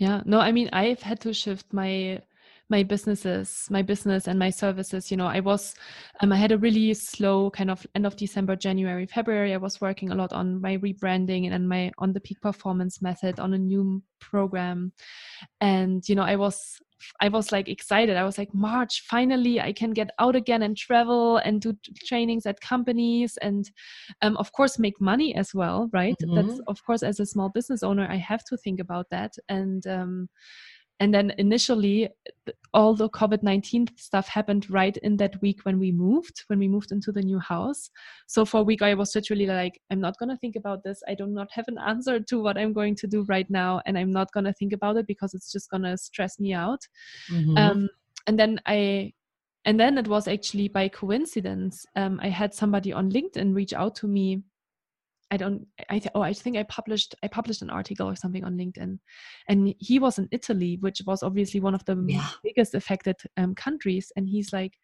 yeah 0.00 0.22
no 0.24 0.40
i 0.40 0.50
mean 0.50 0.68
i've 0.72 1.02
had 1.02 1.20
to 1.20 1.32
shift 1.32 1.66
my 1.72 2.18
my 2.70 2.82
businesses 2.82 3.66
my 3.70 3.82
business 3.82 4.26
and 4.26 4.38
my 4.38 4.48
services 4.48 5.10
you 5.10 5.16
know 5.16 5.26
i 5.26 5.40
was 5.40 5.74
um, 6.20 6.32
i 6.32 6.36
had 6.36 6.52
a 6.52 6.58
really 6.58 6.94
slow 6.94 7.50
kind 7.50 7.70
of 7.70 7.86
end 7.94 8.06
of 8.06 8.16
december 8.16 8.56
january 8.56 9.06
february 9.06 9.52
i 9.52 9.58
was 9.58 9.80
working 9.80 10.10
a 10.10 10.14
lot 10.14 10.32
on 10.32 10.60
my 10.60 10.78
rebranding 10.78 11.52
and 11.52 11.68
my 11.68 11.92
on 11.98 12.12
the 12.12 12.20
peak 12.20 12.40
performance 12.40 13.02
method 13.02 13.38
on 13.38 13.54
a 13.54 13.58
new 13.58 14.02
program. 14.20 14.92
And 15.60 16.08
you 16.08 16.14
know 16.14 16.22
i 16.22 16.36
was 16.36 16.80
I 17.20 17.28
was 17.28 17.52
like 17.52 17.68
excited. 17.68 18.16
I 18.16 18.24
was 18.24 18.38
like, 18.38 18.52
March, 18.54 19.04
finally, 19.08 19.60
I 19.60 19.72
can 19.72 19.90
get 19.92 20.10
out 20.18 20.36
again 20.36 20.62
and 20.62 20.76
travel 20.76 21.38
and 21.38 21.60
do 21.60 21.76
trainings 22.06 22.46
at 22.46 22.60
companies 22.60 23.36
and, 23.42 23.70
um, 24.22 24.36
of 24.36 24.52
course, 24.52 24.78
make 24.78 25.00
money 25.00 25.34
as 25.34 25.54
well, 25.54 25.88
right? 25.92 26.16
Mm-hmm. 26.22 26.34
That's, 26.34 26.60
of 26.66 26.84
course, 26.84 27.02
as 27.02 27.20
a 27.20 27.26
small 27.26 27.48
business 27.48 27.82
owner, 27.82 28.06
I 28.10 28.16
have 28.16 28.44
to 28.44 28.56
think 28.56 28.80
about 28.80 29.06
that. 29.10 29.34
And, 29.48 29.86
um, 29.86 30.28
and 31.00 31.12
then 31.12 31.32
initially 31.38 32.08
all 32.72 32.94
the 32.94 33.08
covid-19 33.08 33.98
stuff 33.98 34.28
happened 34.28 34.70
right 34.70 34.96
in 34.98 35.16
that 35.16 35.40
week 35.42 35.60
when 35.64 35.78
we 35.78 35.90
moved 35.90 36.44
when 36.46 36.58
we 36.58 36.68
moved 36.68 36.92
into 36.92 37.10
the 37.10 37.22
new 37.22 37.38
house. 37.38 37.90
So 38.26 38.44
for 38.44 38.60
a 38.60 38.62
week 38.62 38.82
i 38.82 38.94
was 38.94 39.14
literally 39.14 39.46
like 39.46 39.80
i'm 39.90 40.00
not 40.00 40.18
going 40.18 40.28
to 40.28 40.36
think 40.36 40.56
about 40.56 40.84
this. 40.84 41.02
I 41.08 41.14
do 41.14 41.26
not 41.26 41.48
have 41.52 41.66
an 41.68 41.78
answer 41.78 42.20
to 42.20 42.42
what 42.42 42.58
i'm 42.58 42.72
going 42.72 42.94
to 42.96 43.06
do 43.06 43.22
right 43.24 43.50
now 43.50 43.80
and 43.86 43.98
i'm 43.98 44.12
not 44.12 44.32
going 44.32 44.44
to 44.44 44.52
think 44.52 44.72
about 44.72 44.96
it 44.96 45.06
because 45.06 45.34
it's 45.34 45.50
just 45.50 45.70
going 45.70 45.82
to 45.82 45.96
stress 45.96 46.38
me 46.38 46.52
out. 46.52 46.86
Mm-hmm. 47.30 47.56
um, 47.56 47.88
and 48.26 48.38
then 48.38 48.60
i 48.66 49.12
and 49.64 49.78
then 49.78 49.98
it 49.98 50.08
was 50.08 50.26
actually 50.28 50.68
by 50.68 50.88
coincidence 50.88 51.84
um, 51.96 52.18
i 52.22 52.28
had 52.28 52.54
somebody 52.54 52.92
on 52.92 53.10
linkedin 53.10 53.54
reach 53.54 53.72
out 53.72 53.94
to 53.94 54.06
me 54.06 54.42
I 55.30 55.36
don't 55.36 55.66
I 55.88 55.98
th- 55.98 56.12
oh 56.14 56.22
I 56.22 56.32
think 56.32 56.56
I 56.56 56.64
published 56.64 57.14
I 57.22 57.28
published 57.28 57.62
an 57.62 57.70
article 57.70 58.08
or 58.08 58.16
something 58.16 58.44
on 58.44 58.56
LinkedIn. 58.56 58.98
And 59.48 59.74
he 59.78 59.98
was 59.98 60.18
in 60.18 60.28
Italy 60.32 60.78
which 60.80 61.02
was 61.06 61.22
obviously 61.22 61.60
one 61.60 61.74
of 61.74 61.84
the 61.84 62.02
yeah. 62.08 62.28
biggest 62.42 62.74
affected 62.74 63.16
um, 63.36 63.54
countries. 63.54 64.12
And 64.16 64.28
he's 64.28 64.52
like 64.52 64.74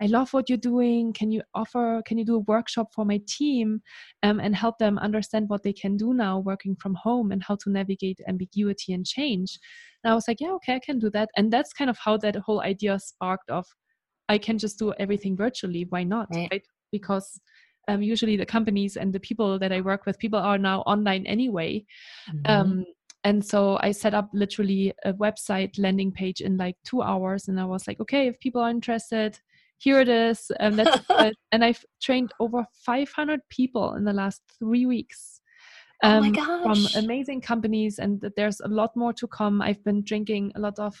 I 0.00 0.06
love 0.06 0.34
what 0.34 0.50
you're 0.50 0.58
doing. 0.58 1.14
Can 1.14 1.30
you 1.30 1.42
offer 1.54 2.02
can 2.06 2.18
you 2.18 2.24
do 2.24 2.36
a 2.36 2.40
workshop 2.40 2.88
for 2.94 3.04
my 3.04 3.20
team 3.26 3.80
um, 4.22 4.40
and 4.40 4.54
help 4.54 4.78
them 4.78 4.98
understand 4.98 5.48
what 5.48 5.62
they 5.62 5.72
can 5.72 5.96
do 5.96 6.12
now 6.12 6.38
working 6.38 6.76
from 6.76 6.94
home 6.94 7.32
and 7.32 7.42
how 7.42 7.56
to 7.56 7.70
navigate 7.70 8.20
ambiguity 8.28 8.92
and 8.92 9.06
change? 9.06 9.58
And 10.04 10.12
I 10.12 10.14
was 10.14 10.28
like 10.28 10.40
yeah 10.40 10.52
okay 10.52 10.74
I 10.76 10.80
can 10.80 10.98
do 10.98 11.10
that. 11.10 11.30
And 11.36 11.52
that's 11.52 11.72
kind 11.72 11.90
of 11.90 11.98
how 11.98 12.16
that 12.18 12.36
whole 12.36 12.60
idea 12.60 12.98
sparked 13.00 13.50
of 13.50 13.66
I 14.28 14.38
can 14.38 14.58
just 14.58 14.78
do 14.78 14.92
everything 14.98 15.36
virtually. 15.36 15.86
Why 15.88 16.02
not? 16.02 16.28
Right, 16.32 16.48
right? 16.50 16.66
because 16.92 17.40
um, 17.88 18.02
usually 18.02 18.36
the 18.36 18.46
companies 18.46 18.96
and 18.96 19.12
the 19.12 19.20
people 19.20 19.58
that 19.58 19.72
I 19.72 19.80
work 19.80 20.06
with, 20.06 20.18
people 20.18 20.38
are 20.38 20.58
now 20.58 20.80
online 20.82 21.26
anyway. 21.26 21.84
Mm-hmm. 22.28 22.50
Um, 22.50 22.84
and 23.24 23.44
so 23.44 23.78
I 23.80 23.90
set 23.90 24.14
up 24.14 24.30
literally 24.32 24.92
a 25.04 25.12
website 25.12 25.78
landing 25.78 26.12
page 26.12 26.40
in 26.40 26.56
like 26.56 26.76
two 26.84 27.02
hours, 27.02 27.48
and 27.48 27.58
I 27.58 27.64
was 27.64 27.86
like, 27.88 28.00
okay, 28.00 28.28
if 28.28 28.38
people 28.38 28.62
are 28.62 28.70
interested, 28.70 29.38
here 29.78 30.00
it 30.00 30.08
is. 30.08 30.50
Um, 30.60 30.76
that's 30.76 31.04
and 31.52 31.64
I've 31.64 31.84
trained 32.00 32.32
over 32.40 32.64
500 32.84 33.40
people 33.48 33.94
in 33.94 34.04
the 34.04 34.12
last 34.12 34.42
three 34.58 34.86
weeks. 34.86 35.40
Um, 36.02 36.34
oh 36.38 36.62
from 36.62 37.04
amazing 37.04 37.40
companies, 37.40 37.98
and 37.98 38.24
there's 38.36 38.60
a 38.60 38.68
lot 38.68 38.94
more 38.96 39.12
to 39.14 39.26
come. 39.26 39.62
I've 39.62 39.82
been 39.82 40.04
drinking 40.04 40.52
a 40.54 40.60
lot 40.60 40.78
of 40.78 40.94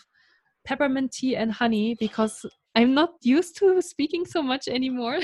peppermint 0.64 1.12
tea 1.12 1.36
and 1.36 1.52
honey 1.52 1.96
because 2.00 2.44
I'm 2.76 2.92
not 2.92 3.14
used 3.22 3.56
to 3.58 3.80
speaking 3.80 4.26
so 4.26 4.42
much 4.42 4.68
anymore. 4.68 5.18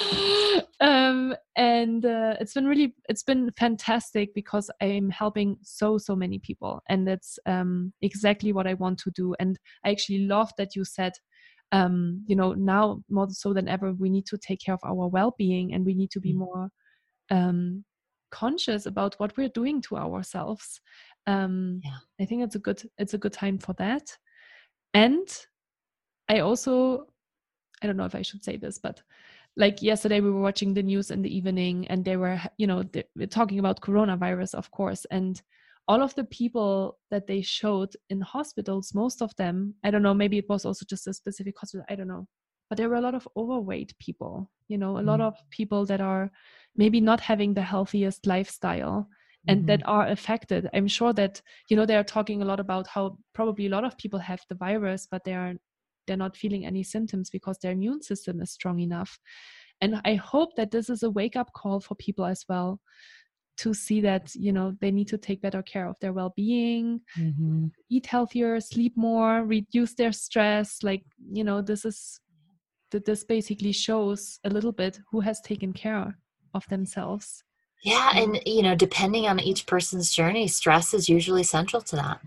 um, 0.80 1.34
and 1.54 2.06
uh, 2.06 2.36
it's 2.40 2.54
been 2.54 2.64
really, 2.64 2.94
it's 3.06 3.22
been 3.22 3.50
fantastic 3.58 4.34
because 4.34 4.70
I'm 4.80 5.10
helping 5.10 5.58
so, 5.60 5.98
so 5.98 6.16
many 6.16 6.38
people. 6.38 6.82
And 6.88 7.06
that's 7.06 7.38
um, 7.44 7.92
exactly 8.00 8.54
what 8.54 8.66
I 8.66 8.74
want 8.74 8.98
to 9.00 9.10
do. 9.10 9.34
And 9.38 9.58
I 9.84 9.90
actually 9.90 10.20
love 10.20 10.50
that 10.56 10.74
you 10.74 10.86
said, 10.86 11.12
um, 11.70 12.24
you 12.26 12.34
know, 12.34 12.54
now 12.54 13.02
more 13.10 13.28
so 13.28 13.52
than 13.52 13.68
ever, 13.68 13.92
we 13.92 14.08
need 14.08 14.24
to 14.28 14.38
take 14.38 14.60
care 14.64 14.74
of 14.74 14.80
our 14.82 15.06
well 15.06 15.34
being 15.36 15.74
and 15.74 15.84
we 15.84 15.92
need 15.92 16.10
to 16.12 16.20
be 16.20 16.32
mm. 16.32 16.38
more 16.38 16.70
um, 17.28 17.84
conscious 18.30 18.86
about 18.86 19.16
what 19.18 19.36
we're 19.36 19.50
doing 19.50 19.82
to 19.82 19.98
ourselves. 19.98 20.80
Um, 21.26 21.82
yeah. 21.84 21.98
I 22.18 22.24
think 22.24 22.42
it's 22.42 22.54
a 22.54 22.58
good, 22.58 22.82
it's 22.96 23.12
a 23.12 23.18
good 23.18 23.34
time 23.34 23.58
for 23.58 23.74
that. 23.74 24.16
And 24.94 25.28
I 26.30 26.40
also, 26.40 27.08
I 27.82 27.88
don't 27.88 27.96
know 27.96 28.04
if 28.04 28.14
I 28.14 28.22
should 28.22 28.44
say 28.44 28.56
this, 28.56 28.78
but 28.78 29.02
like 29.56 29.82
yesterday 29.82 30.20
we 30.20 30.30
were 30.30 30.40
watching 30.40 30.72
the 30.72 30.82
news 30.82 31.10
in 31.10 31.22
the 31.22 31.36
evening 31.36 31.88
and 31.88 32.04
they 32.04 32.16
were, 32.16 32.40
you 32.56 32.68
know, 32.68 32.84
they 32.84 33.02
were 33.16 33.26
talking 33.26 33.58
about 33.58 33.80
coronavirus, 33.80 34.54
of 34.54 34.70
course. 34.70 35.04
And 35.10 35.42
all 35.88 36.02
of 36.02 36.14
the 36.14 36.22
people 36.24 36.98
that 37.10 37.26
they 37.26 37.42
showed 37.42 37.96
in 38.10 38.20
hospitals, 38.20 38.94
most 38.94 39.22
of 39.22 39.34
them, 39.34 39.74
I 39.82 39.90
don't 39.90 40.04
know, 40.04 40.14
maybe 40.14 40.38
it 40.38 40.48
was 40.48 40.64
also 40.64 40.84
just 40.88 41.08
a 41.08 41.12
specific 41.12 41.58
hospital, 41.58 41.84
I 41.90 41.96
don't 41.96 42.06
know. 42.06 42.28
But 42.68 42.76
there 42.76 42.88
were 42.88 43.02
a 43.02 43.06
lot 43.08 43.16
of 43.16 43.26
overweight 43.36 43.98
people, 43.98 44.48
you 44.68 44.78
know, 44.78 44.98
a 44.98 45.02
mm. 45.02 45.06
lot 45.06 45.20
of 45.20 45.34
people 45.50 45.84
that 45.86 46.00
are 46.00 46.30
maybe 46.76 47.00
not 47.00 47.20
having 47.20 47.54
the 47.54 47.62
healthiest 47.62 48.24
lifestyle 48.24 49.08
and 49.48 49.60
mm-hmm. 49.60 49.66
that 49.68 49.82
are 49.86 50.06
affected 50.08 50.68
i'm 50.74 50.86
sure 50.86 51.14
that 51.14 51.40
you 51.68 51.76
know 51.76 51.86
they 51.86 51.96
are 51.96 52.04
talking 52.04 52.42
a 52.42 52.44
lot 52.44 52.60
about 52.60 52.86
how 52.86 53.16
probably 53.32 53.66
a 53.66 53.70
lot 53.70 53.84
of 53.84 53.96
people 53.96 54.18
have 54.18 54.42
the 54.50 54.54
virus 54.54 55.08
but 55.10 55.24
they 55.24 55.32
are 55.32 55.54
they're 56.10 56.16
not 56.16 56.36
feeling 56.36 56.66
any 56.66 56.82
symptoms 56.82 57.30
because 57.30 57.56
their 57.58 57.70
immune 57.70 58.02
system 58.02 58.40
is 58.40 58.50
strong 58.50 58.80
enough. 58.80 59.16
And 59.80 60.00
i 60.04 60.14
hope 60.14 60.56
that 60.56 60.72
this 60.72 60.90
is 60.90 61.04
a 61.04 61.10
wake 61.10 61.36
up 61.36 61.52
call 61.52 61.78
for 61.80 61.94
people 61.94 62.26
as 62.26 62.44
well 62.48 62.80
to 63.58 63.72
see 63.74 64.00
that 64.00 64.34
you 64.34 64.52
know 64.52 64.74
they 64.80 64.90
need 64.90 65.08
to 65.08 65.18
take 65.18 65.40
better 65.40 65.62
care 65.62 65.86
of 65.86 65.96
their 66.00 66.12
well-being 66.12 67.00
mm-hmm. 67.16 67.66
eat 67.90 68.06
healthier 68.06 68.58
sleep 68.60 68.94
more 68.96 69.44
reduce 69.44 69.94
their 69.94 70.12
stress. 70.12 70.82
Like 70.82 71.04
you 71.32 71.44
know 71.44 71.62
this 71.62 71.84
is 71.84 72.20
that 72.90 73.04
this 73.04 73.22
basically 73.24 73.72
shows 73.72 74.40
a 74.44 74.50
little 74.50 74.72
bit 74.72 74.98
who 75.10 75.20
has 75.20 75.40
taken 75.40 75.72
care 75.72 76.18
of 76.54 76.66
themselves. 76.68 77.44
Yeah 77.84 78.10
and 78.20 78.40
you 78.44 78.62
know 78.62 78.74
depending 78.74 79.26
on 79.28 79.40
each 79.40 79.66
person's 79.66 80.10
journey 80.18 80.46
stress 80.48 80.92
is 80.92 81.08
usually 81.08 81.44
central 81.44 81.82
to 81.82 81.96
that 81.96 82.20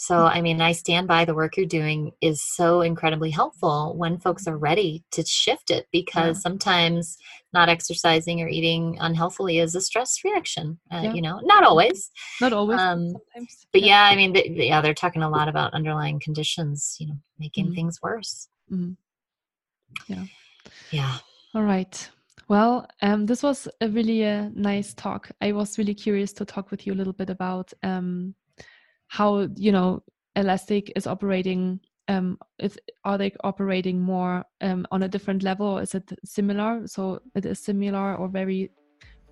so, 0.00 0.14
mm. 0.14 0.30
I 0.34 0.40
mean, 0.40 0.62
I 0.62 0.72
stand 0.72 1.06
by 1.06 1.26
the 1.26 1.34
work 1.34 1.58
you're 1.58 1.66
doing 1.66 2.12
is 2.22 2.42
so 2.42 2.80
incredibly 2.80 3.30
helpful 3.30 3.94
when 3.98 4.18
folks 4.18 4.46
are 4.46 4.56
ready 4.56 5.04
to 5.10 5.22
shift 5.26 5.70
it 5.70 5.88
because 5.92 6.38
yeah. 6.38 6.40
sometimes 6.40 7.18
not 7.52 7.68
exercising 7.68 8.40
or 8.40 8.48
eating 8.48 8.96
unhealthily 8.98 9.58
is 9.58 9.74
a 9.74 9.80
stress 9.82 10.24
reaction. 10.24 10.80
Uh, 10.90 11.02
yeah. 11.04 11.12
You 11.12 11.20
know, 11.20 11.40
not 11.42 11.64
always. 11.64 12.10
Not 12.40 12.54
always. 12.54 12.80
Um, 12.80 13.12
but 13.74 13.82
yeah. 13.82 14.04
I 14.04 14.16
mean, 14.16 14.34
yeah, 14.34 14.80
they're 14.80 14.94
talking 14.94 15.22
a 15.22 15.28
lot 15.28 15.48
about 15.48 15.74
underlying 15.74 16.18
conditions, 16.18 16.96
you 16.98 17.06
know, 17.06 17.18
making 17.38 17.66
mm-hmm. 17.66 17.74
things 17.74 18.00
worse. 18.02 18.48
Mm-hmm. 18.72 18.92
Yeah. 20.10 20.24
Yeah. 20.92 21.18
All 21.54 21.64
right. 21.64 22.10
Well, 22.48 22.88
um, 23.02 23.26
this 23.26 23.42
was 23.42 23.68
a 23.82 23.88
really 23.90 24.24
uh, 24.24 24.48
nice 24.54 24.94
talk. 24.94 25.30
I 25.42 25.52
was 25.52 25.76
really 25.76 25.94
curious 25.94 26.32
to 26.34 26.46
talk 26.46 26.70
with 26.70 26.86
you 26.86 26.94
a 26.94 26.98
little 27.00 27.12
bit 27.12 27.28
about 27.28 27.70
um, 27.82 28.34
how 29.10 29.48
you 29.56 29.72
know 29.72 30.02
Elastic 30.36 30.92
is 30.96 31.06
operating. 31.06 31.80
Um, 32.08 32.38
if 32.58 32.76
are 33.04 33.18
they 33.18 33.32
operating 33.44 34.00
more 34.00 34.44
um, 34.60 34.86
on 34.90 35.02
a 35.02 35.08
different 35.08 35.42
level, 35.42 35.66
or 35.66 35.82
is 35.82 35.94
it 35.94 36.10
similar? 36.24 36.86
So 36.86 37.20
it 37.34 37.44
is 37.44 37.58
similar 37.58 38.14
or 38.16 38.28
very 38.28 38.70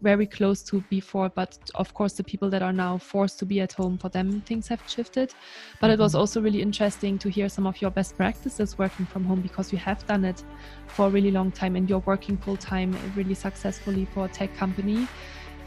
very 0.00 0.26
close 0.26 0.62
to 0.62 0.80
before 0.88 1.28
but 1.28 1.58
of 1.74 1.92
course 1.92 2.12
the 2.12 2.22
people 2.22 2.48
that 2.48 2.62
are 2.62 2.72
now 2.72 2.96
forced 2.96 3.36
to 3.36 3.44
be 3.44 3.60
at 3.60 3.72
home 3.72 3.98
for 3.98 4.08
them 4.08 4.40
things 4.42 4.68
have 4.68 4.80
shifted 4.86 5.34
but 5.80 5.90
it 5.90 5.98
was 5.98 6.12
mm-hmm. 6.12 6.20
also 6.20 6.40
really 6.40 6.62
interesting 6.62 7.18
to 7.18 7.28
hear 7.28 7.48
some 7.48 7.66
of 7.66 7.80
your 7.82 7.90
best 7.90 8.16
practices 8.16 8.78
working 8.78 9.04
from 9.06 9.24
home 9.24 9.40
because 9.40 9.72
you 9.72 9.78
have 9.78 10.06
done 10.06 10.24
it 10.24 10.44
for 10.86 11.08
a 11.08 11.10
really 11.10 11.32
long 11.32 11.50
time 11.50 11.74
and 11.74 11.90
you're 11.90 12.04
working 12.06 12.36
full 12.36 12.56
time 12.56 12.96
really 13.16 13.34
successfully 13.34 14.06
for 14.14 14.26
a 14.26 14.28
tech 14.28 14.54
company 14.54 15.08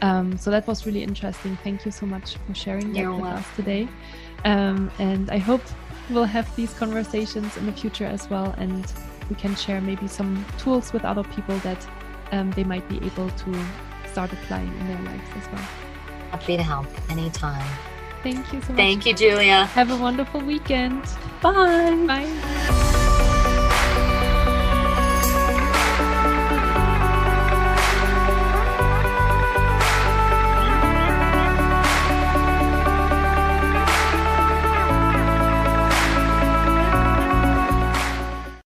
um, 0.02 0.36
so 0.36 0.50
that 0.50 0.66
was 0.66 0.84
really 0.86 1.02
interesting 1.02 1.56
thank 1.64 1.84
you 1.84 1.90
so 1.90 2.04
much 2.06 2.36
for 2.46 2.54
sharing 2.54 2.92
that 2.92 3.08
with 3.08 3.24
us 3.24 3.46
today 3.56 3.88
um, 4.44 4.90
and 4.98 5.30
i 5.30 5.38
hope 5.38 5.62
we'll 6.10 6.24
have 6.24 6.54
these 6.56 6.74
conversations 6.74 7.56
in 7.56 7.66
the 7.66 7.72
future 7.72 8.06
as 8.06 8.28
well 8.28 8.54
and 8.58 8.92
we 9.30 9.36
can 9.36 9.54
share 9.56 9.80
maybe 9.80 10.06
some 10.06 10.44
tools 10.58 10.92
with 10.92 11.04
other 11.04 11.24
people 11.24 11.56
that 11.58 11.88
um, 12.32 12.50
they 12.52 12.64
might 12.64 12.86
be 12.88 12.96
able 12.98 13.30
to 13.30 13.64
start 14.10 14.32
applying 14.32 14.68
in 14.68 14.86
their 14.88 15.00
lives 15.02 15.30
as 15.36 15.50
well. 15.50 15.68
Happy 16.30 16.56
to 16.56 16.62
help 16.62 16.86
anytime. 17.10 17.66
Thank 18.22 18.52
you 18.52 18.60
so 18.62 18.68
much. 18.68 18.76
Thank 18.76 19.06
you, 19.06 19.14
Julia. 19.14 19.64
Have 19.66 19.90
a 19.90 19.96
wonderful 19.96 20.40
weekend. 20.40 21.02
Bye. 21.40 22.04
Bye. 22.06 23.08